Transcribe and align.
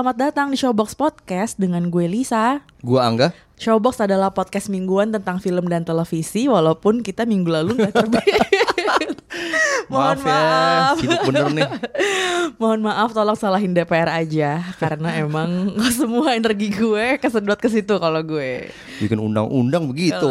Selamat 0.00 0.32
datang 0.32 0.48
di 0.48 0.56
Showbox 0.56 0.96
Podcast 0.96 1.60
dengan 1.60 1.92
gue 1.92 2.08
Lisa. 2.08 2.64
Gua 2.80 3.04
Angga. 3.04 3.36
Showbox 3.60 4.00
adalah 4.00 4.32
podcast 4.32 4.72
mingguan 4.72 5.12
tentang 5.12 5.44
film 5.44 5.68
dan 5.68 5.84
televisi 5.84 6.48
walaupun 6.48 7.04
kita 7.04 7.28
minggu 7.28 7.52
lalu 7.52 7.84
nggak 7.84 7.92
terbit. 7.92 8.24
Mohon 9.90 10.18
maaf, 10.22 10.96
ya, 10.96 11.02
sibuk 11.02 11.20
bener 11.30 11.46
nih. 11.50 11.68
Mohon 12.60 12.80
maaf 12.86 13.10
tolong 13.10 13.38
salahin 13.38 13.74
DPR 13.74 14.10
aja 14.10 14.62
karena 14.78 15.14
emang 15.22 15.74
semua 15.90 16.34
energi 16.38 16.70
gue 16.70 17.18
kesedot 17.18 17.58
ke 17.58 17.68
situ 17.70 17.98
kalau 17.98 18.22
gue. 18.22 18.70
Bikin 19.02 19.18
undang-undang 19.18 19.88
begitu. 19.90 20.28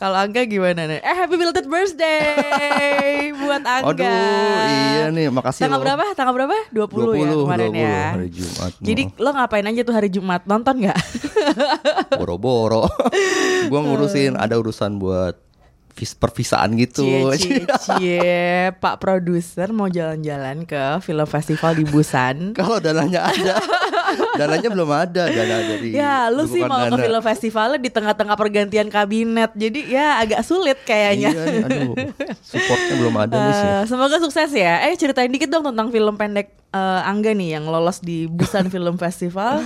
Kalau 0.00 0.16
Angga 0.16 0.42
gimana 0.46 0.88
nih? 0.88 1.00
Eh 1.02 1.14
happy 1.14 1.34
belated 1.38 1.66
birthday 1.70 3.30
buat 3.34 3.62
Angga. 3.62 3.92
Aduh, 3.94 4.64
iya 4.70 5.06
nih, 5.12 5.26
makasih 5.30 5.66
Tanggal 5.66 5.80
berapa? 5.80 6.04
Tanggal 6.16 6.34
berapa? 6.34 6.56
20, 6.72 6.90
ya 7.20 7.30
20, 7.30 7.44
kemarin 7.46 7.70
20, 7.70 7.78
ya. 7.78 8.04
hari 8.14 8.28
Jumat. 8.32 8.72
Jadi 8.80 9.02
lo 9.20 9.30
ngapain 9.34 9.66
aja 9.66 9.80
tuh 9.84 9.94
hari 9.94 10.08
Jumat? 10.10 10.42
Nonton 10.46 10.74
nggak? 10.86 10.98
boro-boro. 12.16 12.86
gua 13.68 13.80
ngurusin 13.84 14.36
ada 14.36 14.56
urusan 14.58 14.98
buat 14.98 15.49
vis 16.00 16.16
pervisaan 16.16 16.80
gitu. 16.80 17.04
Cie, 17.36 17.60
cie, 17.60 17.68
cie. 17.84 18.32
Pak 18.72 18.96
produser 18.96 19.68
mau 19.68 19.84
jalan-jalan 19.84 20.64
ke 20.64 20.80
film 21.04 21.28
festival 21.28 21.76
di 21.76 21.84
Busan. 21.84 22.36
Kalau 22.58 22.80
dananya 22.80 23.28
ada. 23.28 23.60
dananya 24.34 24.72
belum 24.72 24.88
ada, 24.88 25.28
dana 25.28 25.56
dari 25.60 25.92
Ya, 25.92 26.32
lu 26.32 26.48
sih 26.48 26.64
mau 26.64 26.88
ke 26.88 26.96
dana. 26.96 27.04
film 27.04 27.20
festivalnya 27.20 27.76
di 27.76 27.92
tengah-tengah 27.92 28.32
pergantian 28.32 28.88
kabinet. 28.88 29.52
Jadi 29.52 29.92
ya 29.92 30.16
agak 30.16 30.40
sulit 30.40 30.80
kayaknya. 30.82 31.36
Iya 31.36 31.44
nih, 31.44 31.66
aduh. 31.68 31.92
Supportnya 32.40 32.94
belum 32.96 33.14
ada 33.20 33.34
nih 33.36 33.52
sih. 33.52 33.68
Eh, 33.68 33.82
semoga 33.84 34.16
sukses 34.16 34.50
ya. 34.50 34.88
Eh 34.88 34.96
ceritain 34.96 35.28
dikit 35.28 35.52
dong 35.52 35.68
tentang 35.68 35.92
film 35.92 36.16
pendek 36.16 36.48
eh, 36.72 37.00
Angga 37.04 37.36
nih 37.36 37.60
yang 37.60 37.68
lolos 37.68 38.00
di 38.00 38.24
Busan 38.24 38.66
Film 38.72 38.96
Festival. 38.96 39.60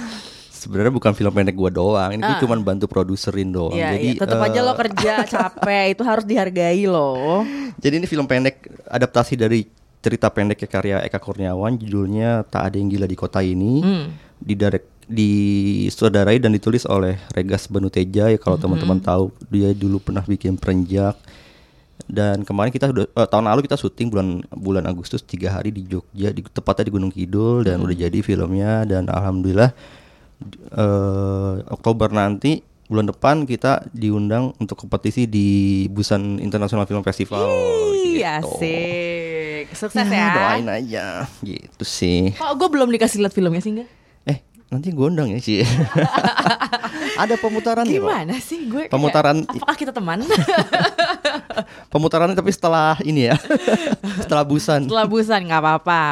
Sebenarnya 0.64 0.88
bukan 0.90 1.12
film 1.12 1.28
pendek 1.30 1.52
gua 1.52 1.68
doang. 1.68 2.10
Ini 2.10 2.18
Ah. 2.18 2.28
gua 2.32 2.36
cuma 2.40 2.56
bantu 2.56 2.84
produserin 2.86 3.48
doang. 3.48 3.72
Iya, 3.72 3.92
Jadi 3.92 4.08
iya. 4.08 4.18
tetap 4.18 4.40
aja 4.40 4.56
eh, 4.56 4.64
lo 4.64 4.72
kerja 4.74 5.12
capek 5.34 5.84
itu 5.90 6.02
harus 6.02 6.24
dihargai 6.24 6.84
loh. 6.84 7.44
Jadi 7.76 7.94
ini 7.94 8.06
film 8.06 8.24
pendek 8.24 8.56
adaptasi 8.86 9.34
dari 9.34 9.68
cerita 10.00 10.26
pendek 10.26 10.64
karya 10.64 11.00
Eka 11.00 11.16
Kurniawan 11.16 11.76
judulnya 11.76 12.44
Tak 12.44 12.60
Ada 12.66 12.76
Yang 12.76 12.88
Gila 12.90 13.06
di 13.06 13.16
Kota 13.16 13.40
Ini. 13.40 13.74
Hmm. 13.78 14.06
Didirect 14.36 14.88
disutradarai 15.04 16.38
dan 16.38 16.50
ditulis 16.50 16.84
oleh 16.84 17.20
Regas 17.30 17.66
Banuteja 17.66 18.26
ya 18.26 18.36
kalau 18.36 18.56
teman-teman 18.56 18.96
Hmm. 18.96 19.06
tahu 19.06 19.24
dia 19.48 19.70
dulu 19.70 20.00
pernah 20.00 20.22
bikin 20.22 20.56
Perenjak. 20.56 21.16
Dan 22.04 22.42
kemarin 22.42 22.68
kita 22.68 22.90
udah 22.90 23.04
eh, 23.06 23.26
tahun 23.26 23.46
lalu 23.46 23.64
kita 23.64 23.76
syuting 23.76 24.08
bulan 24.08 24.28
bulan 24.50 24.84
Agustus 24.84 25.20
tiga 25.20 25.48
hari 25.50 25.70
di 25.70 25.84
Jogja 25.84 26.28
di 26.30 26.42
tepatnya 26.42 26.84
di 26.84 26.92
Gunung 26.92 27.08
Kidul 27.08 27.64
dan 27.64 27.80
Hmm. 27.80 27.86
udah 27.86 27.96
jadi 27.98 28.18
filmnya 28.20 28.84
dan 28.84 29.06
alhamdulillah 29.06 29.72
eh, 30.70 31.54
Oktober 31.66 32.08
nanti 32.08 32.58
bulan 32.84 33.06
depan 33.06 33.36
kita 33.42 33.80
diundang 33.90 34.52
untuk 34.56 34.76
kompetisi 34.76 35.24
di 35.24 35.48
Busan 35.88 36.36
International 36.36 36.84
Film 36.84 37.00
Festival. 37.00 37.42
Iya 37.96 38.38
gitu. 38.38 38.60
sih. 38.60 39.66
Sukses 39.72 40.04
Ya, 40.04 40.12
ya. 40.12 40.28
doain 40.30 40.68
aja 40.68 41.06
gitu 41.40 41.82
sih. 41.82 42.30
Kok 42.32 42.52
gue 42.54 42.68
belum 42.70 42.88
dikasih 42.90 43.18
lihat 43.18 43.32
filmnya 43.32 43.58
sih 43.58 43.72
enggak? 43.72 43.88
Eh, 44.24 44.38
nanti 44.68 44.88
gue 44.88 45.02
undang 45.02 45.26
ya 45.26 45.40
sih. 45.40 45.64
Ada 47.22 47.34
pemutaran. 47.36 47.86
Gimana 47.86 48.36
sih 48.36 48.66
gue? 48.66 48.86
kayak, 48.86 48.92
Pemutaran- 48.92 49.46
apakah 49.46 49.74
kita 49.74 49.90
teman? 49.90 50.20
Pemutarannya 51.92 52.34
tapi 52.34 52.50
setelah 52.50 52.98
ini 53.00 53.30
ya. 53.30 53.36
setelah 54.22 54.44
Busan. 54.44 54.84
Setelah 54.84 55.06
busan 55.06 55.40
nggak 55.42 55.60
apa-apa. 55.60 56.02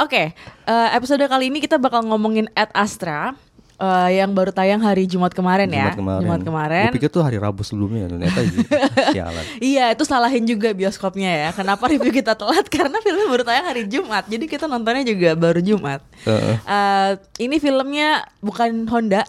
Oke, 0.00 0.32
eh, 0.64 0.88
episode 0.96 1.20
kali 1.28 1.52
ini 1.52 1.60
kita 1.60 1.76
bakal 1.76 2.00
ngomongin 2.00 2.48
Ad 2.56 2.72
Astra 2.72 3.36
eh, 3.76 4.08
yang 4.16 4.32
baru 4.32 4.48
tayang 4.48 4.80
hari 4.80 5.04
Jumat 5.04 5.36
kemarin 5.36 5.68
ya. 5.68 5.92
Jumat 5.92 6.00
kemarin. 6.00 6.24
Jumat 6.24 6.40
kemarin. 6.40 6.88
Gue 6.88 6.96
pikir 6.96 7.10
tuh 7.12 7.20
hari 7.20 7.36
Rabu 7.36 7.60
sebelumnya 7.60 8.08
ternyata 8.08 8.40
gitu. 8.48 8.64
Sialan. 9.14 9.44
Iya, 9.60 9.92
itu 9.92 10.04
salahin 10.08 10.48
juga 10.48 10.72
bioskopnya 10.72 11.28
ya. 11.28 11.48
Kenapa 11.52 11.84
review 11.84 12.08
kita 12.08 12.32
telat? 12.32 12.64
Karena 12.74 12.96
filmnya 13.04 13.28
baru 13.28 13.44
tayang 13.44 13.66
hari 13.68 13.84
Jumat. 13.92 14.24
Jadi 14.24 14.48
kita 14.48 14.64
nontonnya 14.64 15.04
juga 15.04 15.36
baru 15.36 15.60
Jumat. 15.60 16.00
Eh, 16.24 17.12
ini 17.44 17.60
filmnya 17.60 18.24
bukan 18.40 18.88
Honda. 18.88 19.28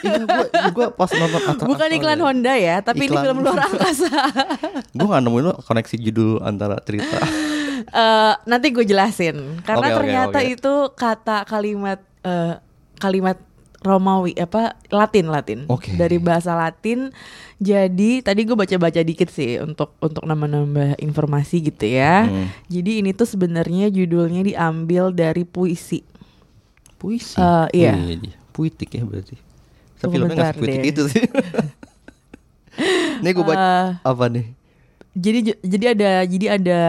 Iya, 0.00 0.24
gue 0.24 0.44
gue 0.76 0.86
pas 0.96 1.10
nonton 1.12 1.40
Atra- 1.44 1.68
bukan 1.68 1.88
iklan 1.92 2.16
ya. 2.16 2.24
Honda 2.24 2.54
ya, 2.56 2.76
tapi 2.80 3.04
ini 3.04 3.12
Iklan. 3.12 3.24
film 3.28 3.38
luar 3.44 3.60
angkasa. 3.60 4.08
Gue 4.96 5.04
gak 5.04 5.20
nemuin 5.20 5.44
lo 5.44 5.52
koneksi 5.60 5.96
judul 6.00 6.40
antara 6.40 6.80
cerita. 6.80 7.20
Eh, 7.80 8.34
nanti 8.44 8.66
gue 8.68 8.82
jelasin 8.82 9.62
karena 9.62 9.86
oke, 9.86 9.96
ternyata 9.96 10.38
oke. 10.38 10.50
itu 10.50 10.74
kata 10.92 11.36
kalimat 11.44 12.00
eh, 12.20 12.58
kalimat 12.96 13.38
Romawi 13.78 14.34
apa 14.34 14.74
Latin 14.88 15.30
Latin 15.30 15.60
Oke. 15.66 15.94
dari 15.94 16.18
bahasa 16.18 16.50
Latin 16.52 17.14
jadi 17.56 18.20
tadi 18.20 18.42
gue 18.42 18.52
baca-baca 18.52 18.98
dikit 18.98 19.30
sih 19.30 19.54
untuk 19.56 19.94
untuk 19.98 20.22
nambah-nambah 20.22 20.98
informasi 20.98 21.62
gitu 21.64 21.86
ya 21.86 22.26
Hmm. 22.26 22.50
jadi 22.66 22.98
ini 22.98 23.14
tuh 23.14 23.24
sebenarnya 23.24 23.86
judulnya 23.86 24.42
diambil 24.42 25.10
dari 25.10 25.46
puisi 25.46 26.02
Puisi. 26.98 27.38
Eh, 27.38 27.66
iya. 27.78 27.94
Oh, 27.94 28.10
iya. 28.10 28.34
Puitik 28.50 28.90
ya 28.90 29.06
berarti. 29.06 29.38
Tapi 29.96 30.10
filmnya 30.10 30.34
bentar 30.34 30.50
gak 30.50 30.58
puitik 30.58 30.82
deh. 30.82 30.90
itu 30.90 31.02
sih. 31.06 31.24
Nih 33.22 33.30
gue 33.30 33.44
baca 33.44 33.54
Eh, 33.54 33.88
apa 34.02 34.24
nih? 34.26 34.57
Jadi 35.16 35.56
jadi 35.64 35.84
ada 35.96 36.10
jadi 36.26 36.46
ada 36.60 36.80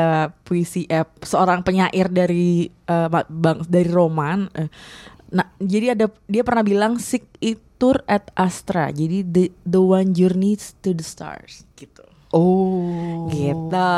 puisi 0.44 0.90
eh, 0.90 1.08
seorang 1.24 1.64
penyair 1.64 2.12
dari 2.12 2.68
eh, 2.68 3.08
bang 3.12 3.60
dari 3.68 3.90
roman 3.90 4.50
eh, 4.56 4.70
nah 5.30 5.46
jadi 5.62 5.94
ada 5.94 6.10
dia 6.26 6.42
pernah 6.42 6.66
bilang 6.66 6.98
sic 6.98 7.30
itur 7.80 8.04
at 8.12 8.28
astra. 8.36 8.92
Jadi 8.92 9.24
the 9.24 9.44
the 9.64 9.80
one 9.80 10.12
journeys 10.12 10.76
to 10.84 10.92
the 10.92 11.06
stars 11.06 11.64
gitu 11.80 12.09
Oh. 12.30 13.26
gitu. 13.28 13.90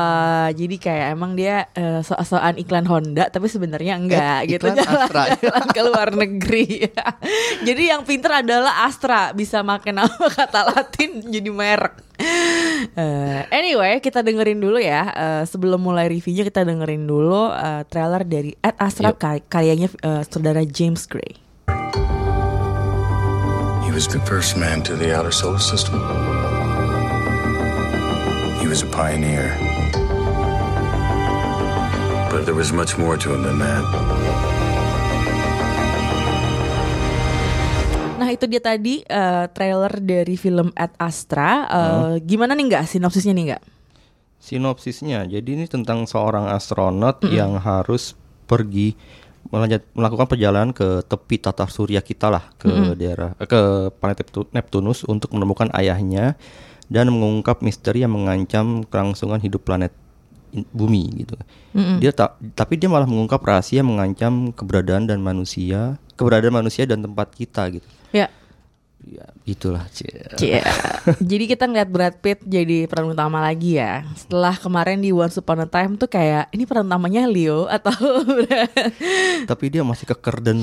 Jadi 0.56 0.76
kayak 0.78 1.08
emang 1.12 1.36
dia 1.36 1.68
eh, 1.72 2.00
so-soan 2.00 2.56
iklan 2.56 2.88
Honda 2.88 3.28
tapi 3.28 3.46
sebenarnya 3.46 4.00
enggak 4.00 4.48
Eh, 4.48 4.56
gitu. 4.56 4.72
iklan 4.72 4.80
Astra. 4.80 5.24
jalan 5.44 5.66
ke 5.68 5.82
luar 5.84 6.10
negeri. 6.12 6.88
Jadi 7.68 7.84
yang 7.86 8.02
pinter 8.02 8.40
adalah 8.40 8.88
Astra 8.88 9.32
bisa 9.32 9.60
makan 9.62 10.02
nama 10.02 10.26
kata 10.32 10.72
Latin 10.72 11.28
jadi 11.28 11.50
merek. 11.50 12.00
Eh, 12.94 13.42
anyway 13.52 14.00
kita 14.00 14.22
dengerin 14.22 14.58
dulu 14.58 14.80
ya. 14.80 15.12
Eh, 15.12 15.44
sebelum 15.44 15.78
mulai 15.78 16.08
reviewnya 16.08 16.44
kita 16.44 16.64
dengerin 16.64 17.04
dulu 17.04 17.52
eh, 17.52 17.84
trailer 17.86 18.24
dari 18.24 18.56
Ed 18.58 18.76
Astra 18.78 19.12
kar- 19.12 19.44
karyanya 19.44 19.92
eh, 19.92 20.24
saudara 20.24 20.64
James 20.64 21.04
Gray. 21.04 21.36
He 23.84 23.92
was 23.92 24.08
the 24.08 24.24
first 24.24 24.56
man 24.56 24.80
to 24.88 24.96
the 24.96 25.12
outer 25.12 25.36
solar 25.36 25.60
system. 25.60 26.00
He 28.72 28.80
was 28.80 28.88
a 28.88 28.96
pioneer. 28.96 29.52
But 32.32 32.48
there 32.48 32.56
was 32.56 32.72
much 32.72 32.96
more 32.96 33.20
to 33.20 33.36
him 33.36 33.44
than 33.44 33.60
that. 33.60 33.84
Nah 38.16 38.32
itu 38.32 38.48
dia 38.48 38.64
tadi 38.64 39.04
eh, 39.04 39.46
trailer 39.52 39.92
dari 40.00 40.40
film 40.40 40.72
Ad 40.72 40.96
Astra. 41.04 41.68
Eh, 41.68 42.24
Gimana 42.24 42.56
nih 42.56 42.72
nggak 42.72 42.88
sinopsisnya 42.88 43.36
nih 43.36 43.46
nggak? 43.52 43.64
Sinopsisnya, 44.40 45.28
jadi 45.28 45.50
ini 45.52 45.68
tentang 45.68 46.08
seorang 46.08 46.48
astronot 46.48 47.28
yang 47.28 47.60
harus 47.60 48.16
pergi 48.48 48.96
melanjut, 49.52 49.84
melakukan 49.92 50.32
perjalanan 50.32 50.72
ke 50.72 51.04
tepi 51.12 51.44
tata 51.44 51.68
surya 51.68 52.00
kita 52.00 52.32
lah 52.32 52.48
ke 52.56 52.72
daerah 52.96 53.36
eh, 53.36 53.52
ke 53.52 53.92
planet 54.00 54.24
Neptu- 54.24 54.52
Neptunus 54.56 55.04
untuk 55.04 55.36
menemukan 55.36 55.68
ayahnya 55.76 56.40
dan 56.92 57.08
mengungkap 57.08 57.64
misteri 57.64 58.04
yang 58.04 58.12
mengancam 58.12 58.84
kelangsungan 58.84 59.40
hidup 59.40 59.64
planet 59.64 59.96
bumi 60.76 61.24
gitu. 61.24 61.40
Dia 62.04 62.12
tak 62.12 62.36
tapi 62.52 62.76
dia 62.76 62.92
malah 62.92 63.08
mengungkap 63.08 63.40
rahasia 63.40 63.80
yang 63.80 63.96
mengancam 63.96 64.52
keberadaan 64.52 65.08
dan 65.08 65.24
manusia, 65.24 65.96
keberadaan 66.20 66.60
manusia 66.60 66.84
dan 66.84 67.00
tempat 67.00 67.32
kita 67.32 67.72
gitu. 67.72 67.88
Ya. 68.12 68.28
Ya, 69.02 69.26
itulah. 69.50 69.90
Cie. 69.90 70.14
Cie. 70.38 70.62
jadi 71.32 71.50
kita 71.50 71.66
ngeliat 71.66 71.90
Brad 71.90 72.16
Pitt 72.22 72.46
jadi 72.46 72.86
peran 72.86 73.10
utama 73.10 73.42
lagi 73.42 73.82
ya. 73.82 74.06
Setelah 74.14 74.54
kemarin 74.54 75.02
di 75.02 75.10
Once 75.10 75.42
Upon 75.42 75.66
a 75.66 75.68
Time 75.72 75.98
tuh 75.98 76.06
kayak 76.06 76.54
ini 76.54 76.70
peran 76.70 76.86
utamanya 76.86 77.26
Leo 77.26 77.66
atau 77.66 77.90
Tapi 79.50 79.66
dia 79.74 79.82
masih 79.82 80.06
keker 80.06 80.46
dan 80.46 80.62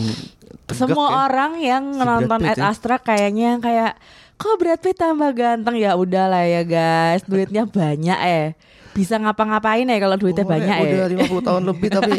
tegak 0.71 0.87
semua 0.87 1.07
ya. 1.11 1.15
orang 1.27 1.53
yang 1.59 1.85
Si 1.99 2.07
nonton 2.07 2.41
Ad 2.47 2.59
ya. 2.63 2.71
Astra 2.71 3.03
kayaknya 3.03 3.59
kayak 3.59 3.99
kok 4.39 4.55
Brad 4.57 4.81
Pitt 4.81 4.97
tambah 4.97 5.31
ganteng 5.35 5.77
ya 5.77 5.99
udahlah 5.99 6.47
ya 6.47 6.63
guys 6.63 7.27
duitnya 7.27 7.67
banyak 7.67 8.19
eh 8.23 8.47
bisa 8.95 9.19
ngapa-ngapain 9.19 9.87
ya 9.87 9.99
kalau 9.99 10.17
duitnya 10.19 10.47
Umurnya 10.47 10.63
banyak 10.63 10.77
ya 10.79 10.91
Udah 10.95 11.09
50 11.43 11.49
tahun 11.51 11.63
lebih 11.67 11.89
tapi 11.91 12.13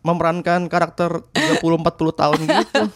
memerankan 0.00 0.60
karakter 0.70 1.26
30 1.34 1.60
40 1.60 2.20
tahun 2.20 2.38
gitu. 2.46 2.82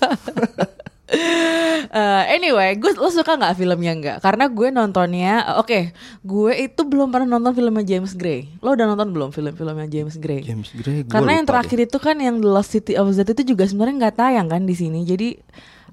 Eh, 1.95 2.23
anyway, 2.33 2.75
gue 2.81 2.91
lo 2.97 3.13
suka 3.13 3.37
nggak 3.37 3.55
filmnya 3.61 3.93
nggak? 3.95 4.17
Karena 4.25 4.49
gue 4.51 4.69
nontonnya, 4.73 5.47
eh, 5.47 5.57
oke, 5.61 5.81
gue 6.25 6.53
itu 6.57 6.81
belum 6.83 7.13
pernah 7.13 7.39
nonton 7.39 7.55
filmnya 7.55 7.85
James 7.85 8.17
Gray. 8.17 8.51
Lo 8.65 8.75
udah 8.75 8.89
nonton 8.89 9.13
belum 9.13 9.31
film-filmnya 9.31 9.87
James 9.87 10.17
Gray? 10.19 10.43
James 10.43 10.73
Gray 10.75 11.05
Karena 11.07 11.39
yang 11.39 11.47
terakhir 11.47 11.79
itu 11.87 11.99
kan 12.01 12.17
yang 12.19 12.41
The 12.41 12.49
Lost 12.51 12.75
City 12.75 12.99
of 12.99 13.13
Z 13.15 13.31
itu 13.31 13.55
juga 13.55 13.69
sebenarnya 13.69 14.09
nggak 14.09 14.17
tayang 14.17 14.49
kan 14.49 14.65
di 14.65 14.75
sini. 14.75 15.05
Jadi 15.07 15.39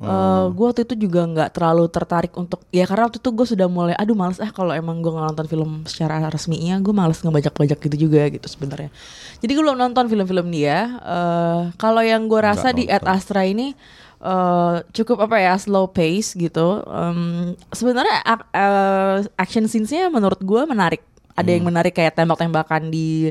eh, 0.01 0.07
Hmm. 0.07 0.49
gue 0.51 0.65
waktu 0.65 0.81
itu 0.83 0.95
juga 0.99 1.21
nggak 1.23 1.49
terlalu 1.53 1.85
tertarik 1.87 2.33
untuk 2.33 2.65
ya 2.69 2.83
karena 2.83 3.05
waktu 3.05 3.17
itu 3.17 3.29
gue 3.29 3.47
sudah 3.47 3.67
mulai 3.67 3.93
aduh 3.93 4.13
males 4.13 4.37
ah 4.37 4.49
kalau 4.49 4.73
emang 4.73 4.97
gue 4.97 5.09
nonton 5.09 5.45
film 5.45 5.85
secara 5.85 6.17
resminya 6.25 6.77
gue 6.77 6.89
males 6.91 7.17
ngebajak-bajak 7.17 7.77
gitu 7.79 8.09
juga 8.09 8.25
gitu 8.27 8.45
sebenarnya. 8.45 8.89
Jadi 9.37 9.51
gue 9.51 9.61
belum 9.61 9.77
nonton 9.77 10.05
film-film 10.05 10.49
dia. 10.49 10.77
Eh, 10.97 11.61
kalau 11.75 12.01
yang 12.01 12.25
gue 12.25 12.41
rasa 12.41 12.69
di 12.71 12.85
Ad. 12.85 13.05
Astra 13.05 13.41
ini 13.43 13.77
eh, 14.19 14.75
cukup 14.91 15.21
apa 15.21 15.37
ya 15.37 15.53
slow 15.55 15.85
pace 15.87 16.33
gitu. 16.33 16.81
Em, 16.83 17.53
sebenarnya 17.69 18.21
ak- 18.21 18.49
eh, 18.51 19.17
action 19.35 19.65
scenes-nya 19.65 20.09
menurut 20.09 20.37
gue 20.39 20.61
menarik. 20.63 21.01
Ada 21.31 21.49
yang 21.51 21.63
menarik 21.63 21.93
kayak 21.93 22.13
tembak-tembakan 22.13 22.89
di 22.89 23.29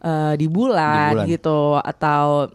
eh, 0.00 0.34
di 0.34 0.46
bulan, 0.46 1.10
Di 1.10 1.14
bulan. 1.16 1.26
gitu 1.28 1.58
atau 1.76 2.50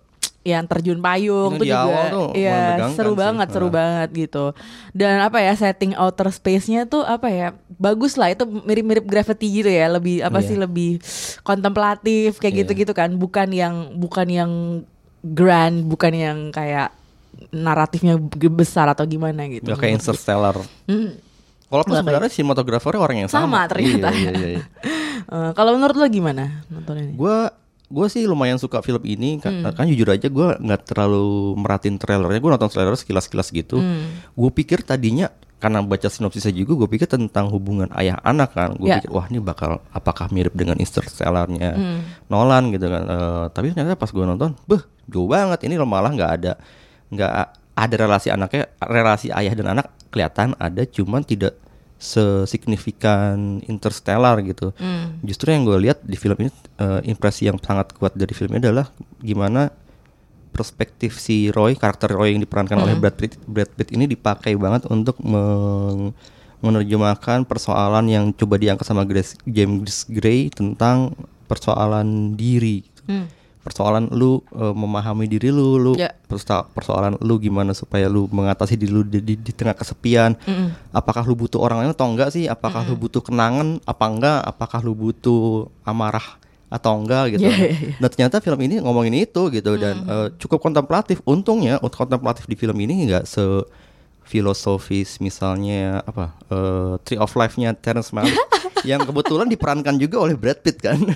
yang 0.51 0.65
terjun 0.65 0.97
payung 0.97 1.55
Itu 1.55 1.65
juga 1.65 2.01
tuh 2.09 2.29
iya 2.33 2.75
menegangkan 2.75 2.95
seru 2.95 3.11
sih. 3.11 3.17
banget 3.17 3.47
seru 3.49 3.67
Nah. 3.67 3.73
banget 3.75 4.09
gitu 4.11 4.45
dan 4.91 5.15
apa 5.19 5.37
ya 5.37 5.53
setting 5.53 5.93
outer 5.93 6.27
space-nya 6.29 6.83
tuh 6.83 7.01
apa 7.01 7.27
ya 7.27 7.47
bagus 7.71 8.13
lah 8.13 8.29
itu 8.29 8.43
mirip-mirip 8.43 9.03
gravity 9.03 9.47
gitu 9.55 9.69
ya 9.69 9.87
lebih 9.87 10.19
apa 10.19 10.37
Iya. 10.37 10.45
sih 10.45 10.55
lebih 10.55 10.91
kontemplatif 11.43 12.37
kayak 12.37 12.51
Iya. 12.51 12.59
gitu-gitu 12.63 12.93
kan 12.93 13.09
bukan 13.13 13.49
yang 13.49 13.75
bukan 13.95 14.27
yang 14.27 14.51
grand 15.21 15.83
bukan 15.83 16.11
yang 16.11 16.37
kayak 16.49 16.93
naratifnya 17.49 18.19
besar 18.49 18.87
atau 18.87 19.03
gimana 19.03 19.47
gitu 19.47 19.65
Ya 19.65 19.75
kayak 19.75 19.97
Interstellar. 19.97 20.59
Hmm. 20.85 21.15
Walaupun 21.65 21.93
sebenarnya 21.95 22.27
sinematografernya 22.27 22.97
orang 22.97 23.17
yang 23.19 23.29
Sama 23.29 23.45
sama. 23.45 23.61
ternyata. 23.67 24.09
Iya, 24.09 24.31
iya, 24.33 24.47
iya. 24.51 24.63
Eh, 25.21 25.51
kalau 25.53 25.75
menurut 25.75 25.93
lo 25.93 26.07
gimana 26.07 26.63
nonton 26.67 26.95
ini 26.97 27.13
Gue 27.13 27.51
gue 27.89 28.05
sih 28.05 28.23
lumayan 28.23 28.55
suka 28.55 28.79
film 28.79 29.01
ini 29.03 29.37
kan, 29.37 29.49
Hmm. 29.51 29.73
kan 29.73 29.83
jujur 29.83 30.05
aja 30.07 30.25
gue 30.25 30.47
nggak 30.55 30.81
terlalu 30.85 31.25
merhatiin 31.55 31.97
trailernya 31.97 32.37
gue 32.37 32.51
nonton 32.51 32.69
trailer 32.69 32.93
sekilas-sekilas 32.93 33.49
gitu 33.49 33.77
Hmm. 33.77 34.13
gue 34.29 34.49
pikir 34.51 34.81
tadinya 34.81 35.27
karena 35.57 35.81
baca 35.81 36.05
sinopsisnya 36.05 36.53
juga 36.53 36.77
gue 36.77 36.89
pikir 36.89 37.03
tentang 37.05 37.49
hubungan 37.49 37.91
ayah 37.93 38.15
anak 38.21 38.53
kan 38.53 38.71
gue 38.73 38.87
Ya. 38.87 38.97
pikir 38.97 39.09
wah 39.09 39.25
ini 39.25 39.41
bakal 39.41 39.83
apakah 39.89 40.29
mirip 40.29 40.53
dengan 40.53 40.77
Interstellarnya 40.77 41.71
Hmm. 41.73 41.99
Nolan 42.27 42.69
gitu 42.69 42.85
kan 42.85 43.03
Eh, 43.03 43.45
tapi 43.51 43.73
ternyata 43.73 43.97
pas 43.97 44.07
gue 44.07 44.21
nonton 44.21 44.53
beh 44.63 44.79
jauh 45.05 45.25
banget 45.25 45.65
ini 45.65 45.75
malah 45.79 46.09
nggak 46.09 46.31
ada 46.31 46.51
nggak 47.09 47.31
ada 47.73 47.95
relasi 47.97 48.29
anaknya 48.29 48.69
relasi 48.79 49.27
ayah 49.31 49.51
dan 49.51 49.73
anak 49.73 49.89
kelihatan 50.07 50.53
ada 50.55 50.85
cuman 50.85 51.23
tidak 51.23 51.57
sesignifikan 51.99 53.35
Interstellar 53.63 54.39
gitu 54.41 54.71
Hmm. 54.73 55.19
justru 55.21 55.51
yang 55.51 55.63
gue 55.63 55.77
lihat 55.81 55.99
di 56.01 56.15
film 56.15 56.39
ini 56.39 56.49
eh, 56.77 57.01
impresi 57.05 57.45
yang 57.45 57.57
sangat 57.57 57.91
kuat 57.91 58.15
dari 58.15 58.31
film 58.31 58.51
ini 58.51 58.63
adalah 58.63 58.87
gimana 59.19 59.67
perspektif 60.49 61.15
si 61.15 61.47
Roy 61.49 61.75
karakter 61.75 62.09
Roy 62.09 62.33
yang 62.33 62.41
diperankan 62.41 62.79
oleh 62.79 62.95
Brad 62.95 63.15
Pitt 63.15 63.37
Brad 63.41 63.69
Pitt 63.69 63.91
ini 63.91 64.05
dipakai 64.05 64.55
banget 64.55 64.87
untuk 64.87 65.19
meng- 65.21 66.15
menerjemahkan 66.59 67.43
persoalan 67.43 68.03
yang 68.05 68.31
coba 68.31 68.55
diangkat 68.55 68.83
sama 68.83 69.03
Grace- 69.03 69.39
James 69.45 70.03
Gray 70.05 70.49
tentang 70.49 71.15
persoalan 71.45 72.07
diri 72.33 72.83
Hmm. 73.05 73.25
Persoalan 73.59 74.07
lu 74.09 74.39
eh, 74.49 74.71
memahami 74.71 75.25
diri 75.25 75.51
lu 75.51 75.75
lu 75.75 75.93
Ya. 75.93 76.15
persa- 76.25 76.63
persoalan 76.65 77.19
lu 77.19 77.35
gimana 77.37 77.71
supaya 77.71 78.07
lu 78.07 78.25
mengatasi 78.27 78.73
diri 78.73 78.89
lu 78.89 79.03
di, 79.03 79.19
di, 79.19 79.35
di 79.35 79.51
tengah 79.51 79.73
kesepian. 79.73 80.39
Mm-mm. 80.39 80.71
apakah 80.91 81.23
lu 81.23 81.35
butuh 81.35 81.59
orang 81.59 81.83
lain 81.83 81.91
atau 81.91 82.07
enggak 82.07 82.29
sih? 82.29 82.45
Apakah 82.45 82.83
lu 82.83 82.95
butuh 82.95 83.19
kenangan 83.19 83.83
apa 83.83 84.05
enggak? 84.05 84.39
Apakah 84.43 84.79
lu 84.79 84.93
butuh 84.93 85.67
amarah 85.83 86.39
atau 86.69 86.95
enggak 86.95 87.33
gitu? 87.33 87.43
Iya, 87.43 87.55
iya, 87.55 87.69
iya. 87.73 87.93
nah 87.97 88.07
ternyata 88.07 88.39
film 88.39 88.59
ini 88.61 88.77
ngomongin 88.77 89.15
itu 89.17 89.41
gitu 89.49 89.75
dan 89.75 89.95
eh, 90.03 90.27
cukup 90.37 90.61
kontemplatif. 90.61 91.19
Untungnya 91.23 91.77
untuk 91.79 92.03
kontemplatif 92.03 92.45
di 92.45 92.53
film 92.53 92.77
ini 92.77 93.05
enggak 93.05 93.25
se 93.25 93.43
filosofis 94.23 95.17
misalnya 95.17 96.05
apa 96.05 96.37
eh, 96.47 96.93
Tree 97.01 97.17
of 97.17 97.33
Life-nya 97.33 97.73
Terrence 97.73 98.13
Malick 98.13 98.37
yang 98.87 99.01
kebetulan 99.01 99.49
diperankan 99.49 99.97
juga 99.97 100.21
oleh 100.21 100.37
Brad 100.37 100.61
Pitt 100.61 100.77
kan 100.77 101.01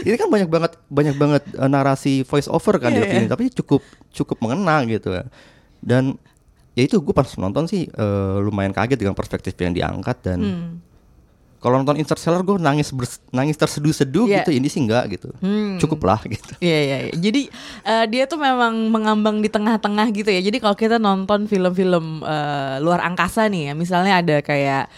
ini 0.00 0.16
kan 0.16 0.28
banyak 0.28 0.46
banget 0.46 0.72
banyak 0.86 1.16
banget 1.16 1.42
eh, 1.50 1.66
narasi 1.66 2.22
voice 2.22 2.46
over 2.46 2.76
kan 2.76 2.90
di 2.90 2.98
Iya, 2.98 3.06
film 3.06 3.16
ini 3.16 3.26
iya. 3.26 3.30
tapi 3.30 3.44
cukup 3.50 3.82
cukup 4.10 4.36
mengena 4.38 4.80
gitu 4.84 5.10
ya 5.10 5.24
dan 5.78 6.16
ya 6.72 6.82
itu 6.82 6.96
gue 6.96 7.10
pas 7.10 7.26
nonton 7.34 7.64
sih 7.64 7.86
eh, 7.86 8.36
lumayan 8.38 8.70
kaget 8.70 8.96
dengan 8.96 9.12
perspektif 9.12 9.52
yang 9.54 9.72
diangkat 9.72 10.16
dan 10.22 10.38
Hmm. 10.40 10.70
kalau 11.58 11.76
nonton 11.76 11.92
Interstellar 11.94 12.40
gue 12.40 12.56
nangis 12.56 12.88
nangis 13.28 13.52
terseduh-seduh 13.54 14.24
Iya. 14.24 14.40
gitu 14.40 14.50
ini 14.50 14.66
sih 14.66 14.80
enggak 14.80 15.12
gitu 15.12 15.28
Hmm. 15.38 15.76
cukup 15.76 16.00
lah 16.06 16.20
gitu 16.24 16.56
Iya 16.58 16.78
iya. 16.80 16.96
iya. 17.02 17.12
Jadi 17.14 17.42
eh, 17.82 18.04
dia 18.06 18.24
tuh 18.24 18.38
memang 18.38 18.88
mengambang 18.88 19.38
di 19.38 19.48
tengah-tengah 19.48 20.08
gitu 20.10 20.26
ya. 20.26 20.40
Jadi 20.40 20.56
kalau 20.56 20.72
kita 20.74 20.96
nonton 20.96 21.44
film-film 21.44 22.22
eh, 22.22 22.76
luar 22.78 23.00
angkasa 23.02 23.44
nih 23.46 23.68
ya, 23.68 23.72
misalnya 23.74 24.12
ada 24.16 24.40
kayak 24.40 24.88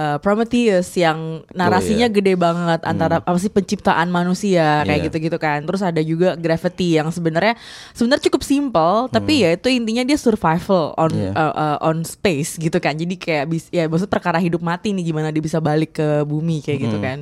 eh, 0.00 0.16
Prometheus 0.18 0.88
yang 0.96 1.44
narasinya 1.52 2.08
iya. 2.08 2.14
gede 2.16 2.34
banget 2.34 2.80
antara 2.82 3.20
apa 3.20 3.36
sih 3.36 3.52
penciptaan 3.52 4.08
manusia 4.08 4.80
kayak 4.82 4.98
Iya. 4.98 5.06
gitu-gitu 5.12 5.36
kan. 5.36 5.60
Terus 5.68 5.82
ada 5.84 6.00
juga 6.00 6.32
Gravity 6.34 6.96
yang 6.96 7.12
sebenarnya 7.12 7.52
sebenarnya 7.92 8.24
cukup 8.32 8.40
simple 8.42 9.12
tapi 9.12 9.44
ya 9.44 9.52
itu 9.52 9.68
intinya 9.68 10.00
dia 10.00 10.16
survival 10.16 10.96
on 10.96 11.12
Iya. 11.12 11.32
eh, 11.36 11.54
eh, 11.54 11.76
on 11.84 12.00
space 12.02 12.56
gitu 12.56 12.80
kan. 12.80 12.96
Jadi 12.96 13.20
kayak 13.20 13.44
bis 13.46 13.68
ya 13.68 13.84
maksud 13.84 14.08
perkara 14.08 14.40
hidup 14.40 14.64
mati 14.64 14.96
nih 14.96 15.04
gimana 15.04 15.28
dia 15.28 15.44
bisa 15.44 15.60
balik 15.60 16.00
ke 16.00 16.24
bumi 16.24 16.64
kayak 16.64 16.80
gitu 16.80 16.96
Hmm. 16.96 17.04
kan. 17.04 17.18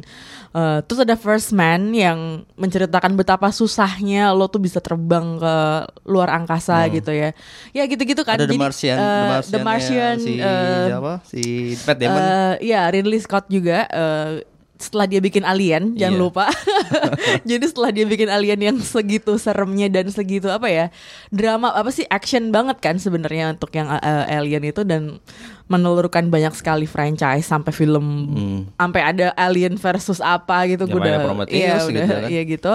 Eh, 0.48 0.78
terus 0.86 1.02
ada 1.02 1.12
First 1.14 1.50
Man 1.52 1.92
yang 1.92 2.46
menceritakan 2.54 3.12
betapa 3.14 3.50
susahnya 3.50 4.32
lo 4.32 4.48
tuh 4.48 4.60
bisa 4.60 4.78
terbang 4.78 5.36
ke 5.36 5.56
luar 6.06 6.30
angkasa 6.30 6.86
gitu 6.88 7.10
ya. 7.10 7.34
Ya 7.72 7.84
gitu-gitu 7.84 8.22
kan. 8.22 8.38
Hmm. 8.38 8.44
ada 8.44 8.46
The 8.46 8.54
Jadi, 8.54 8.60
Martian 8.60 8.96
eh, 8.96 9.04
The 9.42 9.50
The 9.50 9.60
Martian, 9.60 10.14
si 10.20 10.32
eh, 10.38 10.86
siapa 10.88 11.12
si 11.24 11.42
Matt 11.84 11.98
Damon 11.98 12.20
eh, 12.20 12.54
ya 12.68 12.88
Ridley 12.88 13.18
Scott 13.18 13.48
juga 13.48 13.88
eh, 13.88 14.44
setelah 14.78 15.10
dia 15.10 15.18
bikin 15.18 15.42
Alien 15.42 15.98
jangan 15.98 16.14
Iya. 16.14 16.22
lupa. 16.22 16.46
Jadi 17.50 17.64
setelah 17.66 17.90
dia 17.90 18.06
bikin 18.06 18.30
Alien 18.30 18.60
yang 18.62 18.76
segitu 18.78 19.34
seremnya 19.34 19.90
dan 19.90 20.06
segitu 20.06 20.46
apa 20.46 20.70
ya 20.70 20.86
drama 21.34 21.74
apa 21.74 21.90
sih 21.90 22.06
action 22.06 22.54
banget 22.54 22.78
kan 22.78 22.94
sebenarnya 22.94 23.58
untuk 23.58 23.74
yang 23.74 23.90
eh, 23.90 24.38
Alien 24.38 24.62
itu 24.64 24.86
dan 24.86 25.18
menelurkan 25.68 26.26
banyak 26.26 26.50
sekali 26.52 26.84
franchise 26.84 27.44
sampai 27.44 27.70
film 27.70 28.06
Hmm. 28.26 28.60
sampai 28.74 29.00
ada 29.04 29.26
Alien 29.34 29.76
versus 29.76 30.16
apa 30.18 30.64
gitu 30.66 30.84
gue 30.84 30.96
udah 30.96 31.44
iya 31.46 31.76
gitu 31.78 31.92
udah 31.92 32.06
kan. 32.08 32.28
iya 32.28 32.42
gitu 32.44 32.72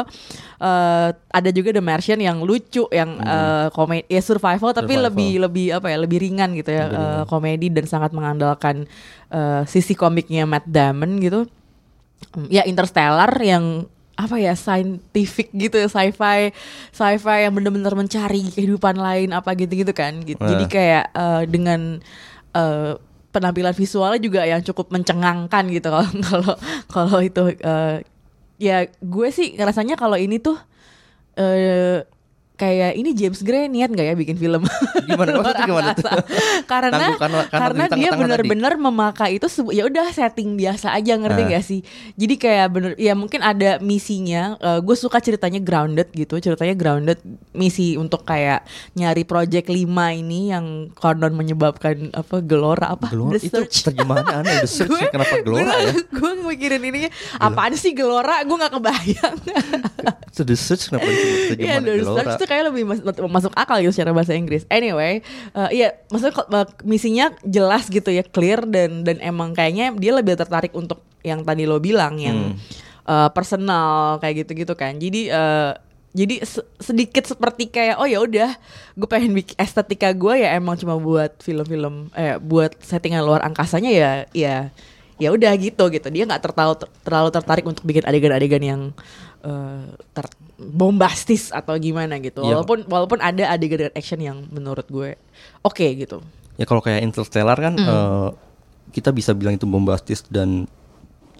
Eh, 0.55 1.09
ada 1.11 1.49
juga 1.51 1.69
The 1.69 1.83
Martian 1.83 2.17
yang 2.17 2.39
lucu 2.39 2.87
yang 2.87 3.19
eh, 3.19 3.67
komedi 3.69 4.07
ya 4.07 4.21
survival 4.21 4.71
tapi 4.71 4.95
Hmm. 4.95 5.03
Survival. 5.03 5.07
lebih 5.09 5.31
lebih 5.41 5.67
apa 5.73 5.87
ya 5.89 5.97
lebih 5.99 6.17
ringan 6.21 6.55
gitu 6.55 6.71
ya 6.71 6.85
Lebih 6.85 6.95
eh, 6.95 7.03
ringan. 7.03 7.27
komedi 7.27 7.67
dan 7.67 7.85
sangat 7.85 8.11
mengandalkan 8.11 8.87
eh, 9.27 9.61
sisi 9.65 9.91
komiknya 9.93 10.45
Matt 10.45 10.63
Damon 10.65 11.19
gitu 11.19 11.49
Hmm, 12.31 12.47
ya 12.47 12.63
Interstellar 12.63 13.27
yang 13.37 13.83
apa 14.15 14.37
ya 14.37 14.55
scientific 14.55 15.51
gitu 15.51 15.75
ya 15.75 15.85
sci-fi 15.85 16.55
sci-fi 16.89 17.37
yang 17.41 17.51
bener-bener 17.51 17.91
mencari 17.91 18.47
kehidupan 18.47 18.95
lain 18.95 19.29
apa 19.29 19.51
gitu-gitu 19.53 19.91
kan 19.91 20.21
gitu. 20.21 20.39
Jadi 20.39 20.63
Nah. 20.63 20.71
kayak 20.71 21.03
eh, 21.11 21.43
dengan 21.45 21.99
eh, 22.53 22.93
penampilan 23.33 23.73
visualnya 23.73 24.21
juga 24.21 24.45
yang 24.45 24.61
cukup 24.61 24.93
mencengangkan 24.93 25.63
gitu 25.73 25.89
kalau 26.29 26.55
kalau 26.87 27.19
itu 27.19 27.57
eh, 27.59 28.05
ya 28.61 28.85
gue 28.87 29.27
sih 29.33 29.57
ngerasanya 29.57 29.97
kalau 29.97 30.15
ini 30.15 30.37
tuh 30.37 30.57
eh 31.33 32.05
kayak 32.53 32.93
ini 32.93 33.11
James 33.11 33.41
Gray 33.41 33.65
niat 33.65 33.89
nggak 33.89 34.07
ya 34.07 34.15
bikin 34.15 34.37
film 34.37 34.61
Gimana? 35.09 35.35
Maksudnya 35.35 35.65
gimana 35.65 35.91
tuh? 35.91 36.05
karena 36.71 36.93
karena- 36.93 37.17
karena 37.17 37.39
karena 37.49 37.83
di 37.87 37.97
dia 37.97 38.09
benar-benar 38.13 38.73
memakai 38.75 39.35
itu 39.35 39.45
ya 39.69 39.83
udah 39.83 40.07
setting 40.09 40.53
biasa 40.53 40.91
aja 40.91 41.13
ngerti 41.15 41.41
Ah. 41.43 41.49
gak 41.49 41.63
sih 41.63 41.81
jadi 42.13 42.35
kayak 42.35 42.67
bener 42.69 42.91
ya 42.95 43.13
mungkin 43.13 43.41
ada 43.41 43.77
misinya 43.79 44.53
gue 44.79 44.95
suka 44.95 45.17
ceritanya 45.17 45.57
grounded 45.57 46.07
gitu 46.09 46.37
ceritanya 46.37 46.71
grounded 46.73 47.17
misi 47.51 47.95
untuk 47.95 48.21
kayak 48.21 48.63
nyari 48.93 49.23
project 49.23 49.67
5 49.67 49.89
ini 50.15 50.49
yang 50.49 50.65
konon 50.93 51.33
menyebabkan 51.33 52.09
apa 52.11 52.37
gelora 52.39 52.93
apa 52.93 53.09
Gelora 53.09 53.35
The 53.35 53.49
itu 53.49 53.59
terjemahannya 53.83 54.35
aneh 54.37 54.53
The 54.59 54.69
Search 54.69 54.89
Gue- 54.89 55.09
kenapa 55.09 55.35
gelora 55.41 55.73
ya? 55.75 55.93
gue 55.97 56.31
mikirin 56.43 56.83
ini 56.83 57.09
apaan 57.35 57.73
sih 57.73 57.91
gelora 57.91 58.39
gue 58.39 58.53
nggak 58.53 58.73
kebayang 58.73 59.35
Itu 60.29 60.41
The 60.43 60.55
Search 60.55 60.83
kenapa 60.87 61.05
disebut 61.05 61.33
Iya, 61.33 61.49
terjemahan 61.51 61.81
The 61.83 61.93
gelora? 61.99 62.21
Itu 62.43 62.51
kayak 62.51 62.75
lebih 62.75 62.83
mas- 62.83 63.03
masuk 63.31 63.55
akal 63.55 63.79
gitu 63.79 63.95
secara 63.95 64.11
bahasa 64.11 64.35
Inggris. 64.35 64.67
Anyway, 64.67 65.23
eh, 65.55 65.69
iya, 65.71 65.95
maksudnya 66.11 66.35
eh, 66.35 66.67
misinya 66.83 67.31
jelas 67.41 67.87
gitu 67.87 68.11
ya, 68.11 68.27
clear 68.27 68.67
dan 68.67 69.07
dan 69.07 69.23
emang 69.23 69.55
kayaknya 69.55 69.95
dia 69.95 70.11
lebih 70.11 70.35
tertarik 70.35 70.75
untuk 70.75 70.99
yang 71.23 71.47
tadi 71.47 71.63
lo 71.63 71.79
bilang 71.79 72.19
yang 72.19 72.59
eh, 73.07 73.29
personal 73.31 74.19
kayak 74.19 74.43
gitu-gitu 74.43 74.75
kan. 74.75 74.99
Jadi 74.99 75.31
eh, 75.31 75.71
jadi 76.13 76.45
se- 76.45 76.67
sedikit 76.77 77.25
seperti 77.25 77.71
kayak 77.71 77.97
oh 77.97 78.05
ya 78.05 78.21
udah 78.21 78.53
gue 78.93 79.07
pengen 79.09 79.33
bikin 79.33 79.57
estetika 79.57 80.13
gue 80.13 80.45
ya 80.45 80.53
emang 80.53 80.77
cuma 80.77 80.93
buat 80.93 81.33
film-film 81.41 82.13
eh 82.13 82.37
buat 82.37 82.77
settingan 82.77 83.25
luar 83.25 83.41
angkasanya 83.41 83.89
ya 83.89 84.11
ya 84.29 84.55
ya 85.17 85.29
udah 85.33 85.51
gitu 85.57 85.89
gitu 85.89 86.07
dia 86.13 86.29
nggak 86.29 86.41
terlalu 86.45 86.85
terlalu 87.01 87.29
tertarik 87.33 87.65
untuk 87.65 87.81
bikin 87.81 88.05
adegan-adegan 88.05 88.61
yang 88.61 88.81
eh, 89.43 89.85
ter- 90.11 90.35
bombastis 90.57 91.51
atau 91.51 91.75
gimana 91.75 92.17
gitu 92.17 92.41
Iya. 92.41 92.57
walaupun 92.57 92.87
walaupun 92.87 93.19
ada 93.19 93.51
adegan 93.51 93.91
action 93.91 94.17
yang 94.17 94.47
menurut 94.49 94.87
gue 94.87 95.19
oke 95.61 95.85
gitu 95.95 96.23
Ya 96.53 96.63
kalau 96.63 96.79
kayak 96.79 97.01
Interstellar 97.01 97.57
kan 97.57 97.73
Hmm. 97.73 97.87
eh, 97.87 98.29
kita 98.91 99.09
bisa 99.09 99.33
bilang 99.33 99.53
itu 99.53 99.65
bombastis 99.65 100.21
dan 100.27 100.69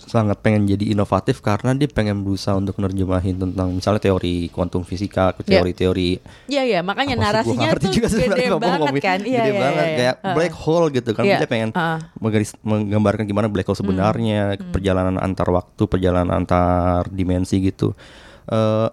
sangat 0.04 0.38
pengen 0.40 0.64
jadi 0.66 0.92
inovatif 0.92 1.40
karena 1.40 1.72
dia 1.72 1.86
pengen 1.86 2.22
berusaha 2.22 2.54
untuk 2.54 2.76
nerjemahin 2.76 3.36
tentang 3.36 3.72
misalnya 3.72 4.02
teori 4.02 4.48
kuantum 4.48 4.82
fisika, 4.82 5.32
Ya. 5.40 5.60
teori-teori 5.60 6.10
Iya 6.46 6.64
ya 6.66 6.80
makanya 6.80 7.16
apa 7.16 7.42
sih, 7.42 7.56
gua 7.56 7.64
narasinya 7.64 7.70
tuh 7.74 7.90
juga 7.90 8.08
gede 8.10 8.46
banget 8.54 8.80
ngomong- 8.80 9.00
kan 9.00 9.20
iya 9.22 9.40
gede 9.40 9.50
iya, 9.50 9.60
banget 9.60 9.86
iya. 9.86 9.96
kayak 9.96 10.16
Heeh. 10.18 10.36
black 10.36 10.54
hole 10.56 10.88
gitu 10.90 11.10
kan 11.12 11.24
Iya, 11.24 11.38
dia 11.38 11.48
pengen 11.48 11.70
heeh. 11.72 11.98
menggaris 12.18 12.52
menggambarkan 12.62 13.24
gimana 13.24 13.48
black 13.48 13.66
hole 13.66 13.76
sebenarnya 13.76 14.40
perjalanan 14.70 15.16
antar 15.18 15.48
waktu 15.50 15.84
perjalanan 15.86 16.32
antar 16.36 17.08
dimensi 17.08 17.60
gitu 17.60 17.96
Eh, 18.44 18.88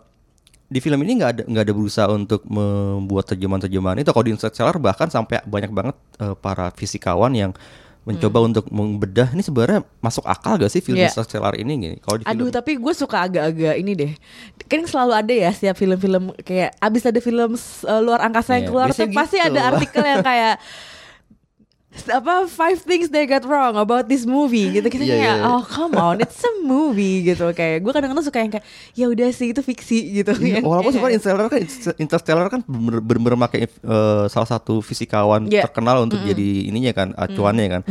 di 0.64 0.78
film 0.78 1.02
ini 1.02 1.18
nggak 1.18 1.30
ada 1.32 1.42
nggak 1.44 1.64
ada 1.64 1.74
berusaha 1.74 2.06
untuk 2.08 2.46
membuat 2.46 3.26
terjemahan-terjemahan 3.26 3.98
itu 3.98 4.06
kalau 4.08 4.22
di 4.22 4.30
Interstellar 4.30 4.78
bahkan 4.78 5.06
sampai 5.06 5.42
banyak 5.42 5.68
banget 5.68 5.98
eh, 6.16 6.36
para 6.36 6.70
fisikawan 6.70 7.34
yang 7.34 7.50
mencoba 8.00 8.38
untuk 8.40 8.64
membedah 8.69 9.28
ini 9.30 9.45
sebenarnya 9.45 9.85
masuk 10.00 10.25
akal 10.25 10.57
gak 10.57 10.73
sih 10.73 10.80
film 10.80 10.97
Iya. 10.97 11.12
Interstellar 11.12 11.52
ini 11.54 11.73
gini 11.76 11.97
kalau 12.00 12.16
di 12.16 12.25
Aduh 12.25 12.49
film 12.49 12.57
tapi 12.57 12.80
gue 12.80 12.95
suka 12.97 13.28
agak-agak 13.28 13.75
ini 13.76 13.92
deh 13.92 14.12
Kan 14.66 14.88
selalu 14.88 15.12
ada 15.12 15.33
ya 15.33 15.50
setiap 15.52 15.76
film-film 15.76 16.33
Kayak 16.40 16.80
abis 16.80 17.04
ada 17.04 17.21
film 17.21 17.54
uh, 17.54 18.00
luar 18.00 18.25
angkasa 18.25 18.57
yang 18.57 18.64
Iya, 18.64 18.71
keluar 18.73 18.88
tuh 18.90 19.04
Pasti 19.12 19.37
gitu. 19.37 19.49
ada 19.52 19.61
artikel 19.69 20.00
yang 20.00 20.25
kayak 20.25 20.54
apa 21.90 22.47
five 22.47 22.78
things 22.80 23.11
they 23.11 23.26
got 23.26 23.42
wrong 23.42 23.75
about 23.75 24.06
this 24.06 24.23
movie 24.23 24.70
gitu 24.70 24.87
kita 24.87 25.02
Iya, 25.02 25.12
kayak 25.12 25.37
iya. 25.37 25.44
oh 25.44 25.59
come 25.61 25.94
on 25.94 26.16
it's 26.18 26.38
a 26.40 26.52
movie 26.61 27.23
gitu 27.25 27.50
kayak 27.50 27.82
gue 27.82 27.90
kadang-kadang 27.90 28.23
suka 28.23 28.38
yang 28.38 28.49
kayak 28.49 28.62
ya 28.94 29.06
udah 29.06 29.28
sih 29.28 29.50
itu 29.50 29.59
fiksi 29.59 29.99
gitu 30.14 30.30
Iya, 30.32 30.62
kan. 30.62 30.62
Walaupun 30.70 30.90
Iya 31.11 31.18
sebenarnya 31.18 31.50
kan? 31.50 31.61
Interstellar 31.61 31.90
kan 31.90 31.99
Interstellar 31.99 32.47
kan 32.49 32.61
bener- 32.62 33.02
bener-bener 33.02 33.38
pakai 33.42 33.61
eh, 33.66 34.25
salah 34.26 34.49
satu 34.49 34.78
fisikawan 34.78 35.50
Iya. 35.50 35.66
terkenal 35.66 36.06
untuk 36.06 36.23
jadi 36.23 36.70
ininya 36.70 36.92
kan 36.92 37.09
acuannya 37.12 37.66
kan. 37.68 37.82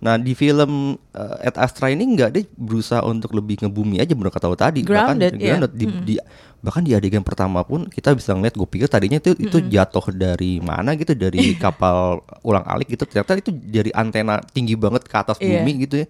Nah 0.00 0.16
di 0.16 0.32
film 0.32 0.96
eh, 1.12 1.46
Ad 1.46 1.56
Astra 1.56 1.92
ini 1.92 2.08
nggak 2.08 2.30
dia 2.32 2.48
berusaha 2.56 3.04
untuk 3.04 3.30
lebih 3.32 3.60
ngebumi 3.60 4.00
aja 4.00 4.12
bener 4.12 4.32
kata 4.32 4.48
lo 4.48 4.56
tadi. 4.56 4.80
Grounded, 4.80 5.28
bahkan, 5.28 5.38
iya. 5.38 5.48
grounded. 5.54 5.72
Di, 5.72 5.86
di- 6.08 6.24
bahkan 6.62 6.80
di 6.80 6.94
adegan 6.94 7.20
pertama 7.20 7.60
pun 7.60 7.84
kita 7.84 8.14
bisa 8.14 8.30
ngeliat 8.30 8.54
gue 8.54 8.64
pikir 8.64 8.86
tadinya 8.86 9.18
itu 9.18 9.34
itu 9.34 9.58
jatuh 9.60 10.06
dari 10.08 10.56
mana 10.58 10.94
gitu 10.94 11.10
dari 11.12 11.52
kapal 11.58 12.22
ulang 12.40 12.62
alik 12.64 12.86
gitu 12.88 13.02
ternyata 13.02 13.34
itu 13.36 13.50
dari 13.50 13.90
antena 13.90 14.38
tinggi 14.38 14.72
banget 14.74 15.02
ke 15.02 15.16
atas 15.16 15.36
Iya. 15.36 15.58
bumi 15.58 15.72
gitu 15.82 15.94
ya. 15.98 16.06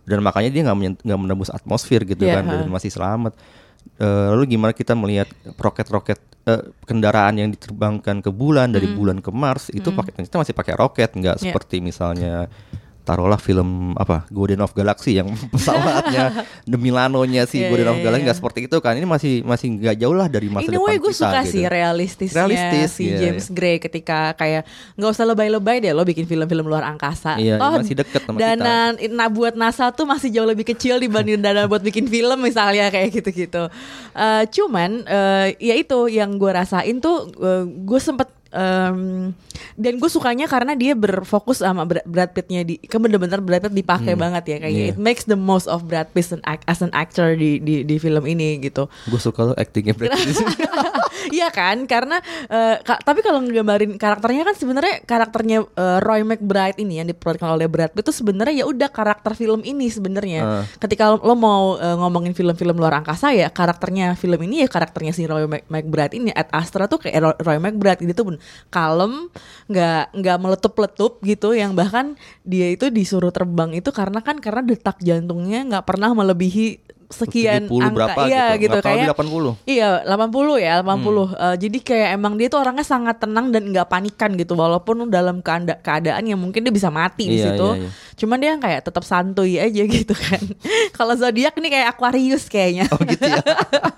Dan 0.00 0.22
makanya 0.22 0.48
dia 0.48 0.62
nggak 0.64 1.18
menembus 1.18 1.50
atmosfer 1.50 2.06
gitu 2.06 2.22
Iya, 2.22 2.38
kan 2.38 2.44
dan 2.46 2.60
ha. 2.62 2.70
masih 2.70 2.88
selamat. 2.88 3.34
Eh, 3.96 4.26
lalu 4.30 4.46
gimana 4.48 4.70
kita 4.70 4.94
melihat 4.94 5.26
roket-roket 5.56 6.18
eh, 6.44 6.62
kendaraan 6.84 7.34
yang 7.36 7.50
diterbangkan 7.50 8.22
ke 8.22 8.30
bulan 8.30 8.70
dari 8.70 8.86
bulan 8.88 9.18
ke 9.18 9.30
Mars 9.30 9.70
itu 9.70 9.90
pakai 9.90 10.10
ternyata 10.12 10.38
masih 10.38 10.54
pakai 10.54 10.74
roket 10.74 11.10
nggak 11.12 11.34
Hmm. 11.34 11.42
Iya. 11.42 11.50
seperti 11.50 11.76
misalnya 11.80 12.34
taruhlah 13.06 13.38
film 13.38 13.94
apa 13.94 14.26
Guardian 14.34 14.66
of 14.66 14.74
Galaxy 14.74 15.14
yang 15.22 15.30
pesawatnya 15.54 16.42
The 16.70 16.74
Milano-nya 16.74 17.46
si 17.46 17.62
Iya, 17.62 17.70
Guardian 17.70 17.88
iya, 17.88 17.94
of 17.94 18.00
Galaxy 18.02 18.18
iya. 18.18 18.26
nggak 18.26 18.38
seperti 18.42 18.60
itu 18.66 18.76
kan 18.82 18.92
ini 18.98 19.06
masih 19.06 19.32
masih 19.46 19.66
nggak 19.78 19.96
jauh 20.02 20.16
lah 20.18 20.26
dari 20.26 20.50
masa 20.50 20.66
Ini 20.66 20.74
depan 20.74 20.86
way 20.90 20.96
gue 20.98 21.12
kita 21.14 21.22
suka 21.22 21.40
gitu. 21.46 21.52
sih 21.54 21.62
realistisnya 21.70 22.36
Realistis, 22.42 22.90
si 22.90 23.04
iya, 23.06 23.18
James 23.22 23.46
Gray 23.54 23.78
ketika 23.78 24.34
kayak 24.34 24.66
nggak 24.98 25.10
usah 25.14 25.24
lebay-lebay 25.30 25.78
deh 25.78 25.94
lo 25.94 26.02
bikin 26.02 26.26
film-film 26.26 26.66
luar 26.66 26.82
angkasa. 26.82 27.38
Iya, 27.38 27.62
Toh 27.62 27.78
masih 27.78 27.96
deket 28.02 28.22
sama 28.26 28.36
dana 28.42 28.98
nah 29.14 29.28
buat 29.30 29.54
NASA 29.54 29.94
tuh 29.94 30.04
masih 30.04 30.34
jauh 30.34 30.48
lebih 30.48 30.66
kecil 30.66 30.98
dibanding 30.98 31.38
dana 31.38 31.70
buat 31.70 31.80
bikin 31.80 32.10
film 32.10 32.42
misalnya 32.42 32.90
kayak 32.90 33.22
gitu-gitu. 33.22 33.70
Eh, 34.16 34.42
cuman 34.50 35.06
eh, 35.06 35.46
ya 35.62 35.74
itu 35.78 36.10
yang 36.10 36.34
gue 36.34 36.50
rasain 36.50 36.98
tuh 36.98 37.30
gue 37.86 38.00
sempet 38.02 38.26
em, 38.56 39.30
dan 39.74 39.92
gue 39.94 40.08
sukanya 40.08 40.46
karena 40.46 40.72
dia 40.72 40.92
berfokus 40.92 41.60
sama 41.60 41.84
Bra- 41.84 42.02
Brad 42.02 42.32
Pittnya 42.32 42.62
di 42.62 42.80
kan 42.80 42.98
bener-bener 42.98 43.38
Brad 43.38 43.62
Pitt 43.62 43.76
dipakai 43.76 44.16
banget 44.16 44.44
ya 44.46 44.56
kayak 44.58 44.72
Iya. 44.74 44.86
it 44.90 44.98
makes 44.98 45.24
the 45.24 45.36
most 45.36 45.66
of 45.66 45.84
Brad 45.84 46.08
Pitt 46.08 46.32
as 46.64 46.80
an 46.80 46.90
actor 46.90 47.32
di 47.32 47.58
di 47.58 47.82
di 47.82 47.96
film 47.96 48.24
ini 48.24 48.56
gitu. 48.58 48.88
gue 49.04 49.20
suka 49.20 49.44
loh 49.44 49.54
actingnya 49.54 49.92
Brad 49.92 50.12
Pitt 50.14 50.40
Iya 51.28 51.50
kan, 51.50 51.84
karena 51.84 52.20
eh, 52.46 52.78
ka- 52.80 53.00
tapi 53.00 53.18
kalau 53.18 53.40
ngegambarin 53.40 53.96
karakternya 53.96 54.42
kan 54.44 54.54
sebenarnya 54.54 55.02
karakternya 55.02 55.58
eh, 55.66 55.98
Roy 55.98 56.22
McBride 56.22 56.78
ini 56.78 57.00
yang 57.00 57.08
diperankan 57.08 57.50
oleh 57.50 57.66
Brad 57.66 57.90
Pitt 57.90 58.04
itu 58.04 58.14
sebenarnya 58.14 58.62
ya 58.62 58.64
udah 58.64 58.88
karakter 58.88 59.34
film 59.34 59.60
ini 59.60 59.88
sebenarnya. 59.88 60.40
Ah. 60.40 60.62
Ketika 60.78 61.10
lo, 61.10 61.18
lo 61.20 61.34
mau 61.34 61.74
eh, 61.74 61.96
ngomongin 61.96 62.30
film-film 62.30 62.74
luar 62.74 62.96
angkasa 62.96 63.32
ya 63.32 63.48
karakternya 63.48 64.14
film 64.14 64.38
ini 64.40 64.62
ya 64.62 64.68
karakternya 64.68 65.10
si 65.10 65.26
Roy 65.26 65.44
Mac- 65.44 65.66
McBride 65.66 66.14
ini. 66.14 66.30
At 66.30 66.46
Astra 66.52 66.86
tuh 66.86 67.00
kayak 67.00 67.18
Roy- 67.38 67.58
McBride 67.58 68.00
gitu 68.02 68.14
tuh 68.14 68.38
kalem, 68.68 69.28
nggak 69.66 70.14
nggak 70.14 70.36
meletup-letup 70.38 71.22
gitu, 71.22 71.52
yang 71.52 71.72
bahkan 71.72 72.14
dia 72.42 72.70
itu 72.70 72.88
disuruh 72.88 73.30
terbang 73.30 73.72
itu 73.72 73.88
karena 73.90 74.20
kan 74.20 74.38
karena 74.38 74.60
detak 74.60 74.98
jantungnya 75.00 75.64
nggak 75.64 75.84
pernah 75.84 76.12
melebihi 76.12 76.82
sekian 77.06 77.70
70 77.70 77.86
angka 77.86 77.94
berapa 77.94 78.20
iya 78.26 78.46
gitu. 78.58 78.66
gitu, 78.66 78.78
kayak 78.82 79.06
di 79.06 79.10
80. 79.14 79.54
Iya, 79.62 79.90
80 80.10 80.58
ya, 80.58 80.72
80. 80.82 80.82
Hmm. 80.82 81.38
Eh, 81.38 81.56
jadi 81.62 81.78
kayak 81.78 82.08
emang 82.18 82.34
dia 82.34 82.50
tuh 82.50 82.58
orangnya 82.58 82.82
sangat 82.82 83.22
tenang 83.22 83.54
dan 83.54 83.70
nggak 83.70 83.86
panikan 83.86 84.34
gitu 84.34 84.58
walaupun 84.58 85.06
dalam 85.06 85.38
keanda- 85.38 85.78
keadaan 85.78 86.26
yang 86.26 86.34
mungkin 86.34 86.66
dia 86.66 86.74
bisa 86.74 86.90
mati 86.90 87.30
di 87.30 87.38
Iya, 87.38 87.54
situ. 87.54 87.68
iya, 87.78 87.86
iya. 87.86 87.90
Cuman 88.18 88.38
dia 88.42 88.52
kayak 88.58 88.90
tetap 88.90 89.06
santuy 89.06 89.54
aja 89.54 89.82
gitu 90.02 90.14
kan. 90.18 90.42
Kalau 90.90 91.14
zodiak 91.14 91.54
nih 91.54 91.70
kayak 91.70 91.88
Aquarius 91.94 92.50
kayaknya. 92.50 92.90
oh 92.90 92.98
gitu 92.98 93.22
ya 93.22 93.38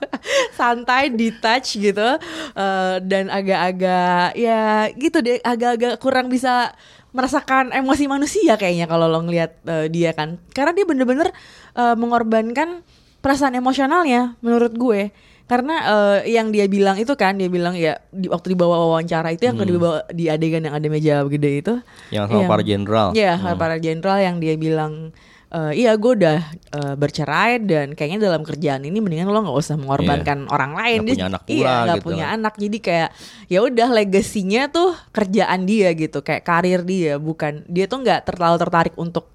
Santai, 0.50 1.10
detach 1.10 1.74
gitu. 1.74 2.08
Eh, 2.54 2.96
dan 3.02 3.28
agak-agak 3.28 4.34
ya 4.34 4.60
gitu 4.92 5.18
deh, 5.18 5.38
agak-agak 5.40 5.98
kurang 5.98 6.28
bisa 6.28 6.72
merasakan 7.08 7.72
emosi 7.72 8.04
manusia 8.04 8.54
kayaknya 8.54 8.84
kalau 8.84 9.08
lo 9.08 9.20
ngelihat 9.22 9.56
eh, 9.64 9.86
dia 9.88 10.12
kan. 10.12 10.36
Karena 10.50 10.72
dia 10.72 10.84
bener-bener 10.84 11.28
eh, 11.74 11.94
mengorbankan 11.94 12.84
perasaan 13.18 13.54
emosionalnya 13.54 14.36
menurut 14.40 14.72
gue. 14.72 15.10
Karena 15.48 15.74
eh, 16.22 16.36
yang 16.36 16.52
dia 16.52 16.68
bilang 16.68 17.00
itu 17.00 17.16
kan 17.16 17.32
dia 17.34 17.48
bilang 17.48 17.72
ya 17.72 17.96
di, 18.12 18.28
waktu 18.28 18.52
dibawa 18.52 18.84
wawancara 18.84 19.32
itu 19.32 19.48
yang 19.48 19.56
dibawa 19.56 20.04
di 20.12 20.28
adegan 20.28 20.60
yang 20.60 20.76
ada 20.76 20.86
meja 20.86 21.24
gede 21.24 21.64
itu 21.64 21.74
yang 22.12 22.28
sama 22.28 22.44
Yang- 22.44 22.52
para 22.52 22.62
jenderal 22.62 23.08
Iya, 23.16 23.34
Hmm. 23.40 23.56
para 23.56 23.76
jenderal 23.80 24.18
yang 24.20 24.36
dia 24.38 24.54
bilang 24.60 25.16
eh, 25.48 25.72
iya 25.84 25.92
gue 25.96 26.12
udah 26.18 26.38
eh, 26.52 26.94
bercerai 26.94 27.62
dan 27.64 27.96
kayaknya 27.96 28.28
dalam 28.28 28.42
kerjaan 28.44 28.84
ini 28.84 28.98
mendingan 29.00 29.28
lo 29.28 29.40
nggak 29.44 29.58
usah 29.58 29.76
mengorbankan 29.80 30.48
orang 30.48 30.72
lain. 30.76 31.00
Nggak 31.04 31.14
punya 31.14 31.28
anak 31.28 31.42
iya, 31.48 31.56
pula 31.56 31.74
nggak 31.84 31.98
gitu. 31.98 32.06
punya 32.06 32.26
anak. 32.32 32.54
Jadi 32.56 32.78
kayak 32.78 33.10
ya 33.48 33.58
udah 33.64 33.88
legasinya 33.92 34.62
tuh 34.68 34.90
kerjaan 35.12 35.60
dia 35.64 35.88
gitu, 35.96 36.18
kayak 36.20 36.42
karir 36.44 36.80
dia, 36.84 37.16
bukan 37.16 37.64
dia 37.68 37.84
tuh 37.88 38.04
nggak 38.04 38.28
terlalu 38.28 38.56
tertarik 38.60 38.94
untuk 38.96 39.32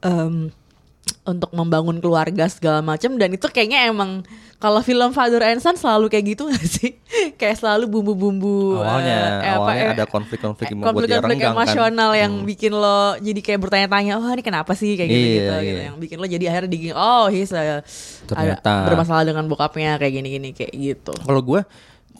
em, 0.00 0.52
untuk 1.22 1.50
membangun 1.50 1.98
keluarga 1.98 2.46
segala 2.46 2.80
macam 2.80 3.14
dan 3.14 3.30
itu 3.30 3.46
kayaknya 3.46 3.86
emang 3.86 4.24
kalau 4.56 4.80
film 4.80 5.10
Father 5.10 5.40
and 5.42 5.58
Son 5.58 5.72
selalu 5.72 6.08
kayak 6.08 6.24
gitu 6.28 6.46
gak 6.46 6.60
sih? 6.62 6.96
kayak 7.40 7.56
selalu 7.56 7.88
bumbu-bumbu 7.88 8.78
awalnya 8.78 9.14
eh, 9.14 9.24
eh, 9.40 9.50
apa, 9.50 9.56
awalnya 9.58 9.82
eh, 9.82 9.94
ada 9.94 10.04
konflik-konflik 10.06 10.66
dia 10.66 10.76
konflik-konflik 10.78 11.38
kan 11.38 11.52
emosional 11.52 12.10
yang 12.12 12.32
Hmm. 12.32 12.46
bikin 12.46 12.72
lo 12.72 13.00
jadi 13.16 13.40
kayak 13.40 13.60
bertanya-tanya 13.60 14.12
oh 14.16 14.28
ini 14.28 14.40
kenapa 14.40 14.72
sih 14.72 14.94
kayak 14.94 15.08
gitu 15.08 15.20
gitu, 15.20 15.40
Iya, 15.42 15.58
gitu. 15.58 15.70
iya. 15.72 15.82
yang 15.86 15.96
bikin 15.96 16.16
lo 16.16 16.26
jadi 16.26 16.44
akhirnya 16.46 16.70
diging 16.70 16.94
oh 16.94 17.26
he's 17.26 17.50
a- 17.50 17.58
ada 17.60 17.82
Ternyata. 18.24 18.72
bermasalah 18.86 19.24
dengan 19.24 19.44
bokapnya 19.44 19.96
kayak 19.96 20.12
gini-gini 20.14 20.48
kayak 20.50 20.72
gitu 20.72 21.12
Kalau 21.16 21.40
gue 21.40 21.60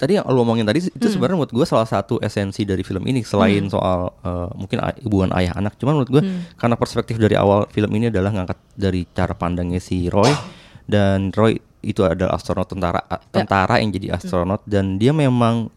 tadi 0.00 0.16
yang 0.16 0.25
lu 0.33 0.40
ngomongin 0.40 0.64
tadi 0.64 0.80
itu 0.80 1.07
sebenarnya 1.12 1.37
menurut 1.37 1.52
gue 1.52 1.66
salah 1.69 1.85
satu 1.85 2.16
esensi 2.25 2.64
dari 2.64 2.80
film 2.80 3.04
ini 3.04 3.21
selain 3.21 3.69
soal 3.69 4.09
eh, 4.25 4.49
mungkin 4.57 4.80
hubungan 5.04 5.37
ayah 5.37 5.61
anak. 5.61 5.76
Cuman 5.76 6.00
menurut 6.00 6.11
gue 6.11 6.23
karena 6.57 6.80
perspektif 6.80 7.21
dari 7.21 7.37
awal 7.37 7.69
film 7.69 7.92
ini 7.92 8.09
adalah 8.09 8.33
ngangkat 8.33 8.57
dari 8.73 9.04
cara 9.12 9.37
pandangnya 9.37 9.76
si 9.76 10.09
Roy 10.09 10.33
dan 10.88 11.28
Roy 11.37 11.61
itu 11.85 12.00
adalah 12.04 12.37
astronot 12.37 12.69
tentara 12.69 13.00
tentara 13.33 13.80
yang 13.80 13.92
jadi 13.92 14.16
astronot 14.16 14.64
dan 14.64 14.97
dia 14.97 15.12
memang 15.12 15.69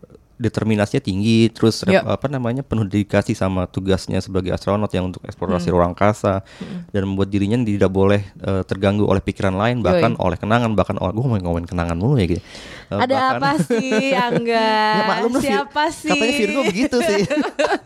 determinasinya 0.44 1.00
tinggi 1.00 1.48
terus 1.48 1.82
Ya. 1.84 2.04
apa 2.04 2.28
namanya 2.28 2.60
penuh 2.60 2.84
dedikasi 2.84 3.32
sama 3.32 3.64
tugasnya 3.66 4.20
sebagai 4.20 4.50
astronot 4.50 4.92
yang 4.92 5.08
untuk 5.08 5.24
eksplorasi 5.24 5.68
ruang 5.68 5.92
angkasa 5.92 6.44
dan 6.90 7.02
membuat 7.04 7.28
dirinya 7.28 7.56
tidak 7.58 7.88
boleh 7.88 8.20
eh, 8.38 8.64
terganggu 8.64 9.04
oleh 9.04 9.20
pikiran 9.20 9.54
lain 9.54 9.80
bahkan 9.80 10.14
oleh 10.18 10.36
kenangan 10.36 10.72
bahkan 10.74 10.96
oleh 10.96 11.12
gue 11.12 11.22
ngomongin 11.22 11.44
ngomongin 11.44 11.66
kenangan 11.66 11.96
mulu 11.96 12.16
ya 12.16 12.28
gitu 12.30 12.44
Eh, 12.84 13.00
Ada 13.00 13.10
bahkan- 13.10 13.34
apa 13.34 13.52
sih 13.64 13.96
Angga? 14.28 14.70
Ya, 14.70 15.04
maklum 15.08 15.32
Siapa 15.40 15.84
sih? 15.90 16.12
Katanya 16.12 16.34
Virgo 16.36 16.62
begitu 16.64 16.98
sih. 17.00 17.22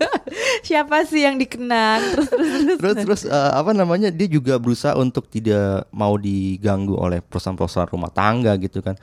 Siapa 0.67 1.03
sih 1.03 1.21
yang 1.21 1.37
dikenang? 1.37 2.01
Terus 2.13 2.27
terus 2.27 2.49
terus. 2.51 2.77
terus 2.77 2.95
terus 2.97 3.21
eh, 3.25 3.51
apa 3.53 3.71
namanya 3.71 4.09
dia 4.09 4.27
juga 4.27 4.57
berusaha 4.57 4.93
untuk 4.95 5.27
tidak 5.27 5.87
mau 5.89 6.15
diganggu 6.15 6.93
oleh 6.93 7.19
perusahaan-perusahaan 7.21 7.87
rumah 7.87 8.09
tangga 8.09 8.51
gitu 8.57 8.81
kan. 8.81 8.97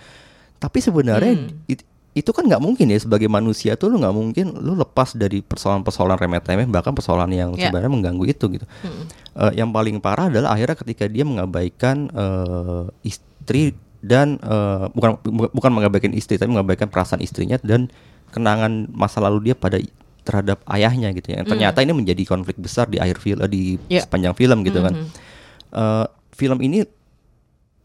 Tapi 0.56 0.78
sebenarnya 0.78 1.34
Hmm. 1.37 1.49
it- 1.66 1.87
itu 2.14 2.30
kan 2.30 2.47
nggak 2.47 2.62
mungkin 2.62 2.87
ya 2.88 2.99
sebagai 2.99 3.26
manusia 3.26 3.75
tuh 3.75 3.90
lu 3.90 3.99
nggak 3.99 4.14
mungkin 4.14 4.47
lu 4.54 4.75
lepas 4.75 5.12
dari 5.12 5.42
persoalan-persoalan 5.42 6.14
remeh-temeh 6.14 6.62
bahkan 6.66 6.94
persoalan 6.94 7.26
yang 7.28 7.50
Ya. 7.52 7.68
sebenarnya 7.68 7.90
mengganggu 7.90 8.25
itu 8.25 8.44
gitu. 8.49 8.66
Eh, 9.35 9.52
yang 9.54 9.68
paling 9.68 9.99
parah 9.99 10.30
adalah 10.30 10.54
akhirnya 10.54 10.78
ketika 10.78 11.04
dia 11.04 11.26
mengabaikan 11.26 12.06
eh, 12.09 12.85
istri 13.02 13.75
dan 13.99 14.38
eh, 14.38 14.87
bukan 14.90 15.18
bu- 15.21 15.50
bukan 15.50 15.71
mengabaikan 15.75 16.14
istri 16.14 16.38
tapi 16.38 16.54
mengabaikan 16.54 16.87
perasaan 16.87 17.18
istrinya 17.18 17.59
dan 17.61 17.90
kenangan 18.30 18.87
masa 18.90 19.18
lalu 19.18 19.50
dia 19.50 19.54
pada 19.54 19.83
terhadap 20.23 20.62
ayahnya 20.66 21.11
gitu 21.12 21.30
ya. 21.30 21.42
Yang 21.42 21.49
ternyata 21.50 21.78
ini 21.80 21.92
menjadi 21.92 22.23
konflik 22.25 22.56
besar 22.56 22.87
di 22.87 22.97
akhir 22.97 23.18
film 23.18 23.42
di 23.44 23.76
Ya. 23.90 24.00
sepanjang 24.00 24.33
film 24.33 24.62
gitu 24.62 24.80
kan. 24.80 24.94
Eh, 25.75 26.06
film 26.30 26.62
ini 26.62 26.87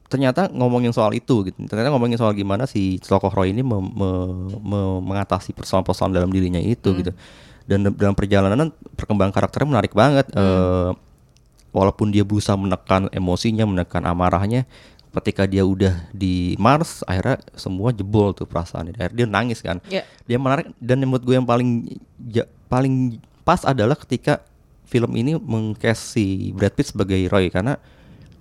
ternyata 0.09 0.49
ngomongin 0.49 0.89
soal 0.89 1.13
itu 1.13 1.45
gitu. 1.45 1.57
Ternyata 1.69 1.93
ngomongin 1.93 2.17
soal 2.17 2.33
gimana 2.33 2.65
si 2.65 2.97
tokoh 2.97 3.29
Roy 3.29 3.53
ini 3.53 3.61
mem- 3.61 3.93
me- 3.93 4.57
me- 4.57 5.01
mengatasi 5.05 5.53
persoalan-persoalan 5.53 6.17
dalam 6.17 6.33
dirinya 6.33 6.57
itu 6.57 6.89
gitu. 6.97 7.11
Dan 7.69 7.85
da- 7.85 7.93
dalam 7.93 8.17
perjalanan 8.17 8.73
perkembangan 8.97 9.29
karakternya 9.29 9.69
menarik 9.69 9.93
banget. 9.93 10.25
Eh, 10.33 10.91
walaupun 11.69 12.09
dia 12.09 12.25
berusaha 12.25 12.57
menekan 12.57 13.13
emosinya, 13.13 13.61
menekan 13.63 14.01
amarahnya, 14.01 14.65
ketika 15.13 15.45
dia 15.45 15.61
udah 15.61 16.09
di 16.09 16.57
Mars, 16.57 17.05
akhirnya 17.05 17.37
semua 17.53 17.93
jebol 17.93 18.33
tuh 18.33 18.49
perasaannya. 18.49 18.97
Akhirnya 18.97 19.17
dia 19.21 19.27
nangis 19.29 19.61
kan. 19.61 19.77
Ya. 19.85 20.01
Dia 20.25 20.41
menarik 20.41 20.73
dan 20.81 20.97
yang 20.97 21.13
menurut 21.13 21.25
gue 21.29 21.35
yang 21.37 21.45
paling 21.45 21.69
ja- 22.25 22.49
paling 22.65 23.21
pas 23.45 23.61
adalah 23.61 23.93
ketika 23.93 24.41
film 24.89 25.13
ini 25.13 25.37
mengcast 25.37 26.17
si 26.17 26.49
Brad 26.57 26.73
Pitt 26.73 26.89
sebagai 26.89 27.21
Roy 27.29 27.53
karena 27.53 27.77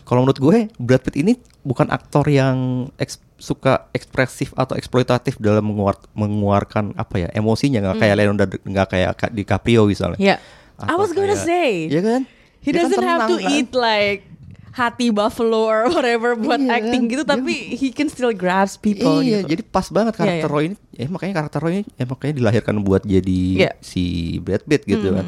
kalau 0.08 0.24
menurut 0.24 0.40
gue 0.40 0.56
Brad 0.74 0.98
Pitt 1.00 1.16
ini 1.16 1.36
bukan 1.60 1.86
aktor 1.88 2.24
yang 2.26 2.56
eks- 2.96 3.20
suka 3.36 3.86
ekspresif 3.92 4.50
atau 4.52 4.72
eksploitatif 4.72 5.36
dalam 5.36 5.62
mengeluar- 5.62 6.00
mengeluarkan 6.12 6.96
apa 6.96 7.20
ya 7.20 7.28
emosinya 7.30 7.84
nggak 7.84 7.98
kayak 7.98 8.14
Leonardo 8.16 8.44
nggak 8.58 8.88
kayak 8.88 9.10
Ka- 9.14 9.30
DiCaprio 9.30 9.84
misalnya. 9.84 10.16
Hmm. 10.16 10.30
Ya. 10.32 10.36
I 10.78 10.88
Atau 10.88 10.98
was 10.98 11.12
gonna 11.12 11.34
kayak- 11.34 11.44
say. 11.44 11.70
Iya 11.86 12.00
kan? 12.00 12.20
He 12.58 12.70
Dia 12.70 12.74
kan 12.74 12.82
doesn't 12.84 13.04
have 13.04 13.20
tenang 13.20 13.28
to 13.28 13.36
kan? 13.36 13.50
eat 13.52 13.70
like 13.70 14.22
hati 14.70 15.08
buffalo 15.08 15.66
or 15.66 15.80
whatever 15.88 16.34
buat 16.34 16.56
Iya 16.56 16.70
acting 16.72 17.02
kan? 17.04 17.12
gitu 17.12 17.22
tapi 17.24 17.50
he 17.74 17.90
can 17.90 18.06
still 18.06 18.30
grasp 18.30 18.78
people 18.80 19.18
iya, 19.20 19.42
gitu. 19.42 19.50
jadi 19.50 19.62
pas 19.64 19.86
banget 19.88 20.14
Iya, 20.14 20.20
karakter 20.20 20.46
iya. 20.46 20.54
Roy 20.54 20.64
ini. 20.64 20.76
Ya 20.92 21.06
makanya 21.08 21.34
karakter 21.36 21.60
Roy 21.60 21.72
ini 21.74 21.84
ya 21.92 22.04
makanya 22.04 22.34
dilahirkan 22.36 22.74
buat 22.80 23.02
jadi 23.02 23.40
Iya. 23.56 23.70
si 23.80 24.02
Brad 24.38 24.62
Pitt 24.64 24.82
gitu 24.84 25.02
Hmm. 25.04 25.18
kan. 25.18 25.26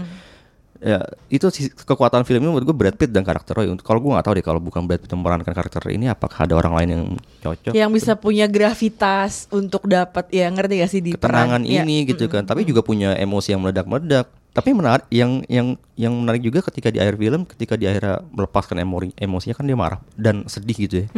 Ya, 0.80 0.96
itu 1.28 1.44
kekuatan 1.78 2.24
film 2.24 2.40
ini 2.40 2.48
menurut 2.48 2.64
gue 2.64 2.72
Brad 2.74 2.96
Pitt 2.96 3.08
dan 3.08 3.20
karakter 3.20 3.52
Roy. 3.52 3.68
Untuk- 3.68 3.84
Kalau 3.84 4.00
gue 4.00 4.10
nggak 4.10 4.24
tahu 4.24 4.34
deh 4.34 4.42
kalau 4.42 4.58
bukan 4.58 4.80
Brad 4.82 4.96
Pitt 4.96 5.08
yang 5.08 5.20
memerankan 5.20 5.52
karakter 5.52 5.84
ini 5.88 6.08
apakah 6.08 6.48
ada 6.48 6.56
orang 6.56 6.72
lain 6.72 6.88
yang 6.90 7.04
cocok. 7.38 7.72
Yang 7.72 7.90
bisa 7.92 8.12
punya 8.14 8.48
gravitas 8.48 9.44
untuk 9.50 9.84
dapat 9.84 10.24
ya 10.28 10.48
ngerti 10.48 10.74
gak 10.78 10.88
sih 10.88 11.00
di 11.00 11.10
ketenangan 11.12 11.60
peran? 11.60 11.68
Iya. 11.68 11.82
ini 11.82 12.08
gitu 12.08 12.24
kan. 12.26 12.42
Tapi 12.42 12.64
juga 12.64 12.80
punya 12.80 13.12
emosi 13.12 13.52
yang 13.52 13.60
meledak-meledak. 13.60 14.24
Tapi 14.50 14.72
menarik 14.72 15.04
yang 15.10 15.44
yang 15.46 15.66
yang 15.94 16.16
menarik 16.16 16.40
juga 16.40 16.58
ketika 16.62 16.88
di 16.88 16.96
akhir 16.96 17.14
film 17.14 17.44
ketika 17.44 17.76
di 17.76 17.84
akhirnya 17.84 18.24
melepaskan 18.26 18.80
emori 18.80 19.12
emosinya 19.14 19.54
kan 19.54 19.62
dia 19.62 19.76
marah 19.76 20.00
dan 20.14 20.42
sedih 20.44 20.76
gitu 20.80 20.94
ya. 20.98 21.08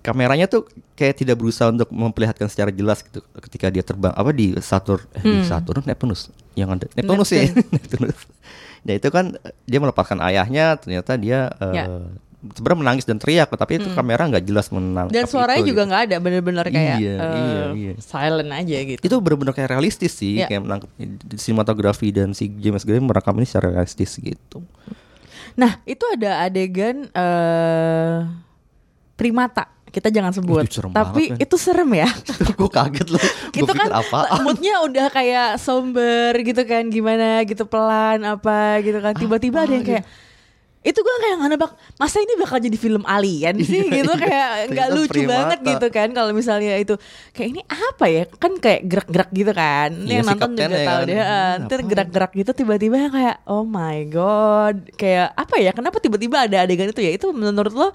Kameranya 0.00 0.44
tuh 0.44 0.68
kayak 0.92 1.16
tidak 1.16 1.36
berusaha 1.36 1.68
untuk 1.68 1.88
memperlihatkan 1.88 2.46
secara 2.46 2.68
jelas 2.68 3.00
gitu 3.00 3.20
ketika 3.40 3.68
dia 3.68 3.80
terbang 3.80 4.12
apa 4.12 4.28
di 4.30 4.52
Saturn 4.56 5.00
eh, 5.10 5.22
di 5.22 5.40
Saturn 5.42 5.80
Neptunus 5.82 6.28
yang 6.52 6.68
ada 6.70 6.84
Neptunus 6.90 7.28
ya 7.30 7.48
Neptunus. 7.74 8.18
Nah 8.80 8.92
itu 8.92 9.08
kan 9.08 9.36
eh, 9.36 9.52
dia 9.64 9.78
melepaskan 9.78 10.18
ayahnya 10.22 10.76
ternyata 10.76 11.14
dia 11.14 11.52
eh, 11.52 11.74
Ya. 11.74 11.84
sebenarnya 12.40 12.80
menangis 12.80 13.04
dan 13.04 13.16
teriak 13.16 13.52
tapi 13.52 13.76
itu 13.76 13.92
kamera 13.92 14.24
nggak 14.24 14.40
jelas 14.42 14.68
menang. 14.68 15.08
Dan 15.08 15.24
suaranya 15.24 15.60
juga 15.62 15.84
nggak 15.84 16.02
ada 16.08 16.16
bener-bener 16.18 16.64
kayak 16.66 16.96
Iya, 16.96 17.14
eh, 17.14 17.36
iya, 17.36 17.62
iya. 17.74 17.92
silent 17.98 18.48
aja 18.48 18.76
gitu. 18.86 19.00
itu 19.02 19.16
benar-benar 19.18 19.52
kayak 19.52 19.70
realistis 19.70 20.12
sih 20.14 20.40
Iya. 20.40 20.48
kayak 20.48 20.62
menangkap 20.64 20.88
sinematografi 21.36 22.08
dan 22.10 22.32
si 22.32 22.48
James 22.50 22.80
Gray 22.82 22.96
merekam 22.96 23.36
ini 23.36 23.44
secara 23.44 23.74
realistis 23.74 24.16
gitu 24.16 24.64
Nah 25.52 25.82
itu 25.84 26.00
ada 26.08 26.40
adegan 26.40 27.10
eh 27.10 28.18
primata 29.12 29.68
kita 29.90 30.08
jangan 30.08 30.32
sebut, 30.32 30.64
Itu 30.64 30.80
serem 30.80 30.90
tapi 30.94 31.34
banget, 31.34 31.44
itu 31.44 31.56
serem 31.58 31.90
ya. 31.92 32.08
gue 32.58 32.70
kaget 32.70 33.08
loh 33.10 33.22
gue 33.22 33.60
itu 33.66 33.72
kan 33.74 33.90
apa? 33.90 34.20
moodnya 34.46 34.74
udah 34.86 35.06
kayak 35.10 35.48
somber 35.58 36.32
gitu 36.40 36.62
kan 36.64 36.86
gimana 36.88 37.42
gitu 37.44 37.66
pelan 37.66 38.22
apa 38.22 38.80
gitu 38.80 39.02
kan. 39.02 39.12
Tiba-tiba 39.18 39.66
ada 39.66 39.74
yang 39.74 39.86
kayak 39.86 40.04
itu 40.80 40.96
gue 40.96 41.16
kayak 41.20 41.44
nggak 41.44 41.50
nebak 41.52 41.72
masa 42.00 42.24
ini 42.24 42.40
bakal 42.40 42.56
jadi 42.56 42.78
film 42.80 43.04
alien 43.04 43.52
sih? 43.60 43.84
Iya, 43.84 44.00
gitu 44.00 44.12
iya. 44.16 44.22
kayak 44.24 44.48
nggak 44.72 44.88
lucu 44.96 45.20
banget 45.28 45.58
gitu 45.60 45.86
kan 45.92 46.08
kalau 46.16 46.32
misalnya 46.32 46.72
itu. 46.80 46.96
Kayak 47.36 47.48
ini 47.52 47.60
apa 47.68 48.04
ya? 48.08 48.24
Kan 48.40 48.56
kayak 48.56 48.88
gerak-gerak 48.88 49.28
gitu 49.28 49.52
kan. 49.52 49.92
Iya, 49.92 50.24
yang 50.24 50.26
nonton 50.32 50.50
juga 50.56 50.64
ya 50.72 50.88
tahu 50.88 51.00
kan. 51.04 51.04
deh 51.04 51.18
ntar 51.20 51.28
apaan? 51.76 51.90
gerak-gerak 51.92 52.32
gitu 52.32 52.50
tiba-tiba 52.64 52.96
kayak 53.12 53.36
oh 53.44 53.64
my 53.68 53.98
god. 54.08 54.76
Kayak 54.96 55.36
apa 55.36 55.54
ya? 55.60 55.70
Kenapa 55.76 56.00
tiba-tiba 56.00 56.48
ada 56.48 56.56
adegan 56.64 56.88
itu 56.88 57.02
ya? 57.04 57.12
Itu 57.12 57.28
menurut 57.36 57.74
lo 57.76 57.92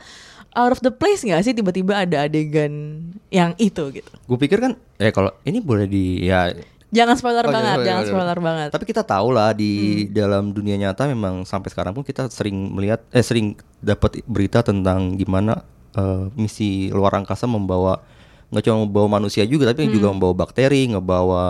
out 0.56 0.72
of 0.72 0.80
the 0.80 0.89
place 0.89 1.22
nggak 1.22 1.41
sih 1.41 1.52
tiba-tiba 1.52 1.94
ada 2.00 2.24
adegan 2.24 3.04
yang 3.30 3.52
itu 3.58 3.91
gitu 3.91 4.08
gue 4.10 4.38
pikir 4.39 4.58
kan 4.58 4.72
eh 4.96 5.12
kalau 5.12 5.36
ini 5.44 5.60
boleh 5.60 5.86
di 5.86 6.24
ya 6.24 6.50
Jangan 6.88 7.20
spoiler 7.20 7.44
Oh, 7.44 7.52
banget, 7.52 7.76
iya, 7.76 7.86
jangan 7.86 8.00
iya, 8.00 8.08
iya. 8.08 8.13
spoiler 8.15 8.39
banget. 8.39 8.70
tapi 8.72 8.86
kita 8.86 9.04
tahu 9.04 9.28
lah 9.30 9.52
di 9.52 9.74
dalam 10.08 10.50
dunia 10.50 10.80
nyata 10.80 11.06
memang 11.06 11.44
sampai 11.44 11.68
sekarang 11.68 11.91
pun 11.91 12.02
kita 12.02 12.32
sering 12.32 12.72
melihat 12.72 13.04
eh 13.12 13.20
sering 13.20 13.52
dapat 13.78 14.24
berita 14.24 14.63
tentang 14.63 15.20
gimana 15.20 15.60
eh, 15.91 16.32
misi 16.34 16.88
luar 16.89 17.20
angkasa 17.20 17.46
membawa 17.46 18.00
nggak 18.48 18.63
cuma 18.63 18.78
membawa 18.82 19.08
manusia 19.12 19.44
juga 19.44 19.68
tapi 19.68 19.91
juga 19.91 20.08
membawa 20.08 20.32
bakteri 20.38 20.88
ngebawa 20.88 21.44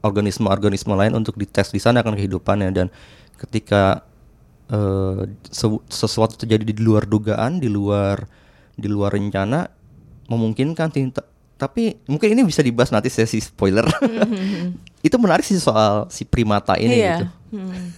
organisme-organisme 0.00 0.94
lain 0.94 1.12
untuk 1.12 1.36
dites 1.36 1.68
di 1.68 1.80
sana 1.82 2.00
kan 2.00 2.14
kehidupannya 2.14 2.70
dan 2.72 2.86
ketika 3.36 4.07
eh, 4.68 5.20
se- 5.44 5.84
sesuatu 5.86 6.36
terjadi 6.36 6.62
di 6.62 6.78
luar 6.78 7.04
dugaan 7.04 7.58
di 7.58 7.66
luar 7.66 8.24
di 8.74 8.86
luar 8.86 9.10
rencana 9.10 9.66
memungkinkan 10.26 10.88
sih. 10.90 11.08
Ta- 11.10 11.26
tapi 11.58 11.98
mungkin 12.06 12.32
ini 12.32 12.46
bisa 12.46 12.62
dibahas 12.62 12.94
nanti 12.94 13.10
sesi 13.10 13.42
spoiler 13.42 13.82
itu 15.06 15.16
menarik 15.18 15.42
sih 15.42 15.58
soal 15.58 16.06
si 16.06 16.22
primata 16.22 16.76
ini 16.76 16.94
iya. 16.96 17.16
gitu 17.18 17.26
Hmm. 17.48 17.96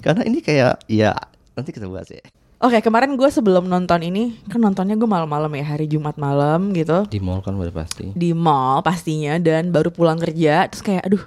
karena 0.00 0.24
ini 0.24 0.40
kayak 0.40 0.80
ya 0.88 1.12
nanti 1.52 1.68
kita 1.68 1.84
bahas 1.84 2.08
ya 2.08 2.24
Oke, 2.56 2.80
kemarin 2.80 3.20
gue 3.20 3.28
sebelum 3.28 3.68
nonton 3.68 4.00
ini, 4.00 4.40
kan 4.48 4.56
nontonnya 4.56 4.96
gue 4.96 5.04
malam-malam 5.04 5.52
ya, 5.52 5.76
hari 5.76 5.84
Jumat 5.84 6.16
malam 6.16 6.72
gitu. 6.72 7.04
di 7.04 7.20
mall 7.20 7.44
kan 7.44 7.52
udah 7.52 7.68
pasti 7.68 8.16
Di 8.16 8.32
mall 8.32 8.80
pastinya, 8.80 9.36
dan 9.36 9.68
baru 9.68 9.92
pulang 9.92 10.16
kerja, 10.16 10.64
terus 10.64 10.80
kayak 10.80 11.04
aduh 11.04 11.20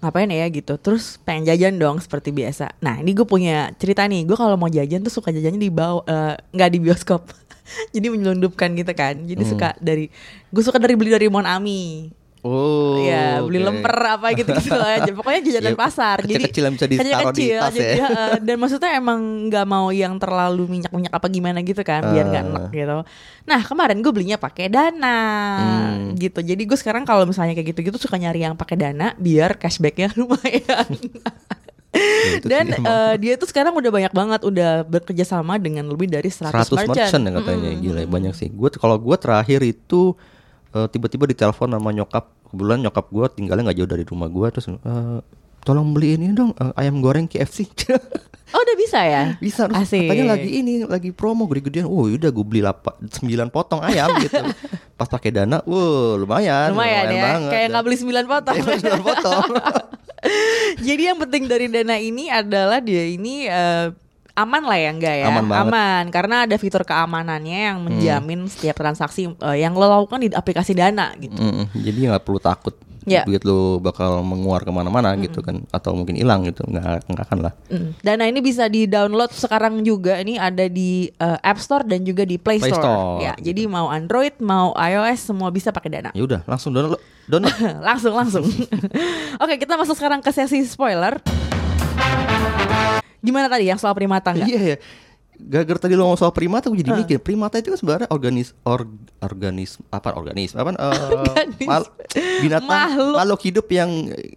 ngapain 0.00 0.28
ya 0.28 0.48
gitu. 0.48 0.76
Terus 0.80 1.20
pengen 1.22 1.48
jajan 1.48 1.76
dong 1.76 2.00
seperti 2.00 2.32
biasa. 2.32 2.72
Nah 2.80 3.00
ini 3.00 3.12
gue 3.12 3.24
punya 3.28 3.72
cerita 3.76 4.04
nih, 4.08 4.24
gue 4.24 4.36
kalau 4.36 4.56
mau 4.56 4.68
jajan 4.68 5.04
tuh 5.04 5.12
suka 5.12 5.32
jajannya 5.32 5.60
di 5.60 5.72
bawah, 5.72 6.04
eh, 6.08 6.34
nggak 6.56 6.70
di 6.72 6.78
bioskop. 6.80 7.28
Jadi 7.94 8.06
menyelundupkan 8.10 8.72
gitu 8.74 8.92
kan. 8.96 9.14
Jadi 9.28 9.42
suka 9.46 9.76
dari, 9.78 10.10
gue 10.50 10.62
suka 10.64 10.80
dari 10.80 10.98
beli 10.98 11.14
dari 11.14 11.28
Mon 11.30 11.46
Ami. 11.46 12.10
Oh 12.40 12.96
ya 13.00 13.40
beli 13.40 13.58
oke. 13.58 13.66
lemper 13.68 13.96
apa 14.10 14.26
gitu 14.32 14.50
gitu 14.54 14.72
aja 14.96 15.10
pokoknya 15.10 15.40
jajanan 15.42 15.70
Ya, 15.70 15.78
pasar 15.78 16.16
jadi 16.20 16.42
kecil-kecil 16.42 16.62
yang 16.62 16.74
bisa 16.74 16.86
ditaruh 16.88 17.32
di 17.32 17.46
tas 17.52 17.70
ya. 17.70 17.76
jadi, 17.76 17.88
heeh. 18.00 18.30
dan 18.40 18.56
maksudnya 18.56 18.90
emang 18.94 19.20
nggak 19.46 19.66
mau 19.66 19.86
yang 19.88 20.16
terlalu 20.16 20.64
minyak 20.66 20.88
minyak 20.90 21.12
apa 21.12 21.26
gimana 21.26 21.60
gitu 21.60 21.80
kan 21.80 22.00
biar 22.06 22.24
nggak 22.26 22.44
enak 22.46 22.64
gitu 22.70 22.98
nah 23.44 23.60
kemarin 23.60 23.98
gue 23.98 24.12
belinya 24.12 24.36
pakai 24.36 24.66
dana 24.66 25.18
Hmm. 25.60 26.14
gitu 26.14 26.40
jadi 26.40 26.58
gue 26.58 26.74
sekarang 26.74 27.02
kalau 27.02 27.24
misalnya 27.24 27.52
kayak 27.52 27.70
gitu 27.70 27.80
gitu 27.84 27.98
suka 27.98 28.16
nyari 28.16 28.40
yang 28.40 28.54
pakai 28.54 28.76
dana 28.76 29.12
biar 29.16 29.54
cashbacknya 29.54 30.08
lumayan 30.18 30.86
Ya, 31.90 32.38
dan 32.46 32.70
eh, 32.70 33.14
dia 33.18 33.34
tuh 33.34 33.50
sekarang 33.50 33.74
udah 33.74 33.90
banyak 33.90 34.14
banget 34.14 34.40
udah 34.46 34.86
bekerja 34.86 35.26
sama 35.26 35.58
dengan 35.58 35.82
lebih 35.84 36.06
dari 36.06 36.30
100, 36.30 36.46
100 36.46 36.70
merchant, 36.70 36.86
merchant 36.86 37.22
yang 37.26 37.34
katanya 37.36 37.70
Mm-mm. 37.74 37.82
gila 37.82 38.00
banyak 38.06 38.30
sih 38.32 38.46
gue 38.48 38.68
kalau 38.78 38.94
gue 38.94 39.16
terakhir 39.18 39.58
itu 39.60 40.14
eh, 40.74 40.86
tiba-tiba 40.90 41.24
ditelepon 41.30 41.70
sama 41.74 41.90
nyokap 41.94 42.24
kebetulan 42.50 42.78
nyokap 42.82 43.06
gue 43.10 43.26
tinggalnya 43.38 43.62
nggak 43.70 43.78
jauh 43.78 43.90
dari 43.90 44.04
rumah 44.06 44.28
gue 44.30 44.46
terus 44.50 44.66
eh, 44.70 45.18
tolong 45.62 45.92
beliin 45.92 46.24
ini 46.24 46.34
dong 46.34 46.52
eh, 46.56 46.72
ayam 46.80 46.98
goreng 47.02 47.30
KFC 47.30 47.66
Oh 48.50 48.58
udah 48.66 48.74
bisa 48.74 48.98
ya? 49.06 49.38
bisa 49.38 49.70
terus 49.70 49.86
Asik. 49.86 50.10
katanya 50.10 50.34
lagi 50.34 50.50
ini 50.50 50.82
lagi 50.82 51.14
promo 51.14 51.46
gede-gedean 51.46 51.86
oh 51.86 52.10
udah 52.10 52.34
gue 52.34 52.42
beli 52.42 52.58
lapa, 52.66 52.98
9 52.98 53.22
potong 53.54 53.78
ayam 53.78 54.10
gitu 54.18 54.42
pas 54.98 55.06
pakai 55.06 55.30
dana 55.30 55.62
wow 55.62 56.18
lumayan 56.18 56.74
Lumayan, 56.74 57.14
ya, 57.14 57.22
banget 57.22 57.50
kayak 57.54 57.66
nggak 57.70 57.84
beli 57.86 57.96
9 58.02 58.26
potong. 58.26 58.54
Kayak 58.58 58.66
beli 58.66 58.80
9 58.90 59.06
potong 59.06 59.48
Jadi 60.86 61.02
yang 61.08 61.16
penting 61.16 61.48
dari 61.48 61.66
dana 61.72 61.96
ini 61.96 62.28
adalah 62.28 62.82
dia 62.82 63.08
ini 63.08 63.48
eh, 63.48 63.94
aman 64.32 64.62
lah 64.62 64.76
ya 64.76 64.90
enggak 64.90 65.14
ya? 65.16 65.26
Aman 65.28 65.44
banget. 65.46 66.04
karena 66.10 66.36
ada 66.44 66.56
fitur 66.56 66.82
keamanannya 66.82 67.58
yang 67.66 67.78
menjamin 67.80 68.46
setiap 68.46 68.76
transaksi 68.76 69.28
eh, 69.28 69.56
yang 69.58 69.72
lo 69.72 69.86
lakukan 69.86 70.20
di 70.20 70.28
aplikasi 70.28 70.72
dana 70.72 71.12
gitu. 71.16 71.34
Mm, 71.34 71.64
jadi 71.74 71.98
nggak 72.10 72.22
perlu 72.22 72.38
takut 72.38 72.74
Ya. 73.00 73.24
duit 73.24 73.40
lu 73.42 73.80
bakal 73.80 74.20
menguar 74.20 74.60
ke 74.60 74.68
mana-mana 74.68 75.16
gitu 75.16 75.40
kan 75.40 75.64
atau 75.70 75.96
mungkin 75.96 76.20
hilang 76.20 76.44
gitu 76.44 76.60
nggak 76.62 77.08
nggak 77.08 77.24
akan 77.26 77.38
lah 77.40 77.52
Mm. 77.66 77.96
Dana 77.96 78.28
ini 78.28 78.40
bisa 78.40 78.68
di-download 78.68 79.32
sekarang 79.32 79.80
juga 79.80 80.20
ini 80.20 80.36
ada 80.36 80.68
di 80.68 81.08
eh, 81.08 81.38
App 81.40 81.56
Store 81.58 81.80
dan 81.82 82.04
juga 82.04 82.28
di 82.28 82.36
Play 82.36 82.60
Play 82.60 82.68
Store. 82.68 82.84
Store, 82.84 83.16
Ya, 83.18 83.32
gitu. 83.34 83.50
jadi 83.50 83.62
mau 83.66 83.88
Android, 83.88 84.36
mau 84.38 84.76
iOS 84.76 85.26
semua 85.26 85.48
bisa 85.48 85.72
pakai 85.72 85.88
Dana. 85.90 86.10
ya 86.12 86.22
udah 86.22 86.44
langsung 86.44 86.76
download 86.76 87.00
download 87.24 87.56
langsung 87.88 88.12
langsung. 88.12 88.44
Oke, 89.42 89.56
kita 89.56 89.80
masuk 89.80 89.96
sekarang 89.96 90.20
ke 90.20 90.28
sesi 90.28 90.60
spoiler. 90.62 91.24
Gimana 93.20 93.46
tadi 93.46 93.64
yang 93.64 93.76
soal 93.76 93.92
primata 93.92 94.32
enggak? 94.32 94.48
Iya 94.48 94.60
ya. 94.66 94.78
Gagar 95.40 95.80
tadi 95.80 95.96
lo 95.96 96.04
ngomong 96.04 96.20
soal 96.20 96.36
primata, 96.36 96.68
gue 96.68 96.76
jadi 96.76 96.92
mikir 96.94 97.16
primata 97.16 97.56
itu 97.56 97.72
kan 97.72 97.80
sebenarnya 97.80 98.08
organis 98.08 98.52
or, 98.60 98.84
organis 99.18 99.80
apa 99.88 100.12
organisme 100.12 100.60
apa 100.60 100.68
eh, 100.68 100.76
Organisme. 100.76 101.64
mal- 101.64 101.88
binatang 102.38 102.68
Makhluk. 102.68 103.14
makhluk 103.16 103.40
hidup 103.40 103.66
yang 103.70 103.90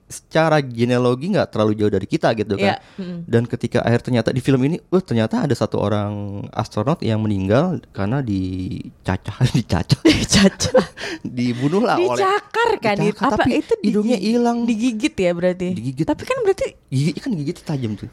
secara 0.07 0.63
genealogi 0.63 1.27
nggak 1.27 1.51
terlalu 1.51 1.75
jauh 1.75 1.91
dari 1.91 2.07
kita 2.07 2.31
gitu 2.31 2.55
Iya, 2.55 2.79
kan. 2.79 3.03
mm. 3.03 3.19
Dan 3.27 3.43
ketika 3.43 3.83
akhir 3.83 3.99
ternyata 4.01 4.31
di 4.31 4.39
film 4.39 4.63
ini, 4.63 4.79
wah 4.87 5.03
ternyata 5.03 5.43
ada 5.43 5.51
satu 5.51 5.75
orang 5.77 6.13
astronot 6.49 7.01
yang 7.01 7.19
meninggal 7.19 7.83
karena 7.91 8.23
dicacah 8.23 9.43
dicacah 9.51 9.99
Caca. 10.23 10.71
dibunuh 11.35 11.83
lah 11.83 11.99
oleh 11.99 12.15
Dicakar 12.15 12.69
kan 12.79 12.95
di- 12.95 13.11
Dicakar, 13.11 13.27
apa 13.27 13.35
tapi 13.37 13.59
itu 13.59 13.73
hidungnya 13.83 14.15
hilang. 14.15 14.63
Digigit 14.63 15.11
ya 15.13 15.31
berarti. 15.31 15.75
Digigit. 15.75 16.07
Tapi 16.07 16.23
kan 16.23 16.39
berarti 16.41 16.79
gigi 16.87 17.11
kan 17.17 17.31
gigi 17.35 17.51
tajam 17.55 17.99
tuh. 17.99 18.07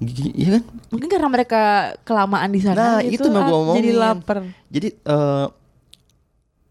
Iya 0.00 0.48
kan? 0.54 0.62
mungkin 0.88 1.08
karena 1.08 1.26
mereka 1.26 1.62
kelamaan 2.02 2.48
di 2.48 2.62
sana 2.62 2.98
Nah, 2.98 3.02
gitu, 3.02 3.26
itu 3.26 3.28
mau 3.28 3.42
ah, 3.42 3.48
ngomongin. 3.48 3.78
jadi 3.80 3.90
lapar. 3.92 4.36
Jadi 4.68 4.88
eh 4.94 5.46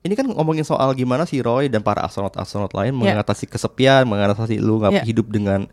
ini 0.02 0.14
kan 0.14 0.26
ngomongin 0.26 0.64
soal 0.64 0.94
gimana 0.94 1.24
si 1.24 1.38
Roy 1.38 1.68
dan 1.68 1.82
para 1.82 2.00
astronot-astronot 2.02 2.72
lain 2.72 2.96
Ya. 2.96 3.12
mengatasi 3.12 3.44
kesepian, 3.46 4.04
mengatasi 4.04 4.56
lu 4.56 4.80
nggak 4.80 4.94
Ya. 4.94 5.04
hidup 5.04 5.28
dengan 5.28 5.68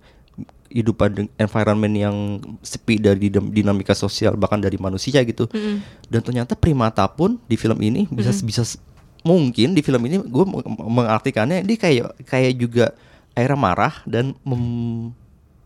hidupan 0.67 1.31
environment 1.37 1.95
yang 1.95 2.17
sepi 2.61 2.99
dari 2.99 3.31
dinam- 3.31 3.49
dinamika 3.49 3.95
sosial 3.95 4.35
bahkan 4.35 4.59
dari 4.59 4.75
manusia 4.75 5.23
gitu. 5.23 5.47
Mm-mm. 5.47 5.79
Dan 6.05 6.21
ternyata 6.21 6.53
primata 6.53 7.07
pun 7.07 7.39
di 7.41 7.55
film 7.55 7.79
ini 7.79 8.11
bisa 8.11 8.35
bisa 8.37 8.67
s- 8.67 8.83
mungkin 9.23 9.71
di 9.71 9.81
film 9.81 10.03
ini 10.03 10.19
gue 10.19 10.45
mengartikannya 10.67 11.63
dia 11.63 11.79
kayak 11.79 12.27
kayak 12.27 12.53
juga 12.55 12.91
akhirnya 13.31 13.57
marah 13.57 13.95
dan 14.05 14.35
mem- 14.43 15.15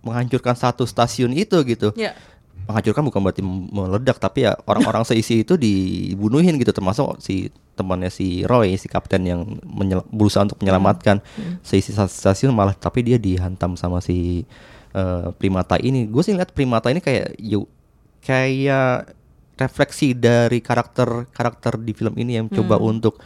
menghancurkan 0.03 0.55
satu 0.55 0.85
stasiun 0.85 1.35
itu 1.35 1.59
gitu. 1.65 1.91
Ya. 1.95 2.15
menghancurkan 2.69 3.01
bukan 3.01 3.21
berarti 3.25 3.41
meledak 3.47 4.21
tapi 4.21 4.45
ya 4.45 4.53
orang-orang 4.69 5.01
seisi 5.09 5.41
itu 5.41 5.57
dibunuhin 5.57 6.61
gitu 6.61 6.69
termasuk 6.69 7.17
si 7.17 7.49
temannya 7.73 8.13
si 8.13 8.45
Roy 8.45 8.77
si 8.77 8.93
kapten 8.93 9.25
yang 9.25 9.41
menyel- 9.65 10.05
berusaha 10.13 10.45
untuk 10.45 10.61
menyelamatkan 10.61 11.25
seisi 11.65 11.97
sa- 11.97 12.11
stasiun 12.11 12.53
malah 12.53 12.77
tapi 12.77 13.01
dia 13.01 13.17
dihantam 13.17 13.73
sama 13.73 14.05
si 14.05 14.45
eh, 14.93 15.29
primata 15.41 15.81
ini. 15.81 16.05
Gue 16.13 16.21
sih 16.21 16.37
lihat 16.37 16.53
primata 16.53 16.93
ini 16.93 17.01
kayak 17.01 17.41
yuk 17.41 17.65
kayak 18.21 19.17
refleksi 19.57 20.13
dari 20.13 20.61
karakter 20.61 21.27
karakter 21.33 21.81
di 21.81 21.91
film 21.91 22.15
ini 22.21 22.37
yang 22.37 22.47
coba 22.53 22.77
untuk 22.79 23.19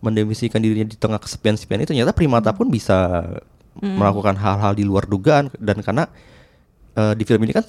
mendefinisikan 0.00 0.60
dirinya 0.60 0.86
di 0.86 0.96
tengah 0.96 1.18
kesepian-sepian 1.18 1.82
itu. 1.82 1.96
Ternyata 1.96 2.12
primata 2.12 2.52
pun 2.52 2.68
bisa 2.68 3.24
melakukan 3.76 4.34
hal-hal 4.34 4.72
di 4.72 4.82
luar 4.82 5.04
dugaan 5.04 5.48
dan 5.56 5.78
karena 5.78 6.04
eh, 6.92 7.14
di 7.14 7.22
film 7.22 7.40
ini 7.40 7.52
kan 7.52 7.62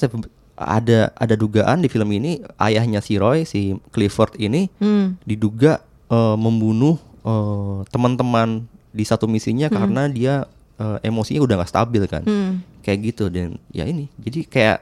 ada 0.57 1.09
ada 1.11 1.33
dugaan 1.33 1.79
di 1.79 1.87
film 1.87 2.09
ini 2.09 2.37
ayahnya 2.57 2.99
si 2.99 3.15
Roy 3.15 3.43
si 3.43 3.61
Clifford 3.89 4.35
ini 4.35 4.67
Hmm. 4.77 5.15
diduga 5.21 5.79
eh, 6.07 6.35
membunuh 6.35 6.95
eh, 7.21 7.77
teman-teman 7.87 8.65
di 8.91 9.03
satu 9.03 9.25
misinya 9.25 9.69
karena 9.69 10.05
dia 10.07 10.33
eh, 10.75 10.97
emosinya 11.01 11.39
udah 11.39 11.55
nggak 11.57 11.71
stabil 11.71 12.03
kan 12.05 12.23
Hmm. 12.23 12.65
kayak 12.81 12.99
gitu 13.07 13.29
dan 13.29 13.55
ya 13.69 13.85
ini 13.85 14.09
jadi 14.17 14.39
kayak 14.43 14.79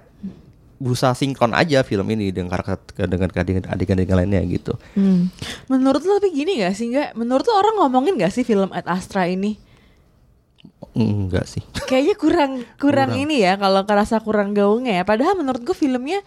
berusaha 0.79 1.11
sinkron 1.11 1.51
aja 1.51 1.83
film 1.83 2.07
ini 2.07 2.31
dengan 2.31 2.55
karakter 2.55 3.03
dengan 3.03 3.27
adegan-adegan 3.67 4.15
lainnya 4.17 4.39
gitu 4.47 4.79
Hmm. 4.95 5.27
Menurut 5.67 5.99
lo 6.01 6.17
tapi 6.17 6.31
gini 6.33 6.57
gak 6.57 6.71
sih 6.73 6.87
nggak? 6.89 7.13
Menurut 7.13 7.43
lo 7.43 7.53
orang 7.53 7.75
ngomongin 7.77 8.15
gak 8.15 8.31
sih 8.31 8.41
film 8.41 8.71
Ad 8.71 8.87
Astra 8.87 9.27
ini? 9.27 9.59
Enggak 10.91 11.45
sih 11.45 11.63
Kayaknya 11.81 12.15
kurang 12.15 12.51
kurang, 12.75 13.09
Kurang. 13.09 13.21
ini 13.21 13.39
ya 13.39 13.55
kalau 13.55 13.83
kerasa 13.83 14.19
kurang 14.19 14.51
gaungnya 14.51 14.99
ya. 14.99 15.03
Padahal 15.03 15.33
menurut 15.35 15.59
gue 15.59 15.73
filmnya 15.73 16.19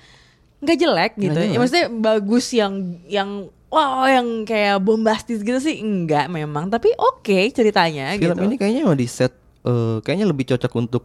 nggak 0.58 0.76
jelek 0.76 1.12
gitu. 1.16 1.30
Nggak 1.30 1.42
Ya, 1.42 1.48
jelek. 1.48 1.58
maksudnya 1.58 1.86
bagus 1.92 2.46
yang 2.50 2.72
yang 3.06 3.30
wow 3.68 4.04
yang 4.04 4.26
kayak 4.42 4.78
bombastis 4.78 5.40
gitu 5.40 5.58
sih 5.58 5.78
enggak 5.78 6.26
memang. 6.28 6.66
Tapi 6.66 6.90
oke 6.92 7.50
ceritanya 7.50 8.14
film 8.14 8.32
gitu. 8.32 8.42
ini 8.44 8.56
kayaknya 8.56 8.80
emang 8.82 8.94
di 8.94 9.06
set 9.06 9.34
eh, 9.62 9.98
kayaknya 10.00 10.26
lebih 10.26 10.46
cocok 10.46 10.72
untuk 10.76 11.04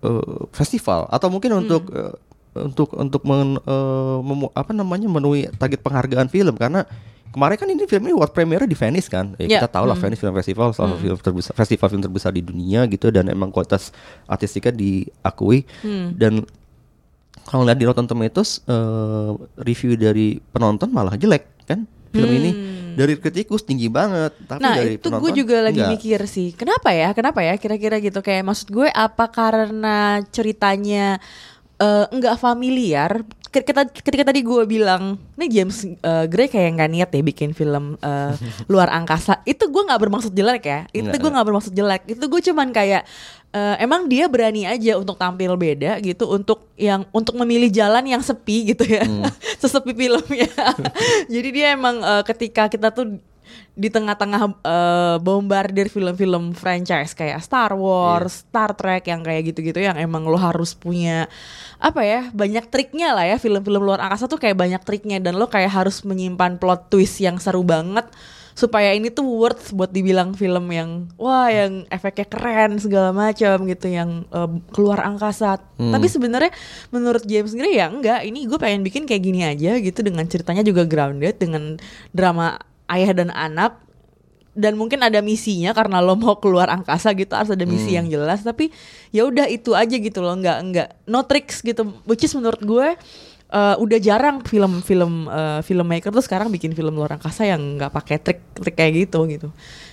eh, 0.00 0.22
festival 0.50 1.06
atau 1.06 1.28
mungkin 1.28 1.50
Hmm. 1.52 1.60
untuk 1.60 1.82
eh, 1.90 2.14
untuk 2.52 2.88
untuk 2.94 3.22
men- 3.24 3.58
eh, 3.58 4.18
memu- 4.20 4.50
apa 4.52 4.70
namanya 4.70 5.06
memenuhi 5.06 5.46
target 5.52 5.80
penghargaan 5.80 6.26
film 6.26 6.54
karena 6.54 6.82
kemarin 7.30 7.56
kan 7.56 7.66
ini 7.66 7.82
film 7.84 8.04
ini 8.04 8.12
world 8.12 8.30
premiere 8.30 8.64
di 8.64 8.74
Venice 8.74 9.06
kan 9.06 9.32
ya, 9.34 9.46
Ya, 9.46 9.58
kita 9.58 9.70
tahu 9.70 9.84
lah 9.84 9.92
hmm. 9.92 10.04
Venice 10.04 10.20
Film 10.20 10.34
Festival 10.34 10.66
salah 10.70 10.90
satu 10.90 11.00
film 11.00 11.16
terbesar 11.16 11.52
festival 11.54 11.86
film 11.88 12.02
terbesar 12.02 12.30
di 12.30 12.40
dunia 12.40 12.84
gitu 12.84 13.08
dan 13.08 13.26
emang 13.26 13.48
kualitas 13.48 13.94
artistiknya 14.24 14.72
diakui 14.72 15.62
Hmm. 15.80 16.12
dan 16.12 16.42
kalau 17.42 17.62
lihat 17.62 17.76
di 17.76 17.84
Rotten 17.84 18.04
Tomatoes 18.04 18.62
eh, 18.62 19.30
review 19.58 19.94
dari 19.94 20.26
penonton 20.44 20.88
malah 20.88 21.14
jelek 21.14 21.46
kan 21.64 21.82
film 22.10 22.26
ini 22.28 22.50
dari 22.90 23.14
kritikus 23.14 23.62
tinggi 23.62 23.86
banget 23.86 24.34
tapi 24.44 24.58
Hmm. 24.58 24.66
Nah 24.66 24.74
dari 24.76 24.94
itu 24.96 25.06
gue 25.08 25.30
juga 25.32 25.56
lagi 25.62 25.78
enggak. 25.78 25.92
mikir 25.94 26.20
sih 26.26 26.50
Kenapa 26.52 26.90
ya 26.90 27.14
Kenapa 27.14 27.38
ya 27.40 27.54
kira-kira 27.54 27.96
gitu 27.96 28.18
Kayak 28.18 28.42
maksud 28.44 28.66
gue 28.68 28.88
Apa 28.88 29.30
karena 29.30 30.18
ceritanya 30.26 31.22
eh, 31.80 32.06
Nggak 32.12 32.36
familiar. 32.36 33.24
Ketika, 33.50 33.82
ketika 33.82 34.30
tadi 34.30 34.46
gue 34.46 34.62
bilang 34.62 35.18
Ini 35.34 35.46
James 35.50 35.82
eh, 35.82 36.24
Gray 36.30 36.46
kayak 36.46 36.78
nggak 36.78 36.90
niat 36.94 37.10
ya 37.10 37.22
Bikin 37.26 37.50
film 37.50 37.98
eh, 37.98 38.34
luar 38.72 38.92
angkasa. 38.92 39.42
Itu 39.48 39.72
gue 39.72 39.82
nggak 39.88 40.00
bermaksud 40.00 40.32
jelek 40.36 40.62
ya. 40.68 40.80
Itu 40.92 41.16
gue 41.16 41.30
nggak. 41.32 41.46
bermaksud 41.48 41.72
jelek. 41.74 42.02
Itu 42.06 42.24
gue 42.30 42.40
cuman 42.52 42.70
kayak 42.70 43.02
eh, 43.50 43.74
Emang 43.82 44.06
dia 44.06 44.30
berani 44.30 44.68
aja 44.68 45.00
untuk 45.00 45.18
tampil 45.18 45.58
beda 45.58 45.98
gitu 45.98 46.30
Untuk 46.30 46.70
yang 46.78 47.02
Untuk 47.10 47.34
memilih 47.34 47.72
jalan 47.72 48.04
yang 48.06 48.22
sepi 48.22 48.76
gitu 48.76 48.84
ya. 48.86 49.02
Sesepi 49.60 49.96
filmnya. 49.96 50.50
Jadi 51.34 51.48
dia 51.50 51.74
emang 51.74 51.98
eh, 51.98 52.22
ketika 52.28 52.70
kita 52.70 52.92
tuh 52.94 53.18
di 53.74 53.88
tengah-tengah 53.88 54.42
eh, 54.60 55.16
bombardir 55.22 55.88
film-film 55.88 56.52
franchise 56.52 57.16
kayak 57.16 57.40
Star 57.40 57.72
Wars, 57.72 58.44
Star 58.44 58.76
Trek 58.76 59.08
yang 59.08 59.24
kayak 59.24 59.54
gitu-gitu 59.54 59.80
yang 59.80 59.96
emang 59.96 60.28
lo 60.28 60.36
harus 60.36 60.76
punya 60.76 61.30
apa 61.80 62.04
ya 62.04 62.28
banyak 62.34 62.68
triknya 62.68 63.16
lah 63.16 63.24
ya. 63.24 63.36
Film-film 63.40 63.80
luar 63.80 64.04
angkasa 64.04 64.28
tuh 64.28 64.36
kayak 64.36 64.58
banyak 64.58 64.82
triknya 64.84 65.18
dan 65.22 65.40
lo 65.40 65.48
kayak 65.48 65.72
harus 65.72 66.04
menyimpan 66.04 66.60
plot 66.60 66.92
twist 66.92 67.18
yang 67.24 67.40
seru 67.40 67.64
banget 67.64 68.08
supaya 68.60 68.92
ini 68.92 69.08
tuh 69.08 69.24
worth 69.24 69.72
buat 69.72 69.88
dibilang 69.88 70.36
film 70.36 70.68
yang 70.68 71.08
wah 71.16 71.48
yang 71.48 71.88
efeknya 71.88 72.28
keren 72.28 72.76
segala 72.76 73.10
macam 73.14 73.64
gitu 73.64 73.86
yang 73.88 74.28
eh, 74.28 74.50
keluar 74.74 75.00
angkasa. 75.00 75.56
Tapi 75.80 76.06
sebenarnya 76.12 76.52
menurut 76.92 77.24
James 77.24 77.56
Gray 77.56 77.80
ya 77.80 77.88
enggak, 77.88 78.20
ini 78.28 78.44
gue 78.44 78.60
pengen 78.60 78.84
bikin 78.84 79.08
kayak 79.08 79.22
gini 79.24 79.40
aja 79.48 79.80
gitu 79.80 80.04
dengan 80.04 80.28
ceritanya 80.28 80.60
juga 80.60 80.84
grounded 80.84 81.40
dengan 81.40 81.80
drama 82.12 82.60
ayah 82.90 83.14
dan 83.14 83.30
anak 83.30 83.78
dan 84.50 84.74
mungkin 84.74 84.98
ada 85.00 85.22
misinya 85.22 85.70
karena 85.70 86.02
lo 86.02 86.18
mau 86.18 86.36
keluar 86.42 86.66
angkasa 86.68 87.14
gitu 87.14 87.30
harus 87.32 87.54
ada 87.54 87.62
misi 87.62 87.94
yang 87.94 88.10
jelas. 88.10 88.42
Tapi 88.42 88.74
ya 89.14 89.24
udah 89.24 89.46
itu 89.46 89.72
aja 89.78 89.94
gitu 89.94 90.18
loh 90.20 90.34
nggak 90.34 90.58
nggak 90.70 90.88
no 91.06 91.22
tricks 91.24 91.62
gitu. 91.62 91.86
Which 92.04 92.26
is 92.26 92.34
menurut 92.34 92.60
gue 92.60 92.98
eh, 93.50 93.76
udah 93.78 93.98
jarang 94.02 94.42
film-film 94.42 95.30
eh, 95.30 95.60
filmmaker 95.62 96.10
tuh 96.10 96.24
sekarang 96.24 96.50
bikin 96.50 96.74
film 96.74 96.98
luar 96.98 97.14
angkasa 97.16 97.46
yang 97.46 97.78
nggak 97.78 97.94
pakai 97.94 98.16
trik 98.18 98.40
trik 98.58 98.74
kayak 98.74 99.08
gitu 99.08 99.24
gitu. 99.30 99.48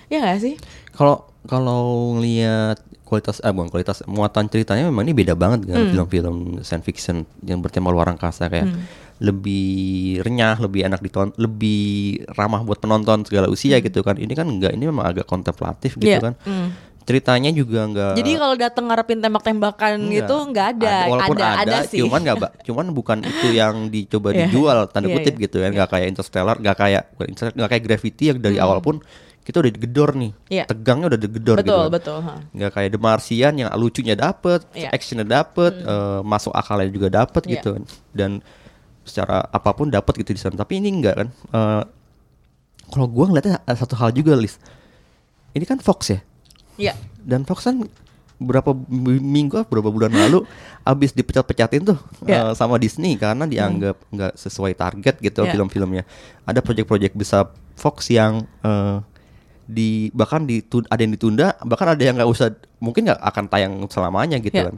Ya 0.09 0.25
nggak 0.25 0.41
sih? 0.41 0.53
Kalau 0.91 1.29
kalau 1.45 2.17
ngelihat 2.17 2.81
kualitas 3.07 3.39
eh 3.39 3.53
bukan 3.55 3.71
kualitas 3.71 4.03
muatan 4.03 4.51
ceritanya 4.51 4.91
memang 4.91 5.07
ini 5.07 5.15
beda 5.15 5.31
banget 5.31 5.63
dengan 5.63 5.87
film-film 5.87 6.59
science 6.59 6.83
fiction 6.83 7.23
yang 7.39 7.63
bertema 7.63 7.87
luar 7.87 8.11
angkasa 8.11 8.51
kayak 8.51 8.67
lebih 9.19 9.67
renyah, 10.21 10.55
lebih 10.57 10.81
enak 10.83 10.99
ditonton, 10.99 11.33
lebih 11.35 11.83
ramah 12.29 12.61
buat 12.61 12.77
penonton 12.77 13.23
segala 13.23 13.47
usia 13.47 13.77
gitu 13.77 13.99
kan. 13.99 14.15
Ini 14.15 14.29
kan 14.31 14.45
enggak, 14.45 14.71
ini 14.71 14.85
memang 14.85 15.05
agak 15.07 15.25
kontemplatif 15.25 15.95
gitu 15.95 16.07
Iya, 16.07 16.21
kan. 16.21 16.35
mm. 16.39 16.67
Ceritanya 17.01 17.47
juga 17.49 17.87
enggak 17.87 18.13
Jadi 18.13 18.31
kalau 18.35 18.55
datang 18.57 18.85
ngarepin 18.85 19.19
tembak-tembakan 19.19 19.91
Enggak. 19.97 20.11
gitu 20.19 20.35
nggak 20.45 20.67
ada. 20.75 20.95
Walaupun 21.07 21.35
ada, 21.35 21.47
ada, 21.55 21.61
ada 21.63 21.77
sih. 21.87 22.03
cuman 22.03 22.19
nggak, 22.19 22.37
ba- 22.37 22.53
cuman 22.61 22.85
bukan 22.91 23.17
itu 23.31 23.47
yang 23.49 23.75
dicoba 23.87 24.29
Iya. 24.29 24.37
dijual 24.45 24.77
tanda 24.87 25.07
Iya, 25.07 25.15
kutip 25.15 25.33
iya. 25.33 25.41
gitu 25.41 25.57
kan, 25.57 25.71
nggak 25.71 25.89
kayak 25.89 26.05
Interstellar, 26.07 26.55
nggak 26.57 26.75
kayak 26.75 27.03
bukan 27.11 27.27
Interstellar, 27.27 27.55
nggak 27.55 27.69
kayak 27.71 27.83
Gravity 27.85 28.23
yang 28.27 28.37
dari 28.37 28.57
awal 28.59 28.79
pun 28.79 28.99
kita 29.39 29.63
udah 29.63 29.71
digedor 29.71 30.11
nih, 30.13 30.31
Hmm. 30.35 30.51
Iya. 30.51 30.63
tegangnya 30.67 31.07
udah 31.07 31.19
digedor 31.23 31.55
gitu. 31.55 31.63
betul, 31.63 31.79
kan. 31.79 31.91
betul. 31.95 32.17
ha. 32.19 32.33
nggak 32.51 32.71
kayak 32.75 32.89
The 32.91 32.99
Martian 32.99 33.53
yang 33.55 33.69
lucunya 33.73 34.15
dapet, 34.19 34.59
Iya. 34.69 34.89
actionnya 34.91 35.23
dapet, 35.25 35.73
eh, 35.79 36.19
masuk 36.21 36.51
akalnya 36.51 36.91
juga 36.91 37.07
dapet 37.15 37.41
Iya. 37.41 37.51
gitu 37.55 37.69
kan. 37.71 37.83
dan 38.11 38.31
secara 39.07 39.41
apa 39.43 39.71
pun 39.71 39.87
dapet 39.87 40.19
gitu 40.19 40.31
di 40.31 40.39
sana. 40.39 40.53
Tapi 40.53 40.77
ini 40.77 40.91
enggak 40.91 41.15
kan. 41.15 41.27
Eh, 41.31 41.83
kalau 42.87 43.07
gua 43.07 43.27
ngeliatnya 43.27 43.59
ada 43.59 43.75
satu 43.75 43.95
hal 43.95 44.11
juga, 44.11 44.31
Lis. 44.33 44.59
Ini 45.51 45.63
kan 45.63 45.79
Fox 45.79 46.07
ya, 46.07 46.19
Iya. 46.77 46.93
dan 47.17 47.41
Fox 47.43 47.65
kan 47.65 47.81
berapa 48.37 48.69
minggu 49.17 49.65
berapa 49.65 49.89
bulan 49.89 50.13
lalu 50.21 50.45
abis 50.83 51.09
dipecat-pecatin 51.11 51.81
tuh 51.83 51.97
Iya. 52.21 52.51
eh, 52.51 52.53
sama 52.53 52.77
Disney 52.77 53.17
karena 53.17 53.43
dianggap 53.43 53.97
nggak 54.07 54.37
sesuai 54.37 54.77
target 54.77 55.17
gitu 55.17 55.41
Iya. 55.41 55.51
film-filmnya. 55.51 56.03
Ada 56.43 56.61
proyek-proyek 56.61 57.17
besar 57.17 57.49
Fox 57.73 58.07
yang 58.07 58.45
eh, 58.61 59.01
di 59.65 60.07
bahkan 60.13 60.45
ditu- 60.45 60.85
ada 60.85 61.01
yang 61.01 61.11
ditunda, 61.11 61.57
bahkan 61.59 61.91
ada 61.91 61.99
yang 61.99 62.15
nggak 62.15 62.29
usah 62.29 62.53
mungkin 62.77 63.09
nggak 63.09 63.19
akan 63.19 63.45
tayang 63.49 63.73
selamanya 63.89 64.37
gitu 64.37 64.55
Iya. 64.55 64.69
kan. 64.71 64.75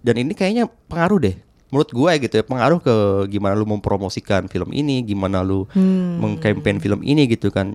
Dan 0.00 0.14
ini 0.16 0.32
kayaknya 0.32 0.64
pengaruh 0.86 1.18
deh. 1.18 1.36
Menurut 1.72 1.88
gue 1.88 2.12
gitu 2.28 2.34
ya 2.36 2.44
pengaruh 2.44 2.84
ke 2.84 2.94
gimana 3.32 3.56
lu 3.56 3.64
mempromosikan 3.64 4.44
film 4.46 4.68
ini, 4.76 5.00
gimana 5.00 5.40
lu 5.40 5.64
Hmm. 5.72 6.20
mengkampanye 6.20 6.78
film 6.78 7.00
ini 7.00 7.24
gitu 7.32 7.48
kan. 7.48 7.72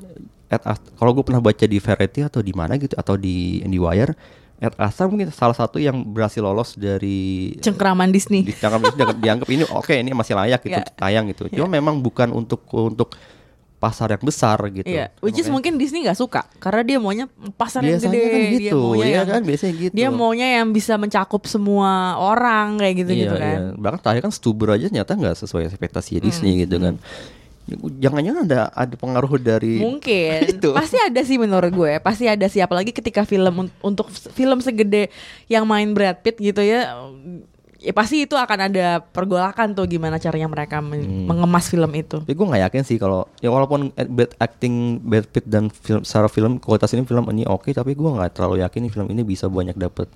At 0.47 0.79
kalau 0.95 1.11
gue 1.11 1.25
pernah 1.25 1.41
baca 1.41 1.65
di 1.65 1.81
Variety 1.81 2.23
atau 2.23 2.39
di 2.39 2.53
mana 2.53 2.77
gitu 2.77 2.93
atau 2.93 3.17
di 3.17 3.59
di 3.65 3.75
Wire, 3.81 4.13
Astra 4.57 5.05
mungkin 5.05 5.29
salah 5.29 5.53
satu 5.53 5.77
yang 5.77 6.01
berhasil 6.01 6.41
lolos 6.41 6.73
dari 6.73 7.53
Cengkeraman 7.61 8.09
Disney. 8.09 8.41
di 8.41 8.53
dianggap, 8.57 8.95
dianggap, 8.97 9.17
dianggap 9.21 9.47
ini 9.53 9.63
oke 9.69 9.93
ini 9.93 10.13
masih 10.17 10.33
layak 10.33 10.65
gitu 10.65 10.81
untuk 10.81 10.97
tayang 10.97 11.25
gitu. 11.29 11.41
Cuma 11.53 11.69
memang 11.69 12.01
bukan 12.01 12.33
untuk 12.33 12.65
untuk 12.73 13.13
pasar 13.77 14.09
yang 14.09 14.21
besar 14.21 14.57
gitu. 14.67 14.85
Iya, 14.85 15.13
which 15.19 15.33
is 15.33 15.45
Makanya- 15.45 15.53
mungkin 15.53 15.73
Disney 15.77 16.01
nggak 16.01 16.17
suka 16.17 16.49
karena 16.57 16.81
dia 16.81 16.97
maunya 16.97 17.25
pasar 17.53 17.81
yang 17.81 17.95
Biasanya 17.95 18.09
gede, 18.11 18.25
kan 18.27 18.41
dia 18.41 18.59
gitu, 18.59 18.79
maunya 18.83 19.05
ya 19.05 19.13
yang 19.13 19.27
kan, 19.27 19.41
biasanya 19.41 19.73
gitu. 19.77 19.93
Dia 19.93 20.07
maunya 20.09 20.47
yang 20.57 20.67
bisa 20.69 20.93
mencakup 20.95 21.43
semua 21.45 21.91
orang 22.15 22.67
kayak 22.75 22.95
gitu 22.97 23.11
gitu 23.15 23.29
Iya, 23.29 23.39
kan. 23.39 23.59
iya. 23.63 23.69
Bahkan 23.75 23.99
terakhir 24.01 24.21
kan 24.23 24.33
Stuber 24.33 24.69
aja 24.71 24.85
ternyata 24.87 25.13
nggak 25.13 25.35
sesuai 25.37 25.63
ekspektasi 25.67 26.17
Disney 26.19 26.53
Hmm, 26.53 26.61
gitu 26.63 26.75
kan. 26.79 26.95
Jangan-jangan 27.99 28.47
ada 28.47 28.71
ada 28.71 28.95
pengaruh 28.95 29.35
dari 29.37 29.77
Mungkin 29.77 30.39
Itu. 30.55 30.71
pasti 30.71 30.95
ada 30.97 31.19
sih 31.19 31.35
menurut 31.35 31.67
gue, 31.69 31.99
pasti 31.99 32.23
ada 32.23 32.47
sih 32.47 32.63
apalagi 32.63 32.89
ketika 32.89 33.23
film 33.23 33.51
un- 33.61 33.75
untuk 33.83 34.07
film 34.09 34.57
segede 34.57 35.11
yang 35.45 35.67
main 35.67 35.91
Brad 35.91 36.23
Pitt 36.23 36.39
gitu 36.39 36.63
ya. 36.63 36.95
Ya 37.77 37.93
pasti 37.93 38.25
itu 38.25 38.33
akan 38.33 38.59
ada 38.67 38.99
pergolakan 39.01 39.71
tuh 39.71 39.85
gimana 39.85 40.17
caranya 40.17 40.49
mereka 40.49 40.81
Hmm. 40.81 41.29
mengemas 41.29 41.69
film 41.69 41.93
itu. 41.93 42.17
Tapi 42.19 42.33
gue 42.33 42.45
nggak 42.47 42.63
yakin 42.65 42.81
sih 42.81 42.97
kalau 42.97 43.29
ya 43.37 43.47
walaupun 43.47 43.93
bad 43.93 44.33
acting 44.37 44.97
Brad 44.99 45.25
Pitt 45.25 45.45
dan 45.45 45.69
film 45.69 46.01
secara 46.01 46.25
film 46.25 46.57
kualitas 46.57 46.89
ini 46.91 47.05
film 47.05 47.29
ini 47.29 47.45
oke 47.45 47.69
tapi 47.69 47.93
gue 47.93 48.09
nggak 48.09 48.33
terlalu 48.33 48.65
yakin 48.65 48.89
film 48.89 49.07
ini 49.07 49.21
bisa 49.21 49.45
banyak 49.45 49.75
dapet 49.75 50.09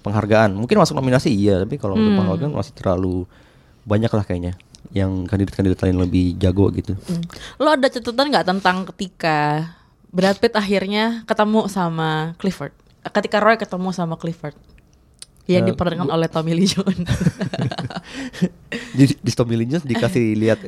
penghargaan. 0.00 0.54
Mungkin 0.54 0.76
masuk 0.76 0.94
nominasi 0.94 1.28
iya 1.28 1.58
tapi 1.58 1.76
kalau 1.76 1.94
untuk 1.94 2.14
Hmm. 2.14 2.20
penghargaan 2.22 2.52
masih 2.52 2.72
terlalu 2.72 3.26
banyak 3.82 4.08
lah 4.08 4.22
kayaknya 4.22 4.54
yang 4.90 5.26
kandidat-kandidat 5.26 5.82
lain 5.82 5.98
lebih 5.98 6.38
jago 6.38 6.70
gitu. 6.70 6.94
Hmm. 6.96 7.26
Lo 7.58 7.70
ada 7.70 7.86
catatan 7.86 8.30
nggak 8.30 8.46
tentang 8.46 8.86
ketika 8.88 9.66
Brad 10.08 10.38
Pitt 10.38 10.54
akhirnya 10.54 11.22
ketemu 11.24 11.66
sama 11.66 12.38
Clifford? 12.38 12.70
Ketika 13.02 13.42
Roy 13.42 13.56
ketemu 13.56 13.90
sama 13.90 14.14
Clifford 14.14 14.54
yang 15.50 15.62
Eh, 15.62 15.68
diperankan 15.68 16.06
oleh 16.06 16.26
Tommy 16.26 16.54
Lee 16.54 16.64
Jones. 16.64 16.94
Jadi 18.94 19.12
di 19.16 19.32
Tommy 19.32 19.54
Lee 19.56 19.68
Jones 19.68 19.84
dikasih 19.84 20.24
lihat 20.36 20.58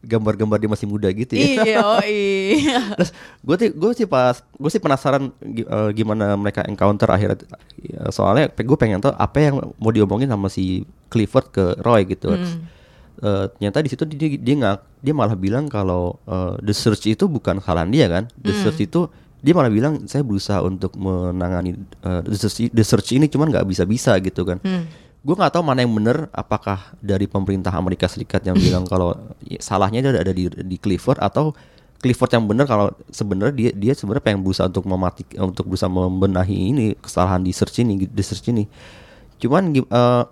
gambar-gambar 0.00 0.56
dia 0.56 0.70
masih 0.70 0.88
muda 0.88 1.12
gitu 1.12 1.36
ya. 1.36 1.44
iya, 1.60 1.78
oh 1.92 2.00
iya. 2.00 2.96
Terus 2.96 3.10
gue 3.38 3.56
sih 3.58 3.68
gue 3.70 3.90
sih 3.94 4.06
pas 4.06 4.32
gue 4.40 4.70
sih 4.70 4.80
penasaran 4.80 5.28
eh, 5.42 5.90
gimana 5.92 6.32
mereka 6.34 6.64
encounter 6.64 7.04
akhirnya 7.06 7.36
Ya, 7.80 8.08
soalnya 8.08 8.48
gue 8.50 8.76
pengen 8.76 9.00
tahu 9.00 9.12
apa 9.14 9.38
yang 9.40 9.56
mau 9.74 9.88
diomongin 9.88 10.28
sama 10.28 10.48
si 10.48 10.84
Clifford 11.08 11.48
ke 11.48 11.64
Roy 11.78 12.04
gitu. 12.06 12.28
Hmm. 12.28 12.64
Eh, 13.18 13.44
ternyata 13.50 13.80
di 13.80 13.88
situ 13.88 14.04
dia 14.06 14.28
dia 14.32 14.54
nggak 14.54 14.76
dia 15.00 15.12
malah 15.12 15.32
bilang 15.32 15.64
kalau 15.66 16.16
eh, 16.22 16.60
the 16.60 16.72
search 16.72 17.04
itu 17.06 17.24
bukan 17.24 17.56
kesalahan 17.56 17.88
dia 17.88 18.04
kan. 18.06 18.24
The 18.36 18.52
Hmm. 18.52 18.60
search 18.62 18.80
itu 18.82 19.08
dia 19.40 19.52
malah 19.56 19.72
bilang 19.72 20.04
saya 20.04 20.20
berusaha 20.20 20.60
untuk 20.60 20.92
menangani 20.94 21.76
eh, 22.04 22.22
the, 22.24 22.36
search, 22.36 22.68
the 22.70 22.84
search 22.84 23.16
ini 23.16 23.26
cuman 23.26 23.48
nggak 23.48 23.64
bisa 23.64 23.88
bisa 23.88 24.12
gitu 24.20 24.44
kan. 24.44 24.60
Hmm. 24.60 24.84
Gue 25.20 25.36
nggak 25.36 25.52
tahu 25.52 25.60
mana 25.60 25.84
yang 25.84 25.92
benar 25.92 26.32
apakah 26.32 26.96
dari 26.96 27.28
pemerintah 27.28 27.72
Amerika 27.72 28.08
Serikat 28.08 28.40
yang 28.40 28.56
bilang 28.56 28.88
kalau 28.88 29.12
ya, 29.44 29.60
salahnya 29.60 30.00
itu 30.00 30.08
ada 30.12 30.20
ada 30.24 30.32
di 30.32 30.48
di 30.48 30.76
Clifford 30.80 31.20
atau 31.20 31.52
Clifford 32.00 32.32
yang 32.32 32.48
benar 32.48 32.64
kalau 32.64 32.88
sebenarnya 33.12 33.52
dia 33.52 33.70
dia 33.76 33.92
sebenarnya 33.92 34.24
pengen 34.24 34.40
berusaha 34.40 34.72
untuk 34.72 34.88
mematik 34.88 35.36
untuk 35.36 35.68
berusaha 35.68 35.92
membenahi 35.92 36.72
ini 36.72 36.86
kesalahan 36.96 37.44
di 37.44 37.52
search 37.52 37.84
ini 37.84 38.08
di 38.08 38.22
search 38.24 38.48
ini. 38.48 38.64
Cuman 39.36 39.76
gi- 39.76 39.84
eh, 39.84 40.24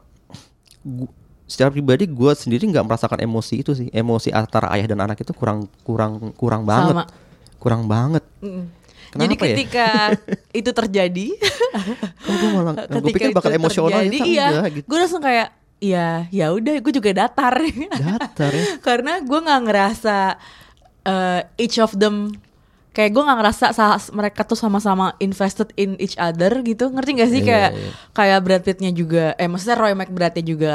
gu- 0.85 1.13
secara 1.45 1.69
pribadi 1.69 2.05
gue 2.09 2.33
sendiri 2.33 2.65
nggak 2.69 2.85
merasakan 2.85 3.21
emosi 3.25 3.55
itu 3.61 3.73
sih 3.77 3.89
emosi 3.93 4.33
antara 4.33 4.69
ayah 4.77 4.89
dan 4.89 5.01
anak 5.01 5.21
itu 5.21 5.33
kurang 5.33 5.65
kurang 5.81 6.33
kurang 6.37 6.65
banget 6.65 6.93
Sama. 6.93 7.05
kurang 7.61 7.83
banget. 7.85 8.25
Mm. 8.41 8.65
Kenapa 9.09 9.23
Jadi 9.23 9.35
ya? 9.35 9.41
ketika 9.43 9.87
itu 10.61 10.71
terjadi, 10.71 11.27
Kalau 12.19 12.37
gue 12.37 12.51
malah 12.51 12.73
gue 12.93 13.03
pikir 13.09 13.31
bakal 13.31 13.51
itu 13.51 13.59
emosional 13.59 14.01
terjadi, 14.03 14.19
ternyata 14.19 14.29
iya, 14.29 14.49
gitu. 14.71 14.85
gue 14.85 14.99
langsung 14.99 15.21
kayak, 15.21 15.49
ya 15.79 16.09
ya 16.29 16.47
udah, 16.51 16.75
gue 16.77 16.93
juga 16.93 17.11
datar. 17.17 17.55
Datar 18.19 18.51
ya. 18.51 18.65
Karena 18.79 19.21
gue 19.21 19.39
nggak 19.39 19.61
ngerasa 19.65 20.17
eh, 21.03 21.41
each 21.57 21.79
of 21.79 21.95
them 21.95 22.37
kayak 22.91 23.15
gue 23.15 23.23
nggak 23.23 23.39
ngerasa 23.39 23.67
sa- 23.71 24.11
mereka 24.11 24.43
tuh 24.43 24.59
sama-sama 24.59 25.15
invested 25.19 25.71
in 25.75 25.95
each 25.97 26.19
other 26.19 26.51
gitu 26.61 26.91
ngerti 26.91 27.11
gak 27.15 27.31
sih 27.31 27.41
Iya, 27.41 27.47
kayak 27.47 27.71
iya. 27.71 27.91
kayak 28.11 28.39
Brad 28.43 28.63
Pittnya 28.63 28.91
juga 28.91 29.25
eh 29.35 29.47
maksudnya 29.47 29.79
Roy 29.79 29.95
McBradnya 29.95 30.43
juga 30.43 30.75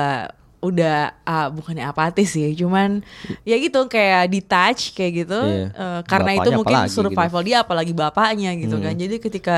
udah 0.64 0.98
ah, 1.22 1.48
bukannya 1.48 1.84
apatis 1.84 2.32
sih 2.32 2.56
cuman 2.56 3.04
ya 3.44 3.56
gitu 3.56 3.84
kayak 3.86 4.32
detach 4.32 4.82
kayak 4.92 5.12
gitu 5.22 5.36
Iya. 5.38 5.68
Eh, 5.70 6.02
karena 6.08 6.32
itu 6.34 6.40
Bapaknya 6.42 6.56
mungkin 6.56 6.74
apalagi 6.74 6.90
gitu. 6.90 6.98
survival 6.98 7.42
dia 7.42 7.58
apalagi 7.60 7.94
bapaknya 7.94 8.52
gitu 8.56 8.76
Hmm. 8.76 8.86
kan 8.86 8.94
jadi 8.96 9.16
ketika 9.18 9.58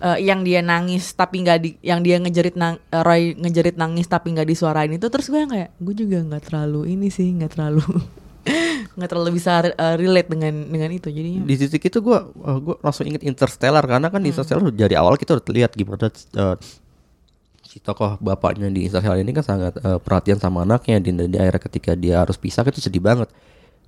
eh, 0.00 0.18
yang 0.22 0.40
dia 0.40 0.60
nangis 0.60 1.12
tapi 1.12 1.44
nggak 1.44 1.58
di 1.58 1.70
yang 1.80 2.00
dia 2.00 2.16
ngejerit 2.16 2.56
nang, 2.56 2.80
eh, 2.80 3.02
Roy 3.02 3.36
ngejerit 3.36 3.76
nangis 3.76 4.06
tapi 4.06 4.32
nggak 4.32 4.48
disuarain 4.48 4.88
itu 4.88 5.06
terus 5.06 5.28
gue 5.28 5.38
kayak 5.38 5.76
gue 5.76 5.94
juga 5.94 6.18
nggak 6.24 6.42
terlalu 6.42 6.90
ini 6.90 7.08
sih 7.08 7.28
nggak 7.30 7.52
terlalu 7.52 7.84
nggak 8.96 9.06
terlalu 9.06 9.36
bisa 9.36 9.60
relate 9.94 10.26
dengan 10.26 10.54
dengan 10.66 10.90
itu 10.90 11.08
jadinya 11.08 11.44
di 11.44 11.54
titik 11.54 11.84
itu 11.84 12.00
gue 12.00 12.18
gue 12.34 12.76
langsung 12.80 13.04
inget 13.04 13.20
Interstellar 13.20 13.84
karena 13.84 14.08
kan 14.08 14.18
di 14.18 14.32
Interstellar 14.32 14.64
dari 14.70 14.96
awal 14.96 15.14
kita 15.14 15.36
udah 15.36 15.44
lihat 15.46 15.76
gimana 15.76 16.08
eh, 16.08 16.56
si 17.70 17.78
tokoh 17.78 18.18
bapaknya 18.18 18.66
di 18.66 18.90
Interstellar 18.90 19.22
ini 19.22 19.30
kan 19.30 19.46
sangat 19.46 19.78
eh, 19.78 19.98
perhatian 20.02 20.42
sama 20.42 20.66
anaknya 20.66 20.98
di, 20.98 21.14
di 21.14 21.36
akhirnya 21.38 21.62
ketika 21.62 21.94
dia 21.94 22.26
harus 22.26 22.34
pisah 22.34 22.66
itu 22.66 22.82
sedih 22.82 22.98
banget. 22.98 23.30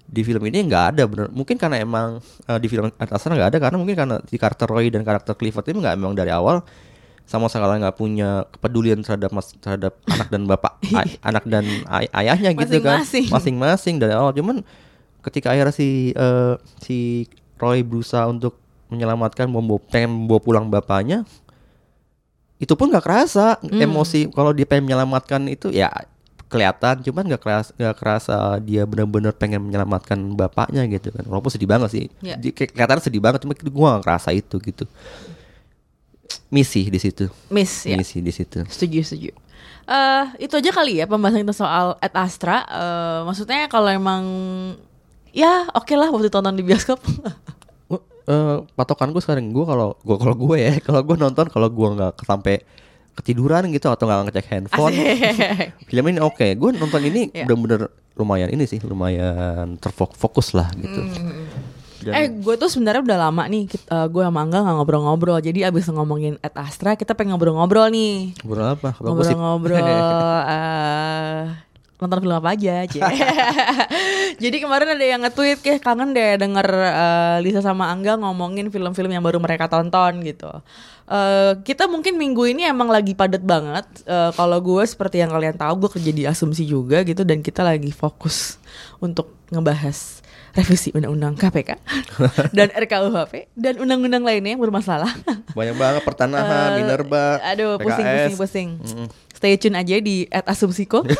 Di 0.06 0.22
film 0.22 0.44
ini 0.46 0.62
nggak 0.70 0.84
ada 0.94 1.02
bener 1.10 1.26
mungkin 1.34 1.58
karena 1.58 1.82
emang 1.82 2.22
eh, 2.46 2.58
di 2.62 2.70
film 2.70 2.94
Interstellar 2.94 3.42
nggak 3.42 3.50
ada 3.50 3.58
karena 3.58 3.76
mungkin 3.82 3.96
karena 3.98 4.16
si 4.30 4.38
karakter 4.38 4.70
Roy 4.70 4.86
dan 4.94 5.02
karakter 5.02 5.34
Clifford 5.34 5.66
ini 5.74 5.82
nggak 5.82 5.98
emang 5.98 6.14
dari 6.14 6.30
awal 6.30 6.62
sama 7.26 7.50
sekali 7.50 7.82
nggak 7.82 7.96
punya 7.98 8.46
kepedulian 8.54 9.02
terhadap 9.02 9.30
mas, 9.34 9.50
terhadap 9.58 9.98
anak 10.14 10.28
dan 10.30 10.42
bapak 10.46 10.72
ay- 10.94 11.18
anak 11.26 11.44
dan 11.50 11.64
ay- 11.90 12.12
ayahnya 12.22 12.54
gitu 12.54 12.78
kan. 12.78 13.02
Masing-masing. 13.02 13.24
masing-masing 13.34 13.94
dari 13.98 14.14
awal. 14.14 14.30
Cuman 14.30 14.62
ketika 15.26 15.50
akhirnya 15.50 15.74
si 15.74 16.14
eh, 16.14 16.54
si 16.78 17.26
Roy 17.58 17.82
berusaha 17.82 18.30
untuk 18.30 18.62
menyelamatkan 18.94 19.50
membawa, 19.50 19.82
pengen 19.90 20.12
membawa 20.12 20.38
pulang 20.38 20.66
bapaknya 20.70 21.26
itu 22.62 22.78
pun 22.78 22.94
nggak 22.94 23.02
kerasa 23.02 23.58
emosi. 23.66 24.30
Kalau 24.30 24.54
dia 24.54 24.62
pengen 24.62 24.86
menyelamatkan 24.86 25.50
itu 25.50 25.74
ya 25.74 25.90
kelihatan. 26.46 27.02
Cuman 27.02 27.26
nggak 27.26 27.42
kerasa 27.42 27.70
nggak 27.74 27.96
kerasa 27.98 28.36
dia 28.62 28.86
benar-benar 28.86 29.34
pengen 29.34 29.66
menyelamatkan 29.66 30.14
bapaknya 30.38 30.86
gitu 30.86 31.10
kan. 31.10 31.26
Walaupun 31.26 31.50
sedih 31.50 31.66
banget 31.66 31.90
sih. 31.90 32.04
Kayak 32.54 32.78
kelihatan 32.78 32.98
sedih 33.02 33.18
banget 33.18 33.42
cuma 33.42 33.58
gua 33.66 33.98
nggak 33.98 34.04
kerasa 34.06 34.30
itu 34.30 34.62
gitu. 34.62 34.86
Misi 36.54 36.86
di 36.86 37.02
situ. 37.02 37.26
Miss 37.50 37.82
ya. 37.82 37.98
Misi 37.98 38.22
di 38.22 38.30
situ. 38.30 38.62
Setuju 38.70 39.02
setuju. 39.02 39.34
Eh 39.82 40.24
itu 40.46 40.54
aja 40.54 40.70
kali 40.70 41.02
ya 41.02 41.10
pembahasan 41.10 41.42
kita 41.42 41.56
soal 41.58 41.98
Ad 41.98 42.14
Astra. 42.14 42.62
Eh, 42.62 43.20
maksudnya 43.26 43.66
kalau 43.66 43.90
emang 43.90 44.22
ya 45.34 45.66
oke 45.74 45.98
lah 45.98 46.14
waktu 46.14 46.30
tonton 46.30 46.54
di 46.54 46.62
bioskop 46.62 47.02
Gua, 48.22 48.30
eh, 48.30 48.56
patokan 48.72 49.10
gue 49.10 49.18
sekarang 49.18 49.48
gue 49.48 49.64
kalau 49.64 49.94
gue 49.96 50.16
kalau 50.16 50.36
gue 50.36 50.56
ya 50.56 50.72
kalau 50.86 51.00
gue 51.00 51.16
nonton 51.16 51.46
kalau 51.46 51.66
gue 51.66 51.88
nggak 51.92 52.12
sampai 52.20 52.62
ketiduran 53.12 53.68
gitu 53.68 53.86
atau 53.86 54.04
nggak 54.04 54.20
ngecek 54.26 54.46
handphone. 54.48 54.94
Film 55.88 56.04
ini 56.06 56.18
oke. 56.18 56.46
Gue 56.54 56.70
nonton 56.72 57.02
ini 57.02 57.28
Iya. 57.30 57.44
bener-bener 57.44 57.86
lumayan 58.12 58.48
ini 58.48 58.64
sih, 58.64 58.80
lumayan 58.80 59.76
terfokus 59.76 60.52
lah 60.52 60.68
gitu. 60.74 61.00
Dan- 62.02 62.14
Eh 62.14 62.26
gue 62.34 62.54
tuh 62.56 62.66
sebenarnya 62.66 62.98
udah 63.00 63.18
lama 63.22 63.46
nih 63.46 63.62
kit- 63.64 63.86
eh, 63.86 64.06
Gue 64.06 64.20
sama 64.20 64.42
Angga 64.42 64.58
gak 64.60 64.74
ngobrol-ngobrol 64.74 65.38
Jadi 65.38 65.62
abis 65.62 65.86
ngomongin 65.86 66.34
At 66.42 66.58
Astra 66.58 66.98
Kita 66.98 67.14
pengen 67.14 67.38
ngobrol-ngobrol 67.38 67.86
nih 67.88 68.34
Ngobrol 68.42 68.74
apa? 68.74 68.90
Ngobrol-ngobrol 68.98 69.78
eh, 70.50 71.42
Nonton 72.02 72.18
film 72.18 72.34
apa 72.34 72.50
aja 72.50 72.82
Cie. 72.84 72.98
Jadi 74.42 74.56
kemarin 74.58 74.90
ada 74.90 75.04
yang 75.04 75.22
nge-tweet 75.22 75.62
Kayak 75.62 75.80
kangen 75.80 76.10
deh 76.10 76.34
denger 76.34 76.66
eh, 76.66 77.36
Lisa 77.40 77.62
sama 77.62 77.88
Angga 77.88 78.18
ngomongin 78.18 78.68
film-film 78.68 79.06
yang 79.08 79.22
baru 79.22 79.38
mereka 79.38 79.70
tonton 79.70 80.20
gitu 80.20 80.50
Eh, 81.02 81.52
Kita 81.60 81.86
mungkin 81.86 82.14
minggu 82.14 82.46
ini 82.48 82.62
emang 82.64 82.86
lagi 82.86 83.12
padat 83.12 83.40
banget 83.40 83.86
Eh, 84.02 84.30
Kalau 84.32 84.58
gue 84.58 84.82
seperti 84.82 85.18
yang 85.18 85.30
kalian 85.30 85.54
tahu 85.54 85.74
Gue 85.78 85.90
kerja 85.92 86.10
di 86.10 86.22
asumsi 86.24 86.62
juga 86.62 87.02
gitu 87.02 87.22
Dan 87.22 87.38
kita 87.38 87.62
lagi 87.62 87.90
fokus 87.90 88.58
Untuk 88.98 89.30
ngebahas 89.48 90.18
revisi 90.52 90.92
undang-undang 90.92 91.32
KPK 91.32 91.80
dan 92.56 92.68
RKUHP 92.68 93.56
dan 93.56 93.80
undang-undang 93.80 94.20
lainnya 94.20 94.52
yang 94.52 94.60
bermasalah. 94.60 95.08
Banyak 95.56 95.76
banget 95.80 96.02
pertanahan, 96.04 96.68
Eh, 96.76 96.76
Minerba, 96.76 97.40
Aduh, 97.40 97.80
pusing, 97.80 98.04
PKS. 98.04 98.36
pusing, 98.36 98.36
pusing. 98.36 98.68
Stay 99.42 99.58
tune 99.58 99.74
aja 99.74 99.98
di 99.98 100.22
@asumsiko. 100.30 101.02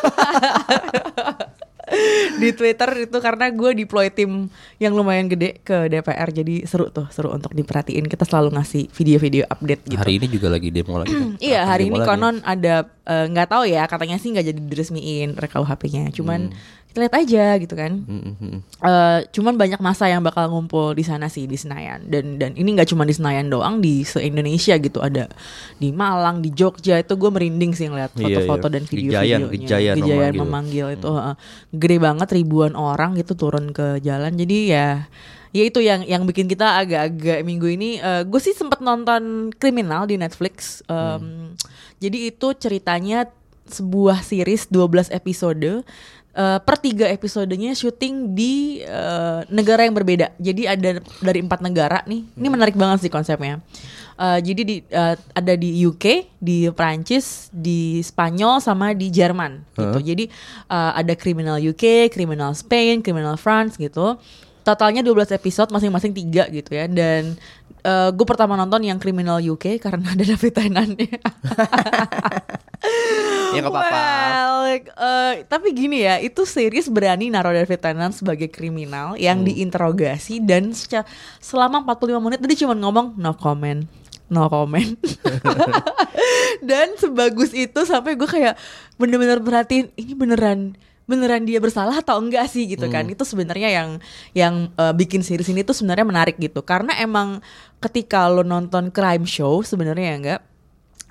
di 2.39 2.49
Twitter 2.55 3.05
itu 3.05 3.17
karena 3.19 3.51
gue 3.51 3.71
deploy 3.75 4.07
tim 4.07 4.47
yang 4.79 4.95
lumayan 4.95 5.27
gede 5.27 5.59
ke 5.61 5.91
DPR 5.91 6.31
jadi 6.31 6.63
seru 6.63 6.87
tuh 6.87 7.11
seru 7.11 7.35
untuk 7.35 7.51
diperhatiin 7.51 8.07
kita 8.07 8.23
selalu 8.23 8.55
ngasih 8.55 8.87
video-video 8.95 9.43
update 9.51 9.91
gitu. 9.91 9.99
Hari 9.99 10.23
ini 10.23 10.27
juga 10.31 10.47
lagi 10.55 10.71
demo 10.71 11.03
lagi. 11.03 11.11
kan? 11.11 11.35
Iya 11.51 11.67
hari 11.67 11.91
ini 11.91 11.99
lagi. 11.99 12.07
konon 12.07 12.39
ada 12.47 12.87
eh, 13.03 13.25
nggak 13.27 13.47
tahu 13.51 13.63
ya 13.67 13.83
katanya 13.91 14.15
sih 14.15 14.31
nggak 14.31 14.45
jadi 14.55 14.61
diresmiin 14.63 15.29
RKUHP-nya 15.35 16.15
cuman 16.15 16.39
kita 16.47 16.57
lihat 16.93 17.13
aja 17.15 17.57
gitu 17.57 17.73
kan. 17.73 18.05
Mm, 18.05 18.21
mm, 18.21 18.35
mm. 18.37 18.59
Eh, 18.79 19.19
cuman 19.33 19.57
banyak 19.57 19.79
masa 19.79 20.05
yang 20.05 20.21
bakal 20.21 20.45
ngumpul 20.47 20.93
di 20.93 21.01
sana 21.01 21.25
sih 21.25 21.43
di 21.43 21.57
Senayan 21.57 22.05
dan 22.05 22.37
dan 22.37 22.53
ini 22.53 22.73
nggak 22.73 22.89
cuma 22.89 23.03
di 23.03 23.11
Senayan 23.11 23.49
doang 23.49 23.79
di 23.79 24.05
se 24.05 24.21
Indonesia 24.21 24.77
gitu 24.77 25.01
ada 25.01 25.25
di 25.75 25.89
Malang 25.89 26.39
di 26.39 26.53
Jogja 26.53 26.97
itu 26.97 27.13
gue 27.13 27.29
merinding 27.29 27.73
sih 27.73 27.89
ngeliat 27.89 28.13
Iya, 28.13 28.21
foto-foto 28.45 28.67
iya. 28.67 28.73
dan 28.75 28.83
video 28.85 29.09
Gejayan, 29.09 29.39
videonya 29.49 29.93
gejayan 29.97 30.33
memanggil. 30.35 30.41
memanggil 30.43 30.87
itu 30.93 31.09
heeh. 31.09 31.35
gede 31.73 31.97
banget 31.97 32.27
ribuan 32.31 32.73
orang 32.73 33.17
gitu 33.17 33.33
turun 33.33 33.71
ke 33.71 33.97
jalan 33.99 34.31
jadi 34.35 34.57
ya 34.69 34.87
ya 35.49 35.63
itu 35.65 35.79
yang 35.79 36.01
yang 36.05 36.25
bikin 36.25 36.45
kita 36.45 36.77
agak-agak 36.77 37.41
minggu 37.41 37.69
ini 37.69 37.97
gue 38.25 38.41
sih 38.41 38.53
sempat 38.53 38.81
nonton 38.81 39.49
kriminal 39.53 40.05
di 40.05 40.17
Netflix 40.17 40.81
Em, 40.85 41.53
jadi 41.97 42.29
itu 42.29 42.53
ceritanya 42.53 43.29
sebuah 43.63 44.19
series 44.21 44.67
12 44.67 45.07
episode 45.09 45.87
Eh, 46.33 46.59
per 46.65 46.81
tiga 46.81 47.05
episodenya 47.13 47.77
syuting 47.77 48.33
di 48.33 48.81
eh, 48.81 49.39
negara 49.53 49.85
yang 49.85 49.93
berbeda. 49.93 50.33
Jadi 50.41 50.65
ada 50.65 50.97
dari 51.21 51.39
empat 51.45 51.61
negara 51.61 52.01
nih. 52.09 52.25
Ini 52.25 52.47
menarik 52.49 52.73
banget 52.73 53.05
sih 53.05 53.13
konsepnya. 53.13 53.61
Eh, 54.13 54.39
jadi 54.45 54.61
di 54.61 54.75
eh, 54.81 55.15
ada 55.17 55.53
di 55.57 55.69
UK, 55.85 56.37
di 56.37 56.69
Prancis, 56.73 57.49
di 57.49 58.01
Spanyol 58.01 58.61
sama 58.61 58.93
di 58.93 59.09
Jerman 59.09 59.61
gitu. 59.73 59.99
Jadi 60.01 60.29
eh, 60.69 60.91
ada 60.97 61.13
kriminal 61.17 61.57
UK, 61.57 62.13
kriminal 62.13 62.53
Spain, 62.53 63.01
kriminal 63.01 63.37
France 63.37 63.77
gitu. 63.77 64.17
Totalnya 64.63 65.03
12 65.03 65.35
episode 65.35 65.69
masing-masing 65.75 66.15
tiga 66.15 66.47
gitu 66.47 66.71
ya. 66.71 66.87
Dan 66.87 67.35
gue 68.15 68.23
pertama 68.23 68.55
nonton 68.55 68.79
yang 68.79 68.95
kriminal 68.95 69.43
UK 69.43 69.75
karena 69.75 70.07
ada 70.15 70.23
David 70.23 70.53
Tennant-nya. 70.55 71.19
Ya 73.53 73.61
nggak 73.61 73.69
apa-apa. 73.69 73.95
Well, 73.95 74.55
like, 74.65 74.87
eh, 74.89 75.33
tapi 75.45 75.71
gini 75.71 76.01
ya, 76.01 76.17
itu 76.17 76.41
series 76.43 76.89
berani 76.89 77.29
naruh 77.29 77.53
David 77.53 77.79
Tennant 77.79 78.11
sebagai 78.11 78.49
kriminal 78.49 79.13
yang 79.15 79.39
Hmm. 79.39 79.47
diinterogasi 79.47 80.41
dan 80.41 80.73
seca- 80.73 81.05
selama 81.37 81.81
45 81.81 82.19
menit 82.19 82.41
dia 82.41 82.59
cuma 82.59 82.73
ngomong 82.73 83.13
no 83.15 83.31
comment, 83.33 83.85
no 84.27 84.47
comment. 84.47 84.97
dan 86.63 86.95
sebagus 86.95 87.51
itu 87.51 87.79
sampai 87.83 88.13
gue 88.13 88.25
kayak 88.25 88.57
bener-bener 88.95 89.39
perhatiin 89.39 89.93
ini 89.93 90.13
beneran 90.13 90.73
beneran 91.03 91.43
dia 91.43 91.59
bersalah 91.59 91.99
atau 91.99 92.15
enggak 92.15 92.47
sih 92.47 92.63
gitu 92.65 92.87
kan 92.87 93.03
itu 93.05 93.21
sebenarnya 93.21 93.69
yang 93.69 93.89
yang 94.33 94.53
eh, 94.73 94.93
bikin 94.93 95.19
series 95.19 95.51
ini 95.51 95.59
tuh 95.61 95.75
sebenarnya 95.75 96.07
menarik 96.07 96.35
gitu 96.37 96.63
karena 96.63 96.95
emang 96.95 97.43
ketika 97.77 98.25
lo 98.25 98.39
nonton 98.41 98.87
crime 98.87 99.27
show 99.27 99.59
sebenarnya 99.61 100.07
ya 100.07 100.17
enggak 100.17 100.41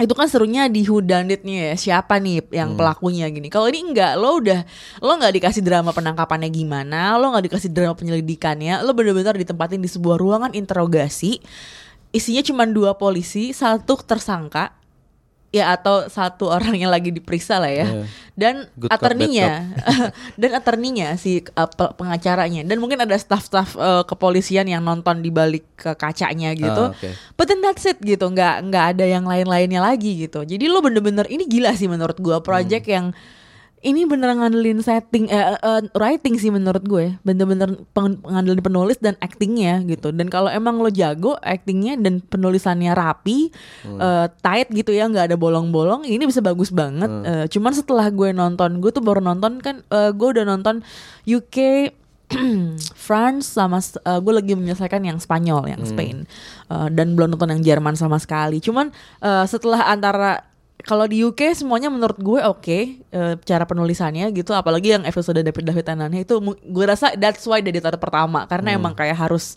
itu 0.01 0.15
kan 0.17 0.25
serunya 0.25 0.67
di 0.73 0.89
whodunitnya 0.89 1.73
ya 1.73 1.77
siapa 1.77 2.17
nih 2.17 2.49
yang 2.51 2.75
pelakunya 2.75 3.29
gini. 3.29 3.53
Kalau 3.53 3.69
ini 3.69 3.93
enggak 3.93 4.17
lo 4.17 4.41
udah 4.41 4.65
lo 5.05 5.13
nggak 5.21 5.35
dikasih 5.37 5.63
drama 5.63 5.93
penangkapannya 5.93 6.49
gimana 6.49 7.21
lo 7.21 7.31
nggak 7.31 7.53
dikasih 7.53 7.71
drama 7.71 7.95
penyelidikannya 7.95 8.81
lo 8.83 8.97
bener-bener 8.97 9.37
ditempatin 9.37 9.85
di 9.85 9.91
sebuah 9.93 10.17
ruangan 10.17 10.53
interogasi 10.57 11.45
isinya 12.13 12.45
cuma 12.45 12.65
dua 12.69 12.97
polisi 12.97 13.57
satu 13.57 13.97
tersangka 14.01 14.82
ya 15.53 15.71
atau 15.71 16.09
satu 16.09 16.49
orang 16.57 16.75
yang 16.75 16.89
lagi 16.89 17.13
diperiksa 17.13 17.61
lah 17.61 17.69
ya. 17.69 17.87
Iya. 17.87 18.05
dan 18.33 18.55
attorney-nya. 18.89 19.77
dan 20.41 20.51
attorney-nya 20.57 21.15
si 21.15 21.45
uh, 21.53 21.69
pe- 21.69 21.93
pengacaranya. 21.93 22.65
Dan 22.65 22.81
mungkin 22.81 22.99
ada 22.99 23.13
staff-staff 23.15 23.77
uh, 23.77 24.03
kepolisian 24.03 24.65
yang 24.65 24.81
nonton 24.81 25.21
di 25.21 25.29
balik 25.29 25.69
ke 25.77 25.93
kacanya 25.93 26.57
gitu. 26.57 26.89
Ah, 26.89 26.97
oke. 26.97 27.09
but 27.37 27.45
then 27.45 27.61
that's 27.61 27.85
it 27.85 28.01
gitu. 28.01 28.25
Nggak 28.27 28.73
nggak 28.73 28.85
ada 28.97 29.05
yang 29.05 29.23
lain-lainnya 29.23 29.79
lagi 29.79 30.25
gitu. 30.25 30.43
Jadi 30.43 30.65
lo 30.65 30.81
bener-bener 30.81 31.29
ini 31.29 31.45
gila 31.45 31.77
sih 31.77 31.87
menurut 31.87 32.17
gua. 32.17 32.41
Project 32.41 32.89
Hmm. 32.89 32.95
yang 32.97 33.07
ini 33.83 34.07
bener 34.07 34.31
ngandelin 34.31 34.79
setting 34.79 35.27
eh, 35.27 35.59
eh, 35.59 35.83
writing 35.93 36.39
sih 36.39 36.49
menurut 36.49 36.83
gue. 36.83 37.19
Bener-bener 37.21 37.83
peng- 37.91 38.23
ngandelin 38.23 38.63
penulis 38.63 38.95
dan 38.97 39.19
actingnya 39.19 39.83
gitu. 39.83 40.15
Dan 40.15 40.31
kalau 40.31 40.47
emang 40.47 40.79
lo 40.79 40.87
jago 40.87 41.35
actingnya 41.39 41.99
dan 41.99 42.23
penulisannya 42.23 42.95
rapi 42.95 43.51
Hmm. 43.83 43.99
eh, 43.99 44.27
tight 44.39 44.71
gitu 44.71 44.95
ya 44.95 45.11
nggak 45.11 45.35
ada 45.35 45.37
bolong-bolong 45.37 46.07
ini 46.07 46.23
bisa 46.25 46.39
bagus 46.39 46.71
banget. 46.71 47.11
Hmm. 47.11 47.27
Eh, 47.27 47.47
cuman 47.51 47.73
setelah 47.75 48.07
gue 48.09 48.31
nonton 48.31 48.79
gue 48.79 48.91
tuh 48.91 49.03
baru 49.03 49.19
nonton 49.19 49.59
kan 49.59 49.83
eh, 49.83 50.11
gue 50.11 50.29
udah 50.31 50.47
nonton 50.47 50.87
UK 51.27 51.91
France 52.97 53.51
sama 53.51 53.83
eh, 53.83 54.19
gue 54.19 54.33
lagi 54.33 54.53
menyelesaikan 54.55 55.03
yang 55.03 55.19
Spanyol 55.19 55.69
yang 55.69 55.83
Spain. 55.83 56.25
Eh, 56.71 56.89
dan 56.95 57.13
belum 57.13 57.35
nonton 57.35 57.51
yang 57.51 57.63
Jerman 57.63 57.93
sama 57.93 58.17
sekali. 58.17 58.63
Cuman 58.63 58.95
eh, 59.21 59.45
setelah 59.45 59.91
antara 59.91 60.52
kalau 60.83 61.07
di 61.07 61.23
UK 61.23 61.55
semuanya 61.55 61.89
menurut 61.89 62.19
gue 62.19 62.41
oke 62.43 62.79
eh, 62.99 63.35
cara 63.43 63.65
penulisannya 63.65 64.31
gitu. 64.35 64.53
Apalagi 64.53 64.99
yang 64.99 65.05
episode 65.07 65.39
David 65.39 65.65
David 65.65 65.85
Tennantnya 65.87 66.23
itu 66.23 66.39
gue 66.43 66.85
rasa 66.85 67.15
that's 67.15 67.47
why 67.47 67.63
dari 67.63 67.79
tahun 67.79 67.99
pertama. 67.99 68.45
Karena 68.51 68.75
emang 68.75 68.93
kayak 68.93 69.15
harus 69.15 69.55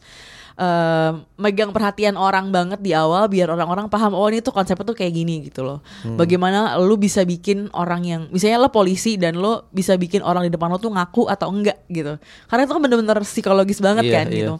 eh, 0.56 1.12
megang 1.36 1.74
perhatian 1.74 2.16
orang 2.16 2.54
banget 2.54 2.80
di 2.80 2.94
awal 2.94 3.26
biar 3.28 3.50
orang-orang 3.52 3.90
paham 3.90 4.14
oh 4.14 4.30
ini 4.30 4.40
tuh 4.40 4.54
konsepnya 4.54 4.86
tuh 4.86 4.98
kayak 4.98 5.14
gini 5.14 5.50
gitu 5.50 5.66
loh. 5.66 5.82
Bagaimana 6.06 6.78
lu 6.78 6.96
bisa 6.96 7.26
bikin 7.26 7.74
orang 7.74 8.02
yang 8.06 8.22
misalnya 8.30 8.62
lo 8.62 8.70
polisi 8.70 9.18
dan 9.18 9.38
lo 9.42 9.68
bisa 9.74 9.98
bikin 9.98 10.22
orang 10.22 10.46
di 10.46 10.52
depan 10.54 10.70
lo 10.72 10.78
tuh 10.78 10.94
ngaku 10.94 11.28
atau 11.28 11.50
enggak 11.50 11.82
gitu. 11.90 12.22
Karena 12.48 12.62
itu 12.64 12.72
kan 12.72 12.82
bener-bener 12.82 13.18
psikologis 13.26 13.80
banget 13.82 14.08
Iya, 14.08 14.14
kan 14.14 14.28
iya. 14.30 14.38
gitu 14.38 14.56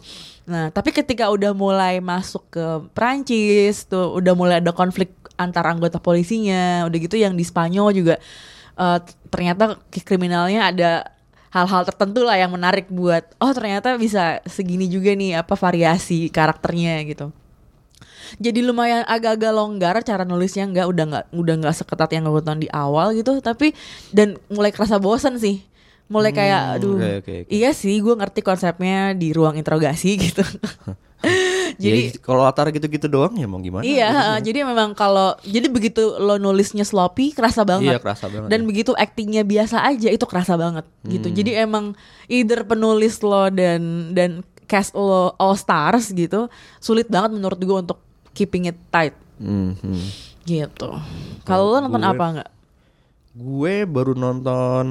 Nah, 0.46 0.70
tapi 0.70 0.94
ketika 0.94 1.26
udah 1.26 1.50
mulai 1.50 1.98
masuk 1.98 2.46
ke 2.54 2.64
Prancis, 2.94 3.82
tuh 3.90 4.14
udah 4.14 4.32
mulai 4.38 4.62
ada 4.62 4.70
konflik 4.70 5.10
antar 5.36 5.64
anggota 5.68 6.00
polisinya, 6.02 6.84
udah 6.88 6.98
gitu 6.98 7.16
yang 7.16 7.36
di 7.36 7.44
Spanyol 7.44 7.92
juga 7.92 8.14
eh, 8.76 8.98
ternyata 9.32 9.80
kriminalnya 10.04 10.72
ada 10.72 10.90
hal-hal 11.54 11.88
tertentu 11.88 12.20
lah 12.26 12.36
yang 12.36 12.52
menarik 12.52 12.90
buat 12.92 13.24
oh 13.40 13.52
ternyata 13.56 13.96
bisa 13.96 14.44
segini 14.44 14.90
juga 14.92 15.16
nih 15.16 15.40
apa 15.40 15.56
variasi 15.56 16.28
karakternya 16.28 17.00
gitu. 17.08 17.32
Jadi 18.42 18.58
lumayan 18.58 19.06
agak-agak 19.06 19.52
longgar 19.54 19.94
cara 20.02 20.26
nulisnya 20.26 20.66
nggak 20.66 20.86
udah 20.90 21.04
nggak 21.06 21.24
udah 21.30 21.54
nggak 21.62 21.74
seketat 21.78 22.10
yang 22.10 22.26
gue 22.26 22.42
tonton 22.42 22.66
di 22.66 22.68
awal 22.74 23.14
gitu 23.14 23.38
tapi 23.38 23.70
dan 24.10 24.34
mulai 24.50 24.74
kerasa 24.74 24.98
bosan 24.98 25.38
sih 25.38 25.62
mulai 26.06 26.30
kayak 26.30 26.78
aduh 26.78 26.98
oke, 26.98 27.10
oke, 27.22 27.34
oke. 27.46 27.50
iya 27.50 27.74
sih 27.74 27.98
gue 27.98 28.14
ngerti 28.14 28.42
konsepnya 28.42 29.14
di 29.14 29.34
ruang 29.34 29.58
interogasi 29.58 30.14
gitu 30.30 30.42
jadi 31.78 32.00
Jadi 32.08 32.18
kalau 32.18 32.42
latar 32.42 32.68
gitu-gitu 32.68 33.06
doang 33.06 33.32
ya 33.32 33.44
mau 33.44 33.58
gimana? 33.58 33.80
iya 33.80 34.10
jadi 34.46 34.62
memang 34.62 34.92
kalau 34.92 35.34
jadi 35.40 35.66
begitu 35.66 35.98
lo 36.16 36.36
nulisnya 36.36 36.82
sloppy 36.82 37.30
kerasa 37.30 37.62
banget 37.62 37.92
Iya, 37.92 37.98
kerasa 37.98 38.26
banget, 38.26 38.48
dan 38.48 38.60
ya. 38.60 38.66
begitu 38.66 38.90
actingnya 38.92 39.42
biasa 39.42 39.82
aja 39.82 40.08
itu 40.08 40.24
kerasa 40.24 40.54
banget 40.54 40.84
gitu 41.04 41.26
Hmm. 41.26 41.34
jadi 41.34 41.50
emang 41.62 41.84
either 42.26 42.62
penulis 42.62 43.18
lo 43.20 43.48
dan 43.48 43.80
dan 44.10 44.30
cast 44.64 44.92
lo 44.92 45.34
all 45.34 45.54
stars 45.54 46.10
gitu 46.10 46.50
sulit 46.76 47.06
banget 47.06 47.30
menurut 47.32 47.56
gue 47.56 47.78
untuk 47.80 47.98
keeping 48.30 48.66
it 48.66 48.78
tight 48.88 49.14
Hmm, 49.36 49.74
hmm. 49.74 50.04
gitu 50.42 50.90
kalau 51.42 51.70
lo 51.70 51.78
nonton 51.80 52.00
gue- 52.00 52.10
apa 52.10 52.24
nggak 52.32 52.50
Gue 53.32 53.84
baru 53.84 54.16
nonton 54.16 54.84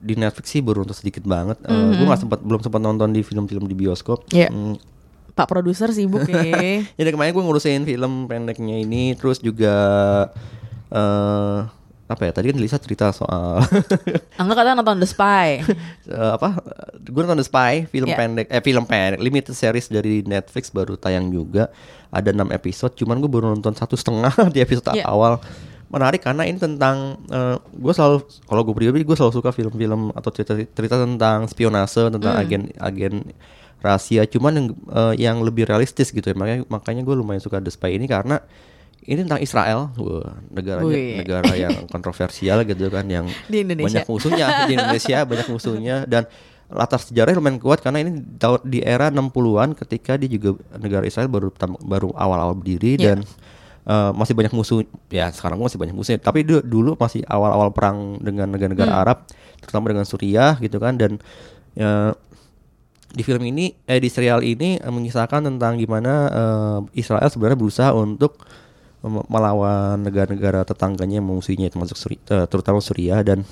di 0.00 0.14
Netflix 0.14 0.48
sih 0.48 0.60
baru 0.60 0.80
nonton 0.80 0.96
sedikit 0.96 1.24
banget. 1.24 1.60
Eh, 1.60 1.68
Mhm. 1.68 1.92
Gue 1.92 2.06
nggak 2.08 2.20
sempat 2.20 2.40
belum 2.40 2.60
sempat 2.60 2.80
nonton 2.80 3.08
di 3.10 3.20
film-film 3.20 3.68
di 3.68 3.76
bioskop. 3.76 4.24
Iya. 4.26 4.48
Hmm, 4.48 4.80
pak 5.32 5.46
produser 5.46 5.88
sibuk 5.90 6.28
ya 6.30 6.84
Jadi 6.92 7.08
kemarin 7.08 7.32
gue 7.32 7.40
ngurusin 7.40 7.82
film 7.82 8.26
pendeknya 8.26 8.76
ini, 8.78 9.12
terus 9.14 9.38
juga 9.38 9.72
eh 10.88 11.58
apa 12.04 12.28
ya? 12.28 12.32
Tadi 12.36 12.52
kan 12.52 12.58
Lisa 12.60 12.76
cerita 12.76 13.08
soal 13.08 13.64
Angga 14.40 14.52
kata 14.52 14.76
nonton 14.76 15.00
The 15.00 15.08
Spy. 15.08 15.64
eh, 16.12 16.30
apa? 16.36 16.60
Gue 17.00 17.24
nonton 17.24 17.40
The 17.40 17.48
Spy, 17.48 17.88
film 17.88 18.12
Iya. 18.12 18.18
pendek, 18.18 18.46
eh 18.52 18.60
film 18.60 18.84
pendek, 18.84 19.16
limited 19.18 19.56
series 19.56 19.88
dari 19.88 20.20
Netflix 20.20 20.68
baru 20.68 21.00
tayang 21.00 21.32
juga. 21.32 21.72
Ada 22.12 22.36
6 22.36 22.52
episode, 22.52 22.92
cuman 22.92 23.16
gue 23.16 23.30
baru 23.30 23.56
nonton 23.56 23.72
satu 23.72 23.96
setengah 23.96 24.28
di 24.52 24.60
episode 24.60 24.92
Iya. 24.92 25.08
awal. 25.08 25.40
Menarik 25.88 26.20
karena 26.20 26.44
ini 26.44 26.56
tentang 26.56 27.16
gue 27.72 27.92
selalu 27.92 28.20
kalau 28.44 28.60
gue 28.62 28.74
pribadi 28.74 29.04
gue 29.04 29.16
selalu 29.16 29.32
suka 29.32 29.48
film-film 29.48 30.12
atau 30.12 30.28
cerita 30.28 30.52
cerita 30.68 30.96
tentang 30.96 31.48
spionase, 31.48 32.12
tentang 32.12 32.32
Hmm. 32.32 32.42
agen 32.44 32.62
agen 32.76 33.14
rahasia. 33.82 34.22
Cuman 34.24 34.52
yang 34.54 34.66
eh, 34.88 35.14
yang 35.20 35.36
lebih 35.38 35.66
realistis 35.66 36.08
gitu 36.08 36.22
ya. 36.22 36.32
Makanya 36.32 36.64
makanya 36.66 37.02
gue 37.02 37.14
lumayan 37.14 37.38
suka 37.38 37.58
The 37.58 37.68
Spy 37.68 37.94
ini 37.94 38.06
karena 38.06 38.38
ini 39.02 39.18
tentang 39.20 39.42
Israel, 39.42 39.90
Wah, 39.92 40.30
negaranya 40.48 40.86
Wih. 40.86 41.18
negara 41.18 41.50
yang 41.52 41.74
kontroversial 41.94 42.62
gitu 42.62 42.86
kan, 42.86 43.02
yang 43.04 43.26
Di 43.44 43.60
Indonesia. 43.60 43.98
banyak 43.98 44.06
musuhnya 44.06 44.46
di 44.64 44.72
Indonesia 44.72 45.18
banyak 45.24 45.48
musuhnya 45.48 45.96
dan 46.06 46.30
latar 46.70 46.96
sejarahnya 46.96 47.36
lumayan 47.36 47.58
kuat 47.58 47.82
karena 47.82 48.00
ini 48.00 48.22
di 48.62 48.78
era 48.78 49.10
60-an 49.10 49.74
ketika 49.76 50.14
dia 50.14 50.30
juga 50.30 50.54
negara 50.72 51.02
Israel 51.02 51.26
baru 51.26 51.50
baru 51.82 52.14
awal-awal 52.14 52.54
berdiri 52.54 52.94
Iya. 52.94 53.04
dan 53.12 53.18
eh, 53.84 54.10
masih 54.14 54.32
banyak 54.32 54.54
musuh 54.54 54.80
ya 55.08 55.28
sekarang 55.28 55.58
masih 55.58 55.76
banyak 55.76 55.92
musuhnya 55.92 56.16
tapi 56.16 56.40
du- 56.40 56.62
dulu 56.62 56.94
masih 56.94 57.26
awal-awal 57.26 57.68
perang 57.68 58.16
dengan 58.16 58.48
negara-negara 58.48 58.88
Hmm. 58.88 59.02
Arab 59.02 59.18
terutama 59.58 59.90
dengan 59.90 60.06
Suriah 60.06 60.56
gitu 60.56 60.78
kan 60.78 60.94
dan 60.94 61.18
ya, 61.74 62.14
di 63.12 63.22
film 63.22 63.44
ini 63.44 63.76
eh 63.84 64.00
di 64.00 64.08
serial 64.08 64.40
ini 64.40 64.80
eh, 64.80 64.92
mengisahkan 64.92 65.44
tentang 65.44 65.76
gimana 65.76 66.12
eh, 66.32 66.80
Israel 66.96 67.28
sebenarnya 67.28 67.58
berusaha 67.60 67.90
untuk 67.92 68.40
melawan 69.02 69.98
negara-negara 69.98 70.62
tetangganya 70.62 71.18
yang 71.18 71.70
termasuk 71.74 71.98
Suri, 71.98 72.16
eh, 72.30 72.46
terutama 72.46 72.78
Suriah 72.78 73.20
dan 73.26 73.42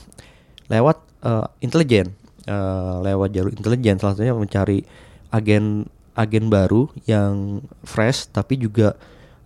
lewat 0.70 1.02
eh, 1.26 1.46
intelijen 1.60 2.14
eh, 2.46 2.96
lewat 3.02 3.28
jalur 3.34 3.52
intelijen. 3.52 3.98
Salah 3.98 4.14
satunya 4.14 4.32
mencari 4.32 4.86
agen 5.34 5.86
agen 6.14 6.50
baru 6.50 6.90
yang 7.06 7.64
fresh 7.82 8.30
tapi 8.30 8.62
juga 8.62 8.94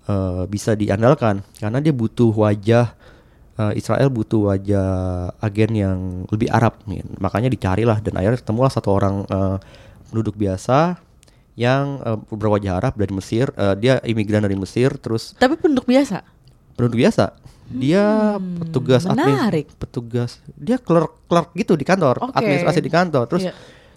eh, 0.06 0.44
bisa 0.46 0.76
diandalkan. 0.76 1.40
Karena 1.56 1.80
dia 1.80 1.96
butuh 1.96 2.30
wajah 2.36 2.92
eh, 3.56 3.72
Israel 3.80 4.12
butuh 4.12 4.52
wajah 4.52 4.88
agen 5.40 5.70
yang 5.72 5.98
lebih 6.28 6.52
Arab 6.52 6.84
makanya 7.16 7.48
dicarilah 7.48 7.98
dan 8.04 8.12
akhirnya 8.20 8.44
ketemulah 8.44 8.68
satu 8.68 8.92
orang 8.92 9.24
eh, 9.24 9.58
penduduk 10.06 10.34
biasa 10.34 10.98
yang 11.54 12.00
eh, 12.00 12.18
berwajah 12.28 12.76
Arab 12.76 12.94
dari 12.94 13.10
Mesir 13.10 13.48
Eh, 13.52 13.74
dia 13.76 13.94
imigran 14.02 14.40
dari 14.40 14.54
Mesir 14.54 14.94
terus 14.96 15.32
Tapi 15.34 15.54
penduduk 15.54 15.84
biasa. 15.84 16.22
penduduk 16.74 16.98
biasa 16.98 17.30
dia 17.64 18.36
petugas 18.58 19.04
admin- 19.04 19.24
Hmm, 19.24 19.40
menarik. 19.40 19.66
petugas 19.74 20.36
dia 20.52 20.76
clerk 20.76 21.16
clerk 21.24 21.48
gitu 21.54 21.72
di 21.72 21.82
kantor 21.82 22.20
Oke. 22.20 22.36
administrasi 22.36 22.78
di 22.78 22.92
kantor 22.92 23.24
terus 23.24 23.42
Iya. 23.42 23.54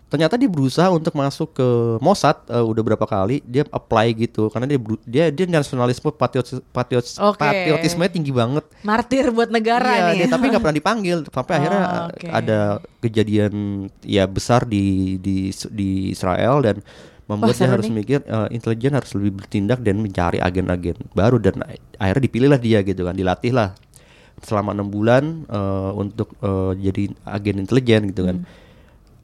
Ternyata 0.08 0.34
dia 0.34 0.47
berusaha 0.47 0.88
untuk 0.88 1.12
masuk 1.14 1.51
ke 1.51 1.68
Mossad 1.99 2.39
eh, 2.47 2.64
udah 2.64 2.80
berapa 2.82 3.03
kali 3.03 3.43
dia 3.43 3.68
apply 3.68 4.16
gitu 4.18 4.47
karena 4.47 4.64
dia 4.66 4.80
dia 5.03 5.24
dia 5.28 5.45
nasionalisme 5.45 6.08
patriot 6.10 6.47
patriot 6.72 7.03
Oke. 7.20 7.36
patriotisme 7.38 8.08
tinggi 8.08 8.32
banget 8.32 8.64
Martir 8.82 9.28
buat 9.30 9.51
negara 9.51 9.91
Iya, 9.91 10.03
nih. 10.08 10.16
dia 10.18 10.28
tapi 10.30 10.47
nggak 10.47 10.62
pernah 10.64 10.78
dipanggil 10.78 11.18
sampai 11.28 11.51
Oh, 11.51 11.60
akhirnya 11.60 11.82
uh, 11.84 12.08
oke. 12.08 12.28
ada 12.30 12.60
kejadian 13.01 13.53
ya 14.01 14.24
besar 14.26 14.64
di 14.64 15.18
di 15.18 15.51
di 15.51 15.89
Israel 16.10 16.64
dan 16.64 16.80
membuat 17.28 17.53
Wah, 17.53 17.60
dia 17.60 17.68
harus 17.68 17.88
nih. 17.88 17.95
mikir 17.97 18.20
uh, 18.24 18.47
intelijen 18.47 18.95
harus 18.95 19.12
lebih 19.12 19.43
bertindak 19.43 19.84
dan 19.84 19.99
mencari 19.99 20.39
agen-agen 20.39 20.95
baru 21.12 21.36
dan 21.36 21.60
akhirnya 21.97 22.24
dipilihlah 22.24 22.55
dia 22.58 22.80
gitu 22.80 23.03
kan 23.03 23.12
dilatih 23.12 23.51
lah 23.51 23.76
selama 24.39 24.72
enam 24.72 24.88
bulan 24.88 25.43
uh, 25.47 25.91
untuk 25.91 26.32
uh, 26.39 26.72
jadi 26.72 27.12
agen 27.26 27.60
intelijen 27.60 28.08
gitu 28.08 28.24
kan. 28.24 28.38
Hmm. 28.39 28.66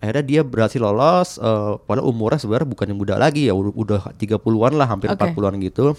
Akhirnya 0.03 0.25
dia 0.27 0.41
berhasil 0.43 0.83
lolos 0.83 1.39
uh, 1.39 1.79
padahal 1.87 2.11
umurnya 2.11 2.35
sebenarnya 2.35 2.67
bukan 2.67 2.91
yang 2.91 2.99
muda 2.99 3.15
lagi 3.15 3.47
ya 3.47 3.55
udah- 3.55 3.71
udah 3.71 4.01
30-an 4.19 4.75
lah 4.75 4.87
hampir 4.91 5.07
Oke. 5.07 5.31
40-an 5.31 5.55
gitu. 5.63 5.95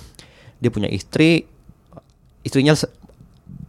Dia 0.61 0.69
punya 0.69 0.93
istri 0.93 1.49
istrinya 2.45 2.77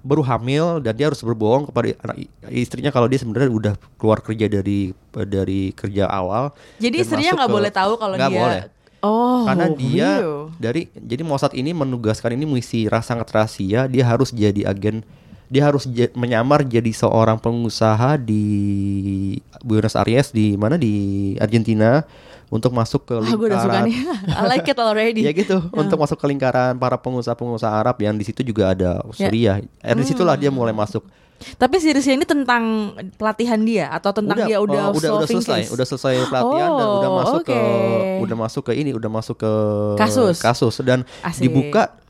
baru 0.04 0.28
hamil 0.28 0.84
dan 0.84 0.94
dia 1.00 1.08
harus 1.08 1.24
berbohong 1.24 1.72
kepada 1.72 1.96
anak 2.04 2.28
istrinya 2.52 2.92
kalau 2.92 3.08
dia 3.08 3.18
sebenarnya 3.18 3.48
udah 3.48 3.74
keluar 3.96 4.20
kerja 4.20 4.52
dari 4.52 4.92
dari 5.16 5.72
kerja 5.72 6.12
awal. 6.12 6.52
Jadi 6.84 6.96
istrinya 7.00 7.32
nggak 7.40 7.52
boleh 7.56 7.72
tahu 7.72 7.94
kalau 7.96 8.20
dia 8.20 8.28
boleh. 8.28 8.64
Oh, 9.06 9.46
Karena 9.46 9.70
dia 9.70 10.10
wow. 10.26 10.50
dari 10.58 10.90
jadi 10.98 11.22
Mossad 11.22 11.54
ini 11.54 11.78
menugaskan 11.78 12.34
ini 12.34 12.44
misi 12.50 12.90
sangat 12.90 13.30
rahasia, 13.30 13.86
dia 13.86 14.04
harus 14.04 14.34
jadi 14.34 14.66
agen 14.66 15.06
dia 15.48 15.64
harus 15.64 15.86
menyamar 16.14 16.62
jadi 16.62 16.90
seorang 16.90 17.38
pengusaha 17.38 18.18
di 18.18 18.44
Buenos 19.62 19.94
Aires 19.96 20.30
di 20.30 20.56
mana 20.56 20.76
di 20.76 20.94
Argentina 21.38 22.02
untuk 22.48 22.72
masuk 22.72 23.04
ke 23.04 23.16
Ah, 23.16 23.26
udah 23.26 23.34
lingkaran 23.34 23.82
nih. 23.86 23.98
I 24.38 24.44
like 24.48 24.66
it 24.66 24.78
already. 24.78 25.22
ya 25.22 25.32
gitu 25.32 25.66
untuk 25.72 25.98
masuk 25.98 26.16
ke 26.16 26.26
lingkaran 26.26 26.74
para 26.76 26.96
pengusaha-pengusaha 26.96 27.74
Arab 27.76 27.98
yang 28.00 28.14
di 28.14 28.24
situ 28.24 28.42
juga 28.42 28.72
ada. 28.72 29.02
Suriah. 29.12 29.62
Eh, 29.82 29.94
di 29.94 30.04
situlah 30.04 30.34
dia 30.34 30.50
mulai 30.50 30.72
masuk. 30.72 31.02
Tapi 31.36 31.84
seriesnya 31.84 32.16
ini 32.16 32.24
tentang 32.24 32.96
pelatihan 33.20 33.60
dia 33.60 33.92
atau 33.92 34.16
tentang 34.16 34.48
dia 34.48 34.56
udah 34.56 34.88
oh, 34.88 34.96
udah, 34.96 35.12
udah 35.20 35.28
selesai, 35.28 35.68
case? 35.68 35.70
udah 35.70 35.86
selesai 35.86 36.14
pelatihan 36.32 36.70
dan 36.72 36.88
udah 36.88 37.10
Oh, 37.12 37.18
masuk 37.20 37.42
ke 37.44 37.52
oke. 37.52 38.24
udah 38.24 38.38
masuk 38.40 38.64
ke 38.64 38.74
ini, 38.74 38.92
udah 38.96 39.12
masuk 39.12 39.36
ke 39.36 39.52
Kasus. 40.00 40.40
kasus 40.40 40.80
dan 40.80 41.04
Asik. 41.20 41.44
dibuka 41.44 41.92
uh, 41.92 42.05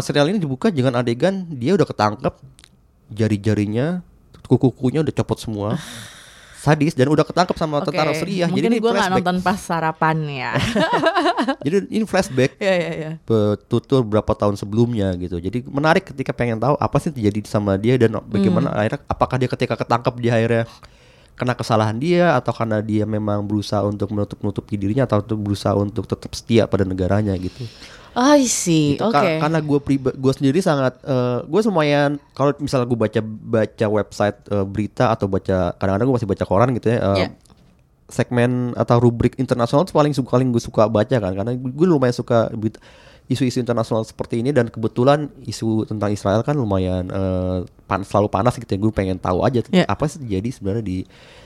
serial 0.00 0.26
ini 0.32 0.40
dibuka 0.40 0.72
dengan 0.72 0.96
adegan 0.96 1.44
dia 1.52 1.76
udah 1.76 1.84
ketangkep 1.84 2.34
jari-jarinya 3.12 4.00
kuku-kukunya 4.48 5.04
udah 5.04 5.14
copot 5.22 5.38
semua. 5.38 5.76
Sadis 6.58 6.90
dan 6.90 7.06
udah 7.06 7.22
ketangkep 7.22 7.54
sama 7.54 7.78
Oke, 7.78 7.86
tentara 7.94 8.10
Suriah. 8.18 8.50
Mungkin 8.50 8.66
Jadi 8.66 8.74
ini 8.74 8.82
gue 8.82 8.90
nggak 8.90 9.10
nonton 9.14 9.38
pas 9.46 9.54
sarapan 9.62 10.18
ya. 10.26 10.52
Jadi 11.64 11.86
ini 11.86 12.02
flashback 12.02 12.58
ya 12.58 12.74
ya 12.74 12.90
ya. 12.98 13.10
betutur 13.22 14.02
berapa 14.02 14.26
tahun 14.34 14.58
sebelumnya 14.58 15.14
gitu. 15.22 15.38
Jadi 15.38 15.62
menarik 15.70 16.10
ketika 16.10 16.34
pengen 16.34 16.58
tahu 16.58 16.74
apa 16.74 16.98
sih 16.98 17.14
terjadi 17.14 17.46
sama 17.46 17.78
dia 17.78 17.94
dan 17.94 18.18
bagaimana 18.26 18.74
Hmm. 18.74 18.78
akhirnya 18.82 19.00
apakah 19.06 19.36
dia 19.38 19.48
ketika 19.54 19.74
ketangkap 19.78 20.14
dia 20.18 20.32
akhirnya 20.34 20.64
kena 21.38 21.54
kesalahan 21.54 21.94
dia 21.94 22.34
atau 22.34 22.50
karena 22.50 22.82
dia 22.82 23.06
memang 23.06 23.46
berusaha 23.46 23.86
untuk 23.86 24.10
menutup-nutupi 24.10 24.74
dirinya 24.74 25.06
atau 25.06 25.22
berusaha 25.22 25.78
untuk 25.78 26.10
tetap 26.10 26.34
setia 26.34 26.66
pada 26.66 26.82
negaranya 26.82 27.38
gitu. 27.38 27.62
I 28.18 28.42
see. 28.44 28.94
Gitu. 28.94 29.04
Oke. 29.04 29.14
Ka- 29.14 29.38
Karena 29.40 29.60
gue 29.60 29.78
priba, 29.78 30.10
gue 30.10 30.32
sendiri 30.32 30.58
sangat, 30.58 30.98
gue 31.44 31.60
lumayan 31.64 32.18
kalau 32.32 32.50
misalnya 32.58 32.84
gue 32.84 32.98
baca 32.98 33.20
baca 33.22 33.86
website 33.88 34.38
eh, 34.48 34.64
berita 34.64 35.08
atau 35.08 35.24
baca 35.24 35.70
kadang-kadang 35.72 36.04
gue 36.04 36.16
masih 36.16 36.26
baca 36.28 36.42
koran 36.42 36.74
gitu 36.74 36.88
ya. 36.88 36.98
eh, 36.98 37.16
Iya. 37.16 37.28
Segmen 38.08 38.72
atau 38.72 38.96
rubrik 38.98 39.36
internasional 39.36 39.84
itu 39.84 39.92
paling 39.92 40.10
suka 40.10 40.28
paling 40.30 40.48
gue 40.48 40.58
suka 40.58 40.88
baca 40.88 41.12
kan 41.12 41.30
karena 41.30 41.52
gue 41.52 41.86
lumayan 41.86 42.10
suka 42.10 42.48
berita- 42.50 42.80
isu-isu 43.28 43.60
internasional 43.60 44.00
seperti 44.02 44.40
ini 44.40 44.48
dan 44.48 44.66
kebetulan 44.66 45.28
isu 45.44 45.84
tentang 45.84 46.08
Israel 46.08 46.40
kan 46.40 46.56
lumayan 46.56 47.04
eh, 47.06 47.58
pan, 47.84 48.00
selalu 48.00 48.26
panas 48.26 48.56
gitu 48.56 48.66
ya 48.66 48.80
gue 48.80 48.88
pengen 48.90 49.20
tahu 49.20 49.44
aja 49.44 49.60
Iya. 49.68 49.84
apa 49.84 50.08
sih 50.08 50.18
terjadi 50.18 50.48
sebenarnya 50.48 50.80
di 50.82 50.98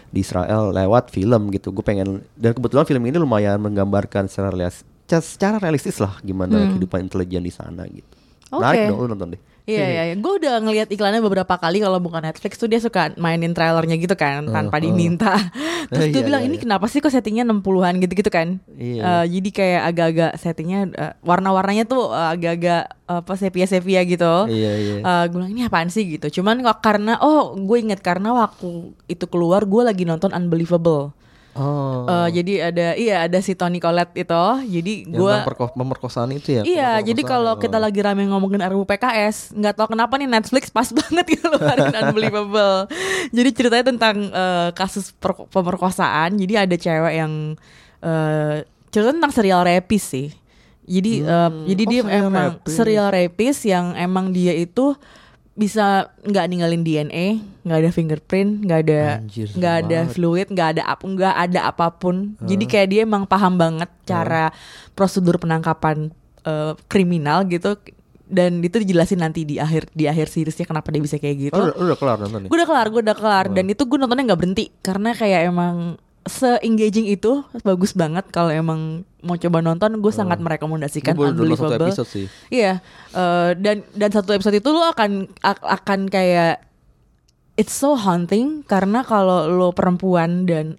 di 0.06 0.20
Israel 0.20 0.70
lewat 0.70 1.10
film 1.10 1.50
gitu 1.50 1.68
gue 1.68 1.82
pengen 1.82 2.22
dan 2.32 2.52
kebetulan 2.52 2.86
film 2.86 3.02
ini 3.02 3.18
lumayan 3.18 3.58
menggambarkan 3.58 4.30
secara 4.30 4.54
realistis 4.54 4.86
secara 5.08 5.56
realistis 5.56 5.96
lah 5.96 6.16
gimana 6.20 6.70
kehidupan 6.70 7.02
intelijen 7.02 7.40
di 7.40 7.50
sana 7.50 7.84
gitu 7.86 8.06
Hmm. 8.44 8.60
Oke. 8.60 8.68
menarik 8.68 8.80
dong 8.86 9.00
lu 9.00 9.08
nonton 9.08 9.30
deh 9.32 9.42
Iya 9.62 9.86
iya, 9.86 10.02
iya. 10.10 10.14
gue 10.18 10.32
udah 10.42 10.58
ngeliat 10.58 10.90
iklannya 10.90 11.22
beberapa 11.22 11.54
kali 11.54 11.78
kalau 11.78 12.02
bukan 12.02 12.18
Netflix 12.20 12.58
tuh 12.58 12.66
dia 12.66 12.82
suka 12.82 13.14
mainin 13.14 13.54
trailernya 13.54 13.94
gitu 13.94 14.12
kan 14.12 14.42
tanpa 14.44 14.76
Uh, 14.76 14.80
uh. 14.82 14.84
diminta. 14.84 15.38
Terus 15.88 16.10
gue 16.10 16.18
Iya, 16.18 16.26
bilang 16.26 16.42
iya, 16.42 16.48
ini 16.50 16.56
iya. 16.58 16.62
kenapa 16.66 16.84
sih 16.84 16.98
kok 16.98 17.08
settingnya 17.08 17.46
60-an 17.46 18.02
gitu-gitu 18.02 18.26
kan? 18.26 18.58
Iya. 18.74 19.22
Eh, 19.22 19.24
jadi 19.30 19.48
kayak 19.54 19.82
agak-agak 19.86 20.30
settingnya 20.34 20.80
eh, 20.90 21.12
warna-warnanya 21.22 21.86
tuh 21.86 22.10
eh, 22.10 22.28
agak-agak 22.34 22.82
apa 23.06 23.32
sepia-sepia 23.32 24.02
gitu. 24.02 24.34
Iya, 24.50 24.72
iya. 24.74 24.94
Eh, 24.98 25.24
gue 25.30 25.36
bilang 25.38 25.54
ini 25.54 25.62
apaan 25.62 25.88
sih 25.88 26.10
gitu. 26.10 26.42
Cuman 26.42 26.58
kok 26.60 26.82
karena 26.82 27.22
oh 27.22 27.54
gue 27.54 27.78
inget 27.78 28.02
karena 28.02 28.34
waktu 28.34 28.66
itu 29.06 29.24
keluar 29.24 29.62
gue 29.62 29.82
lagi 29.86 30.02
nonton 30.02 30.34
Unbelievable. 30.34 31.14
Oh 31.54 32.04
Eh, 32.04 32.28
jadi 32.32 32.52
ada 32.66 32.86
iya 32.94 33.16
ada 33.22 33.38
si 33.38 33.52
Tony 33.52 33.76
Collette 33.76 34.16
itu. 34.16 34.42
Jadi 34.68 34.92
perko- 35.42 35.70
pemerkosaan 35.70 36.30
itu 36.30 36.48
ya 36.52 36.62
Iya, 36.62 36.90
jadi 37.02 37.22
kalau 37.22 37.54
kita 37.56 37.76
lagi 37.76 37.98
rame 37.98 38.24
ngomongin 38.24 38.60
RUU 38.64 38.82
PKS, 38.84 39.52
nggak 39.52 39.74
tahu 39.74 39.92
kenapa 39.92 40.16
nih 40.16 40.26
Netflix 40.26 40.68
pas 40.68 40.88
banget 40.98 41.24
gitu 41.30 41.46
ngeluarin 41.46 41.92
Unbelievable. 42.02 42.88
jadi 43.30 43.48
ceritanya 43.50 43.84
tentang 43.86 44.16
eh, 44.26 44.68
kasus 44.72 45.12
pemerkosaan. 45.48 46.34
Jadi 46.34 46.54
ada 46.56 46.74
cewek 46.74 47.14
yang 47.14 47.32
eh 48.00 48.56
cerita 48.88 49.10
tentang 49.10 49.32
serial 49.32 49.62
rapist 49.62 50.06
sih. 50.08 50.28
Jadi 50.82 51.22
eh, 51.22 51.50
jadi 51.66 51.82
oh, 51.82 51.88
dia 51.88 52.00
serial 52.02 52.18
emang 52.20 52.34
rapist. 52.50 52.74
serial 52.74 53.08
rapist 53.08 53.60
yang 53.62 53.86
emang 53.94 54.26
dia 54.30 54.52
itu 54.52 54.96
bisa 55.52 56.08
nggak 56.24 56.46
ninggalin 56.48 56.80
DNA, 56.80 57.26
nggak 57.60 57.78
ada 57.84 57.90
fingerprint, 57.92 58.64
nggak 58.64 58.78
ada 58.88 59.00
nggak 59.28 59.74
ada 59.84 59.98
fluid, 60.08 60.48
nggak 60.48 60.68
ada 60.78 60.82
apa, 60.88 61.04
nggak 61.04 61.34
ada 61.36 61.60
apa 61.68 61.86
pun. 61.92 62.40
Jadi 62.40 62.64
kayak 62.64 62.88
dia 62.88 63.00
emang 63.04 63.28
paham 63.28 63.60
banget 63.60 63.90
cara 64.08 64.48
prosedur 64.96 65.36
penangkapan 65.36 66.08
eh, 66.44 66.72
kriminal 66.88 67.44
gitu. 67.48 67.76
dan 68.32 68.64
itu 68.64 68.80
dijelasin 68.80 69.20
nanti 69.20 69.44
di 69.44 69.60
akhir 69.60 69.92
di 69.92 70.08
akhir 70.08 70.32
seriesnya 70.32 70.64
kenapa 70.64 70.88
dia 70.88 71.04
bisa 71.04 71.20
kayak 71.20 71.36
gitu. 71.36 71.52
Oh, 71.52 71.68
udah, 71.68 71.76
udah 71.76 71.96
kelar 72.00 72.16
nonton 72.16 72.40
nih. 72.40 72.48
Gue 72.48 72.56
udah 72.56 72.68
kelar, 72.72 72.86
gue 72.88 73.02
udah 73.04 73.16
kelar 73.20 73.46
dan 73.52 73.64
itu 73.68 73.82
gue 73.84 73.98
nontonnya 74.00 74.24
nggak 74.32 74.40
berhenti 74.40 74.64
karena 74.80 75.12
kayak 75.12 75.52
emang 75.52 76.00
se-engaging 76.22 77.10
itu 77.10 77.42
bagus 77.62 77.92
banget 77.92 78.22
kalau 78.30 78.54
emang 78.54 79.02
mau 79.22 79.34
coba 79.34 79.58
nonton 79.58 79.98
gue 79.98 80.12
sangat 80.14 80.38
merekomendasikan 80.38 81.14
satu 81.14 81.34
Unbelievable. 81.34 81.90
episode 81.90 82.10
sih. 82.10 82.26
Iya, 82.46 82.78
eh, 83.14 83.50
dan 83.58 83.82
dan 83.94 84.10
satu 84.10 84.30
episode 84.30 84.54
itu 84.54 84.70
lo 84.70 84.86
akan 84.86 85.30
ak- 85.42 85.66
akan 85.82 86.06
kayak 86.06 86.62
it's 87.58 87.74
so 87.74 87.94
haunting 87.94 88.62
karena 88.64 89.02
kalau 89.02 89.46
lo 89.50 89.68
perempuan 89.70 90.46
dan 90.46 90.78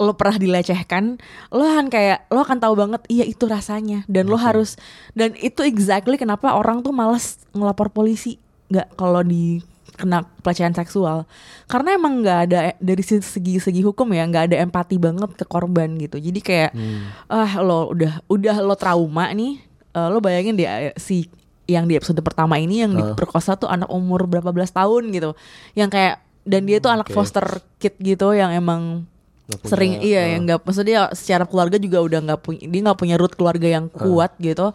lo 0.00 0.16
pernah 0.16 0.40
dilecehkan, 0.40 1.20
lo 1.52 1.60
akan 1.60 1.92
kayak 1.92 2.24
lo 2.32 2.40
akan 2.40 2.58
tahu 2.58 2.72
banget 2.72 3.04
iya 3.12 3.28
itu 3.28 3.44
rasanya 3.44 4.08
dan 4.08 4.26
lo 4.26 4.40
harus 4.40 4.80
dan 5.12 5.36
itu 5.36 5.60
exactly 5.60 6.16
kenapa 6.16 6.56
orang 6.56 6.80
tuh 6.80 6.90
malas 6.90 7.36
ngelapor 7.52 7.92
polisi 7.92 8.40
nggak 8.72 8.96
kalau 8.96 9.20
di 9.20 9.60
kena 10.00 10.24
pelecehan 10.40 10.72
seksual. 10.72 11.28
Karena 11.68 11.94
emang 11.94 12.24
nggak 12.24 12.38
ada 12.48 12.58
dari 12.80 13.04
segi 13.04 13.60
segi 13.60 13.84
hukum 13.84 14.08
ya 14.16 14.24
nggak 14.24 14.44
ada 14.50 14.56
empati 14.64 14.96
banget 14.96 15.36
ke 15.36 15.44
korban 15.44 16.00
gitu. 16.00 16.16
Jadi 16.16 16.40
kayak 16.40 16.70
ah 17.28 17.60
lo 17.60 17.92
udah 17.92 18.24
udah 18.32 18.56
lo 18.64 18.74
trauma 18.74 19.28
nih 19.30 19.60
eh, 19.92 20.08
lo 20.08 20.18
bayangin 20.24 20.56
deh 20.56 20.96
si 20.96 21.28
yang 21.70 21.86
di 21.86 21.94
episode 21.94 22.18
pertama 22.24 22.58
ini 22.58 22.82
yang 22.82 22.92
diperkosa 22.98 23.54
tuh 23.54 23.70
anak 23.70 23.86
umur 23.92 24.26
berapa 24.26 24.50
belas 24.50 24.74
tahun 24.74 25.12
gitu. 25.14 25.36
Yang 25.76 25.90
kayak 25.94 26.16
dan 26.48 26.62
dia 26.64 26.80
tuh 26.80 26.90
anak 26.90 27.06
oke. 27.12 27.14
foster 27.14 27.46
kid 27.78 27.94
gitu 28.00 28.32
yang 28.32 28.50
emang 28.50 29.04
punya, 29.50 29.66
sering 29.66 29.92
iya 29.98 30.22
eh. 30.24 30.28
yang 30.34 30.46
nggak 30.46 30.62
maksudnya 30.62 31.10
secara 31.10 31.44
keluarga 31.44 31.76
juga 31.76 31.98
udah 32.02 32.20
nggak 32.22 32.40
punya 32.40 32.64
dia 32.70 32.80
nggak 32.86 32.98
punya 32.98 33.16
root 33.18 33.34
keluarga 33.34 33.68
yang 33.68 33.86
kuat 33.90 34.34
gitu. 34.38 34.70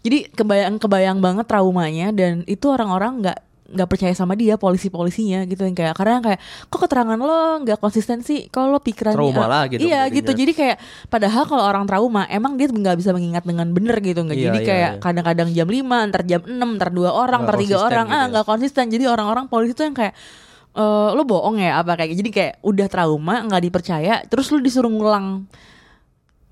Jadi 0.00 0.30
kebayang 0.32 0.78
kebayang 0.80 1.18
banget 1.18 1.46
traumanya 1.50 2.08
dan 2.14 2.46
itu 2.46 2.66
orang-orang 2.70 3.26
nggak 3.26 3.38
nggak 3.70 3.88
percaya 3.88 4.14
sama 4.18 4.34
dia 4.34 4.58
polisi-polisinya 4.58 5.46
gitu 5.46 5.62
yang 5.62 5.78
kayak 5.78 5.94
karena 5.94 6.18
kayak 6.18 6.40
kok 6.66 6.80
keterangan 6.82 7.14
lo 7.14 7.62
nggak 7.62 7.78
konsisten 7.78 8.20
sih 8.26 8.50
kalau 8.50 8.74
lo 8.74 8.80
pikirannya 8.82 9.14
Trauma 9.14 9.46
lagi 9.46 9.78
dong 9.78 9.86
iya 9.86 10.10
jadinya. 10.10 10.16
gitu 10.18 10.30
jadi 10.34 10.52
kayak 10.52 10.76
padahal 11.06 11.42
kalau 11.46 11.64
orang 11.64 11.84
trauma 11.86 12.26
emang 12.26 12.58
dia 12.58 12.66
nggak 12.66 12.98
bisa 12.98 13.14
mengingat 13.14 13.46
dengan 13.46 13.70
bener 13.70 13.96
gitu 14.02 14.26
nggak 14.26 14.38
Iya, 14.38 14.46
jadi 14.50 14.58
iya, 14.58 14.66
kayak 14.66 14.90
iya. 14.90 15.00
kadang-kadang 15.00 15.48
jam 15.54 15.68
5 15.70 16.08
ntar 16.10 16.22
jam 16.26 16.40
6 16.42 16.76
ntar 16.76 16.90
dua 16.90 17.10
orang 17.14 17.40
ntar 17.46 17.56
tiga 17.62 17.76
orang 17.78 18.06
gitu 18.10 18.16
ah 18.18 18.22
ya. 18.26 18.30
nggak 18.34 18.46
konsisten 18.50 18.84
jadi 18.90 19.04
orang-orang 19.06 19.46
polisi 19.46 19.72
tuh 19.72 19.86
yang 19.86 19.94
kayak 19.94 20.14
eh 20.70 21.08
lo 21.14 21.22
bohong 21.26 21.58
ya 21.58 21.82
apa 21.82 21.98
kayak 21.98 22.14
jadi 22.14 22.30
kayak 22.30 22.54
udah 22.62 22.86
trauma 22.86 23.42
nggak 23.46 23.62
dipercaya 23.66 24.22
terus 24.26 24.50
lo 24.50 24.58
disuruh 24.58 24.90
ngulang. 24.90 25.46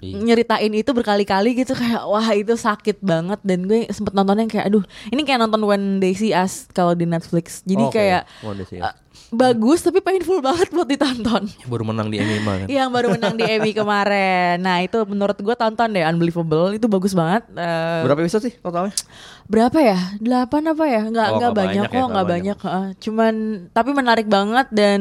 Nyeritain 0.00 0.70
itu 0.72 0.86
berkali-kali 0.88 1.52
gitu 1.56 1.72
kayak 1.72 2.02
wah 2.04 2.28
itu 2.30 2.54
sakit 2.54 2.98
banget. 3.00 3.38
Dan 3.40 3.64
gue 3.64 3.86
sempet 3.88 4.12
nontonnya 4.12 4.42
yang 4.42 4.52
kayak 4.52 4.66
aduh 4.66 4.82
ini 5.08 5.20
kayak 5.22 5.40
nonton 5.40 5.60
When 5.60 5.98
They 5.98 6.12
See 6.12 6.30
Us 6.30 6.66
kalau 6.68 6.92
di 6.92 7.02
Netflix. 7.02 7.60
Jadi 7.62 7.84
kayak 7.88 8.22
Oh, 8.40 8.54
sih 8.54 8.78
ya. 8.78 8.88
eh, 8.88 8.94
bagus 9.28 9.82
tapi 9.82 9.98
painful 9.98 10.38
banget 10.38 10.70
buat 10.70 10.86
ditonton. 10.86 11.50
Baru 11.66 11.82
menang 11.82 12.08
di 12.08 12.16
MMA 12.16 12.54
kan. 12.56 12.66
yang 12.68 12.88
baru 12.88 13.12
menang 13.12 13.34
di 13.34 13.44
Emmy 13.44 13.72
kemarin. 13.72 14.56
Nah 14.58 14.80
itu 14.80 14.96
menurut 15.02 15.34
gue 15.34 15.54
tonton 15.54 15.88
deh 15.88 16.04
Unbelievable. 16.04 16.72
Itu 16.72 16.86
bagus 16.86 17.12
banget 17.12 17.42
Eh, 17.50 18.00
Berapa 18.02 18.20
episode 18.20 18.44
sih 18.44 18.54
totalnya? 18.56 18.94
berapa 19.44 19.78
ya? 19.78 19.98
Delapan 20.16 20.62
apa 20.68 20.84
ya? 20.86 21.02
Nggak 21.04 21.26
Oh, 21.26 21.36
nggak 21.38 21.52
banyak 21.52 21.74
banyak 21.74 21.84
ya, 21.84 21.88
kok 21.88 21.96
nggak 21.98 22.12
nggak 22.12 22.28
banyak, 22.28 22.58
heeh. 22.60 22.86
cuman 22.98 23.34
tapi 23.70 23.90
menarik 23.90 24.26
banget 24.26 24.66
dan 24.70 25.00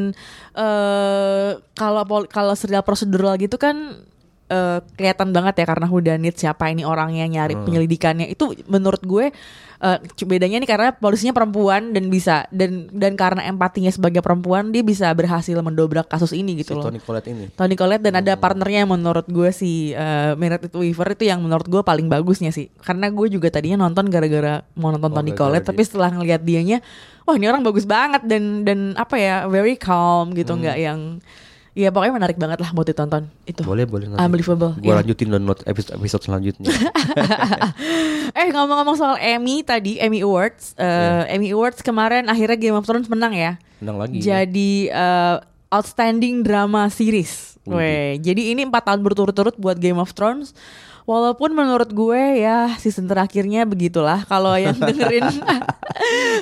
eh 0.57 1.49
kalau 1.73 2.03
pol- 2.03 2.27
kalau 2.27 2.53
serial 2.53 2.81
prosedural 2.81 3.35
gitu 3.35 3.55
kan 3.55 4.07
eh, 4.47 4.79
kelihatan 4.95 5.29
banget 5.29 5.59
ya 5.59 5.65
karena 5.65 5.85
Hudanit 5.85 6.35
siapa 6.35 6.67
ini 6.67 6.81
orangnya 6.81 7.23
nyari 7.23 7.55
penyelidikannya. 7.55 8.27
Itu 8.27 8.55
menurut 8.65 9.03
gue 9.03 9.29
eh, 9.77 9.97
cu- 10.09 10.25
bedanya 10.25 10.57
nih 10.57 10.65
karena 10.65 10.89
polisinya 10.91 11.31
perempuan 11.31 11.91
dan 11.91 12.07
bisa 12.07 12.47
dan 12.49 12.87
dan 12.89 13.13
karena 13.13 13.45
empatinya 13.45 13.87
sebagai 13.87 14.19
perempuan 14.19 14.71
dia 14.71 14.81
bisa 14.81 15.11
berhasil 15.11 15.53
mendobrak 15.57 16.07
kasus 16.07 16.31
ini 16.31 16.55
Si 16.55 16.63
gitu 16.63 16.79
loh. 16.79 16.87
Tony 16.87 16.97
Collette 16.97 17.29
ini. 17.29 17.45
Tony 17.51 17.75
Collette 17.75 18.03
dan 18.03 18.17
ada 18.17 18.33
partnernya 18.35 18.83
yang 18.83 18.91
menurut 18.91 19.27
gue 19.27 19.49
si 19.51 19.91
uh, 19.91 20.33
Meredith 20.33 20.73
Weaver 20.73 21.13
itu 21.13 21.23
yang 21.25 21.39
menurut 21.39 21.65
gue 21.65 21.81
paling 21.81 22.07
bagusnya 22.07 22.49
sih. 22.49 22.71
Karena 22.79 23.07
gue 23.07 23.27
juga 23.29 23.47
tadinya 23.47 23.83
nonton 23.83 24.07
gara-gara 24.07 24.63
mau 24.73 24.89
nonton 24.89 25.07
Oh, 25.07 25.15
Tony 25.15 25.31
Collette 25.31 25.65
tapi 25.65 25.81
setelah 25.81 26.09
ngelihat 26.09 26.41
dianya 26.41 26.79
wah 27.23 27.35
ini 27.35 27.43
orang 27.45 27.59
bagus 27.59 27.83
banget 27.83 28.23
dan 28.23 28.63
dan 28.63 28.79
apa 28.93 29.15
ya 29.15 29.35
very 29.45 29.75
calm 29.75 30.31
gitu 30.31 30.55
Hmm. 30.55 30.63
nggak 30.63 30.77
yang 30.79 30.99
ya 31.77 31.93
pokoknya 31.93 32.13
menarik 32.17 32.37
banget 32.41 32.57
lah 32.57 32.73
buat 32.73 32.89
ditonton 32.89 33.29
itu 33.45 33.61
Boleh, 33.61 33.85
boleh 33.85 34.09
nanti. 34.09 34.17
Unbelievable 34.25 34.73
Gue 34.81 34.89
iya. 34.89 34.97
lanjutin 34.97 35.29
download 35.29 35.61
episode 35.69 35.93
episode 36.01 36.23
selanjutnya. 36.25 36.73
eh 38.41 38.47
ngomong-ngomong 38.49 38.97
soal 38.97 39.15
Emmy 39.21 39.61
tadi 39.61 40.01
Emmy 40.01 40.25
Awards 40.25 40.73
uh, 40.81 41.29
Iya. 41.29 41.37
Emmy 41.37 41.53
Awards 41.53 41.85
kemarin 41.85 42.25
akhirnya 42.25 42.57
Game 42.57 42.73
of 42.73 42.89
Thrones 42.89 43.05
menang 43.05 43.37
ya 43.37 43.61
Menang 43.77 43.97
lagi. 44.01 44.17
Jadi 44.17 44.89
uh, 44.89 45.37
outstanding 45.69 46.41
drama 46.41 46.89
series. 46.89 47.61
Weh, 47.67 48.15
jadi 48.23 48.55
ini 48.55 48.63
empat 48.63 48.87
tahun 48.87 49.03
berturut-turut 49.03 49.59
buat 49.59 49.75
Game 49.75 49.99
of 49.99 50.15
Thrones. 50.15 50.55
Walaupun 51.07 51.55
menurut 51.55 51.87
gue 51.87 52.43
ya 52.43 52.75
season 52.75 53.07
terakhirnya 53.07 53.63
begitulah. 53.63 54.27
Kalau 54.27 54.51
yang 54.59 54.75
dengerin, 54.91 55.23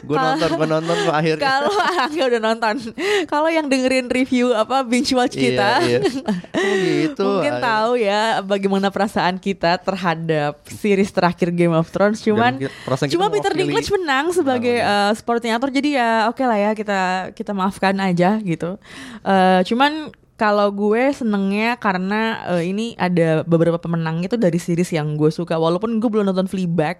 gue 0.01 0.17
nonton, 0.17 0.49
gue 0.57 0.65
nonton 0.65 0.97
akhirnya. 1.13 1.45
kalau 1.45 1.69
Angga 2.09 2.23
udah 2.33 2.41
nonton, 2.41 2.75
kalau 3.29 3.45
yang 3.45 3.69
dengerin 3.69 4.09
review 4.09 4.57
apa 4.57 4.81
binge 4.81 5.13
watch 5.13 5.37
Iya, 5.37 5.45
kita, 5.45 5.69
iya. 5.85 5.99
Oh 6.57 6.73
gitu. 6.81 7.25
mungkin 7.29 7.53
Ah, 7.53 7.61
tahu 7.61 7.91
ya 8.01 8.21
bagaimana 8.41 8.89
perasaan 8.89 9.37
kita 9.37 9.77
terhadap 9.77 10.57
series 10.65 11.13
terakhir 11.13 11.53
Game 11.53 11.77
of 11.77 11.85
Thrones. 11.93 12.25
Cuman, 12.25 12.57
cuma 13.05 13.29
Peter 13.29 13.53
Dinklage 13.53 13.93
menang 13.93 14.33
sebagai 14.33 14.81
uh, 14.81 15.13
supporting 15.13 15.53
actor, 15.53 15.69
jadi 15.69 15.89
ya 16.01 16.09
oke 16.33 16.41
lah 16.41 16.57
ya 16.57 16.71
kita 16.73 17.29
kita 17.37 17.53
maafkan 17.53 17.93
aja 18.01 18.41
gitu. 18.41 18.81
Uh, 19.21 19.61
cuman 19.61 20.09
kalau 20.35 20.67
gue 20.67 20.99
senengnya 21.09 21.75
karena 21.75 22.21
uh, 22.45 22.59
ini 22.59 22.91
ada 22.95 23.39
beberapa 23.41 23.79
pemenang 23.79 24.19
itu 24.19 24.35
dari 24.35 24.55
series 24.55 24.91
yang 24.91 25.15
gue 25.15 25.31
suka 25.31 25.55
walaupun 25.55 25.95
gue 25.95 26.09
belum 26.09 26.27
nonton 26.27 26.43
Fleabag. 26.45 26.99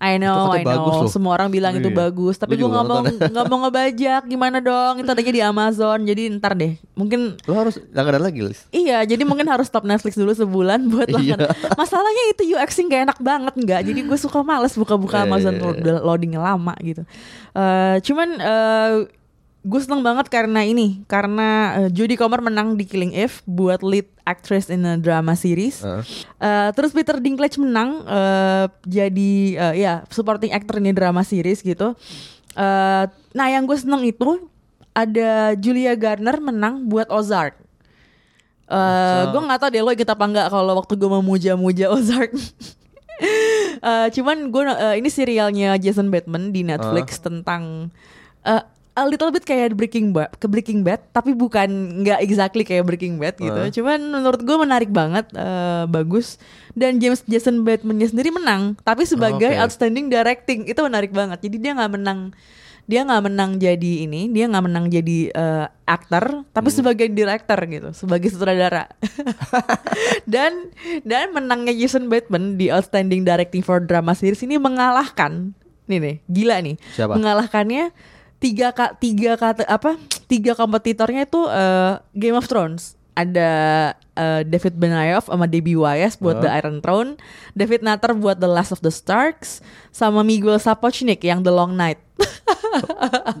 I 0.00 0.16
know, 0.16 0.48
I 0.48 0.64
know. 0.64 1.04
loh. 1.04 1.04
Semua 1.04 1.34
orang 1.34 1.50
bilang 1.50 1.74
itu 1.74 1.86
Iya. 1.86 1.98
bagus, 2.00 2.38
tapi 2.38 2.56
Gue 2.56 2.66
nggak 2.66 2.86
mau 2.86 3.04
nggak 3.32 3.46
mau 3.46 3.58
ngebajak 3.62 4.22
gimana 4.24 4.58
dong? 4.58 4.96
Itu 4.96 5.08
adanya 5.08 5.28
di 5.30 5.42
Amazon, 5.42 5.98
jadi 6.02 6.22
ntar 6.32 6.56
deh. 6.56 6.80
Mungkin 6.94 7.36
Lo 7.44 7.52
harus 7.54 7.76
langganan 7.90 8.24
lagi, 8.24 8.40
Lis. 8.40 8.64
Iya, 8.70 9.04
jadi 9.04 9.22
mungkin 9.22 9.44
harus 9.44 9.66
stop 9.66 9.84
Netflix 9.84 10.16
dulu 10.16 10.32
sebulan 10.32 10.88
buat 10.88 11.04
Iya. 11.06 11.36
langganan. 11.36 11.48
Masalahnya 11.74 12.24
itu 12.32 12.42
UX-nya 12.50 12.84
gak 12.88 13.02
enak 13.06 13.18
banget 13.20 13.54
nggak. 13.56 13.80
Jadi 13.84 14.00
gue 14.00 14.18
suka 14.18 14.40
males 14.40 14.72
buka-buka 14.72 15.20
Iya, 15.20 15.28
Amazon 15.28 15.54
iya, 15.54 15.68
iya. 15.70 15.92
lo- 15.92 16.04
loadingnya 16.06 16.40
lama 16.40 16.72
gitu. 16.80 17.04
Eh, 17.52 17.96
cuman 18.00 18.28
eh, 18.36 18.92
gue 19.60 19.80
seneng 19.80 20.00
banget 20.00 20.32
karena 20.32 20.64
ini, 20.64 21.04
karena 21.04 21.76
eh, 21.84 21.90
Jodie 21.92 22.16
Comer 22.16 22.40
menang 22.40 22.80
di 22.80 22.88
Killing 22.88 23.12
Eve 23.12 23.44
buat 23.44 23.84
lead 23.84 24.08
actress 24.24 24.72
in 24.72 24.88
a 24.88 24.96
drama 24.96 25.36
series. 25.36 25.84
Heeh. 25.84 26.02
Eh, 26.40 26.70
terus 26.72 26.96
Peter 26.96 27.20
Dinklage 27.20 27.60
menang 27.60 28.00
eh, 28.08 28.66
jadi 28.88 29.32
eh, 29.56 29.74
ya 29.84 30.08
supporting 30.08 30.56
actor 30.56 30.80
ini 30.80 30.96
drama 30.96 31.20
series 31.20 31.60
gitu. 31.60 31.92
Eh, 32.56 33.04
nah 33.36 33.46
yang 33.52 33.68
gue 33.68 33.76
seneng 33.76 34.00
itu 34.00 34.48
ada 34.96 35.52
Julia 35.60 35.92
Garner 35.92 36.40
menang 36.40 36.88
buat 36.88 37.12
Ozark. 37.12 37.60
Eh, 38.70 39.22
gue 39.28 39.40
nggak 39.44 39.60
tahu 39.60 39.70
deh 39.76 39.82
lo 39.84 39.92
ikut 39.92 40.08
apa 40.08 40.24
nggak 40.24 40.46
kalau 40.48 40.72
waktu 40.80 40.94
gue 40.96 41.10
memuja-muja 41.20 41.92
Ozark. 41.96 42.32
Eh, 43.80 44.08
cuman 44.16 44.48
gue 44.48 44.62
eh, 44.64 44.94
ini 45.04 45.12
serialnya 45.12 45.76
Jason 45.76 46.08
Bateman 46.08 46.48
di 46.48 46.64
Netflix 46.64 47.20
tentang 47.20 47.92
eh, 48.48 48.64
a 49.00 49.06
little 49.08 49.32
bit 49.32 49.48
kayak 49.48 49.72
Breaking 49.72 50.12
Bad, 50.12 50.36
ke 50.36 50.44
Breaking 50.44 50.84
Bad, 50.84 51.00
tapi 51.16 51.32
bukan 51.32 52.04
nggak 52.04 52.20
exactly 52.20 52.62
kayak 52.62 52.84
Breaking 52.84 53.16
Bad 53.16 53.40
gitu. 53.40 53.56
Uh. 53.56 53.72
Cuman 53.72 53.98
menurut 54.20 54.40
gue 54.44 54.56
menarik 54.60 54.92
banget, 54.92 55.32
eh, 55.32 55.84
bagus. 55.88 56.36
Dan 56.76 57.00
James 57.00 57.24
Jason 57.24 57.64
Bateman 57.64 57.98
sendiri 58.04 58.30
menang, 58.30 58.76
tapi 58.84 59.08
sebagai 59.08 59.48
Oke. 59.48 59.58
outstanding 59.58 60.12
directing 60.12 60.68
itu 60.68 60.80
menarik 60.84 61.10
banget. 61.10 61.40
Jadi 61.42 61.56
dia 61.58 61.72
nggak 61.74 61.92
menang, 61.98 62.30
dia 62.86 63.00
nggak 63.02 63.22
menang 63.26 63.50
jadi 63.58 63.92
ini, 64.06 64.30
dia 64.30 64.46
nggak 64.46 64.64
menang 64.68 64.86
jadi 64.92 65.18
eh, 65.32 65.66
aktor, 65.88 66.44
tapi 66.52 66.68
sebagai 66.70 67.08
director 67.10 67.58
gitu, 67.66 67.90
sebagai 67.96 68.28
sutradara. 68.30 68.86
dan 70.32 70.70
dan 71.02 71.32
menangnya 71.32 71.74
Jason 71.74 72.06
Bateman 72.06 72.60
di 72.60 72.68
outstanding 72.68 73.24
directing 73.24 73.64
for 73.64 73.80
drama 73.82 74.12
series 74.14 74.44
ini 74.46 74.60
mengalahkan, 74.60 75.56
nih 75.90 75.98
nih, 75.98 76.16
gila 76.30 76.56
nih, 76.62 76.76
Siapa? 76.94 77.18
mengalahkannya 77.18 77.90
tiga 78.40 78.72
ka, 78.72 78.96
tiga 78.96 79.36
kata 79.36 79.68
apa 79.68 80.00
tiga 80.26 80.56
kompetitornya 80.56 81.28
itu 81.28 81.40
eh, 81.46 82.00
Game 82.16 82.34
of 82.34 82.48
Thrones. 82.48 82.98
Ada 83.14 83.50
eh, 84.16 84.42
David 84.48 84.80
Benayoff 84.80 85.28
sama 85.28 85.44
Debbie 85.44 85.76
Wise 85.76 86.16
buat 86.18 86.40
Huh? 86.40 86.48
The 86.48 86.50
Iron 86.58 86.80
Throne. 86.80 87.20
David 87.52 87.84
Nutter 87.84 88.16
buat 88.16 88.40
The 88.40 88.48
Last 88.48 88.72
of 88.72 88.80
the 88.80 88.90
Starks. 88.90 89.60
Sama 89.92 90.24
Miguel 90.24 90.56
Sapochnik 90.56 91.20
yang 91.22 91.44
The 91.44 91.52
Long 91.52 91.76
Night 91.76 92.00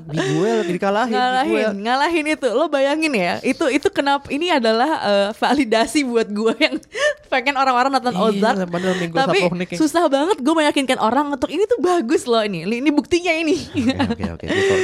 Miguel 0.06 0.58
dikalahin. 0.66 1.12
ngalahin 1.12 1.50
Miguel. 1.50 1.72
ngalahin 1.78 2.26
itu 2.30 2.48
lo 2.48 2.66
bayangin 2.66 3.12
ya 3.12 3.34
itu 3.42 3.64
itu 3.68 3.88
kenapa 3.88 4.26
ini 4.28 4.48
adalah 4.48 4.90
eh, 5.00 5.28
validasi 5.32 6.02
buat 6.02 6.26
gue 6.26 6.52
yang 6.56 6.76
pengen 7.32 7.54
orang-orang 7.54 7.92
nonton 7.92 8.10
Iya, 8.10 8.22
Ozark 8.26 8.58
Miguel 8.66 9.14
tapi 9.14 9.40
susah 9.72 10.04
banget 10.06 10.38
gue 10.38 10.54
meyakinkan 10.56 10.98
orang 10.98 11.30
untuk 11.30 11.48
ini 11.48 11.62
tuh 11.64 11.78
bagus 11.78 12.24
loh 12.24 12.42
ini 12.42 12.64
ini 12.64 12.90
buktinya 12.90 13.32
ini. 13.32 13.56
Gua- 13.70 14.34
gua 14.34 14.34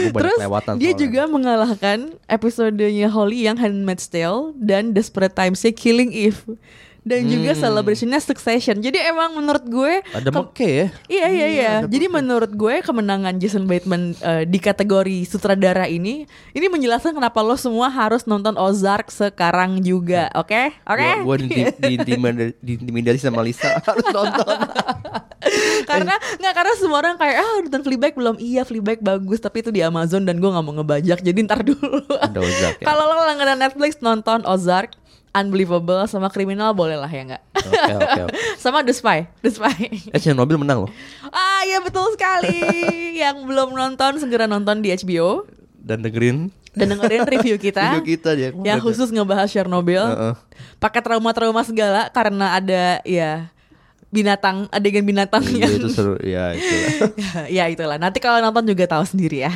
banyak 0.07 0.15
Terus 0.15 0.39
dia 0.39 0.47
soalnya. 0.87 0.95
juga 0.97 1.23
mengalahkan 1.27 1.99
episodenya 2.27 3.09
Holly 3.09 3.45
yang 3.45 3.57
Handmaid's 3.57 4.07
Tale 4.07 4.55
dan 4.57 4.93
Desperate 4.93 5.33
Times 5.33 5.65
Killing 5.73 6.11
Eve 6.11 6.39
dan 7.07 7.23
juga 7.25 7.55
Hmm. 7.55 7.61
celebrationnya 7.61 8.19
Succession. 8.19 8.77
Jadi 8.77 8.99
emang 8.99 9.31
menurut 9.33 9.63
gue 9.63 10.03
ada 10.05 10.27
ke- 10.27 10.35
Meke 10.37 10.67
ya. 10.69 10.87
Iya 11.07 11.27
iya 11.29 11.47
iya. 11.49 11.73
ada 11.79 11.87
Jadi 11.87 12.07
menurut 12.09 12.51
gue 12.51 12.83
kemenangan 12.83 13.39
Jason 13.39 13.65
Bateman 13.65 14.19
eh, 14.19 14.43
di 14.43 14.59
kategori 14.59 15.23
sutradara 15.23 15.87
ini 15.87 16.27
ini 16.51 16.67
menjelaskan 16.67 17.15
kenapa 17.15 17.39
lo 17.41 17.55
semua 17.55 17.87
harus 17.89 18.27
nonton 18.27 18.53
Ozark 18.57 19.09
sekarang 19.09 19.79
juga. 19.81 20.35
Oke? 20.35 20.75
Oke? 20.83 21.09
Gua 21.23 21.39
diinti- 21.39 21.79
diintimidasi, 22.67 23.23
sama 23.23 23.41
Lisa 23.41 23.71
harus 23.87 24.07
nonton. 24.09 24.57
karena 25.87 26.11
nggak 26.35 26.53
karena 26.53 26.73
semua 26.75 26.99
orang 26.99 27.15
kayak 27.15 27.39
ah 27.39 27.63
nonton 27.63 27.83
Fleabag 27.83 28.13
belum 28.13 28.37
iya 28.37 28.67
Fleabag 28.67 28.99
bagus 28.99 29.39
tapi 29.39 29.63
itu 29.63 29.71
di 29.71 29.79
Amazon 29.79 30.27
dan 30.27 30.37
gue 30.37 30.49
nggak 30.49 30.65
mau 30.65 30.75
ngebajak 30.75 31.23
jadi 31.23 31.39
ntar 31.45 31.63
dulu 31.63 32.03
ya. 32.03 32.75
kalau 32.89 33.05
lo 33.07 33.23
langganan 33.23 33.61
Netflix 33.61 34.01
nonton 34.01 34.43
Ozark 34.43 34.99
Unbelievable 35.37 36.01
sama 36.07 36.27
kriminal 36.27 36.73
boleh 36.73 36.97
lah 36.97 37.07
ya 37.07 37.23
nggak 37.27 37.43
Oke 37.59 37.93
oke 37.93 38.21
oke. 38.25 38.33
sama 38.63 38.81
The 38.81 38.91
Spy 38.91 39.29
The 39.39 39.51
Spy 39.51 39.77
Eh 40.09 40.19
Chernobyl 40.19 40.57
menang 40.57 40.83
loh. 40.83 40.91
ah 41.27 41.61
ya 41.63 41.79
betul 41.79 42.09
sekali 42.11 42.57
yang 43.23 43.45
belum 43.45 43.71
nonton 43.71 44.17
segera 44.17 44.45
nonton 44.45 44.81
di 44.81 44.91
HBO 44.91 45.45
Dan 45.77 46.01
dengerin 46.01 46.49
dan 46.73 46.91
dengerin 46.91 47.25
review 47.27 47.57
kita 47.63 47.95
video 47.95 48.05
kita 48.07 48.31
dia. 48.33 48.49
yang 48.55 48.81
khusus 48.81 49.09
ngebahas 49.09 49.47
Chernobyl 49.47 50.01
Heeh. 50.03 50.35
pakai 50.77 51.01
trauma-trauma 51.01 51.61
segala 51.61 52.09
karena 52.11 52.53
ada 52.53 53.01
ya 53.03 53.49
binatang 54.07 54.69
adegan 54.71 55.03
binatang 55.03 55.43
Iya 55.43 55.67
yang 55.67 55.73
itu 55.77 55.89
seru. 55.91 56.15
Ya 56.19 56.53
itu. 56.53 56.75
ya 57.51 57.65
itulah. 57.67 57.97
Nanti 57.97 58.17
kalau 58.17 58.41
nonton 58.41 58.65
juga 58.65 58.87
tahu 58.87 59.05
sendiri 59.05 59.45
ya. 59.45 59.53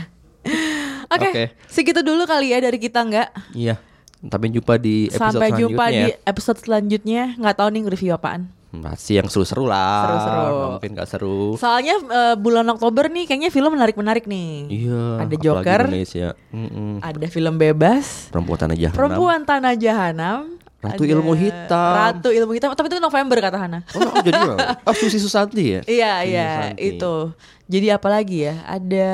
Oke, 1.09 1.26
Oke. 1.26 1.45
segitu 1.66 2.01
dulu 2.01 2.22
kali 2.22 2.53
ya 2.53 2.59
dari 2.59 2.76
kita 2.76 3.01
nggak. 3.01 3.28
Iya. 3.53 3.78
Sampai 4.21 4.49
jumpa 4.53 4.75
di 4.77 5.09
episode 5.09 5.33
Sampai 5.33 5.49
jumpa 5.57 5.85
selanjutnya. 5.89 6.07
di 6.07 6.29
episode 6.29 6.59
selanjutnya. 6.61 7.23
Nggak 7.41 7.57
tahu 7.57 7.68
nih 7.73 7.83
review 7.89 8.12
apaan. 8.12 8.43
Masih 8.71 9.18
yang 9.18 9.27
seru-seru 9.27 9.66
lah. 9.66 10.07
Seru-seru. 10.07 10.55
Mungkin 10.79 10.91
gak 10.95 11.09
seru. 11.11 11.41
Soalnya 11.59 11.99
eh, 11.99 12.35
bulan 12.39 12.62
Oktober 12.71 13.11
nih 13.11 13.27
kayaknya 13.27 13.51
film 13.51 13.75
menarik-menarik 13.75 14.31
nih. 14.31 14.71
Iya. 14.71 15.27
Ada 15.27 15.37
Joker. 15.43 15.81
Indonesia. 15.91 16.29
Mm-mm. 16.55 17.03
Ada 17.03 17.27
film 17.27 17.55
bebas. 17.59 18.31
Perempuan 18.31 18.59
tanah 18.62 18.77
jahanam. 18.79 18.95
Perempuan 18.95 19.41
Tanah 19.43 19.75
Jahanam. 19.75 20.61
Ratu 20.81 21.05
ada 21.05 21.12
Ilmu 21.12 21.33
Hitam. 21.37 21.93
Ratu 21.93 22.29
Ilmu 22.33 22.53
Hitam. 22.57 22.73
Tapi 22.73 22.89
itu 22.89 22.97
November 23.05 23.37
kata 23.37 23.59
Hana. 23.61 23.85
Oh, 23.93 24.01
oh, 24.01 24.23
jadi 24.25 24.41
oh 24.89 24.95
Susi 24.97 25.21
Susanti 25.21 25.77
ya? 25.77 25.81
Iya 25.85 26.12
iya 26.25 26.49
itu. 26.81 27.37
Jadi 27.68 27.93
apa 27.93 28.09
lagi 28.09 28.49
ya? 28.49 28.64
Ada 28.64 29.11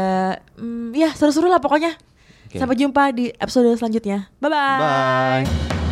hmm, 0.54 0.94
ya 0.94 1.10
seru-seru 1.10 1.50
lah 1.50 1.58
pokoknya. 1.58 1.98
Oke. 2.56 2.64
Sampai 2.64 2.76
jumpa 2.80 3.12
di 3.12 3.28
episode 3.36 3.76
selanjutnya. 3.76 4.32
Bye 4.40 4.48
bye. 4.48 4.80
Bye. 4.80 5.85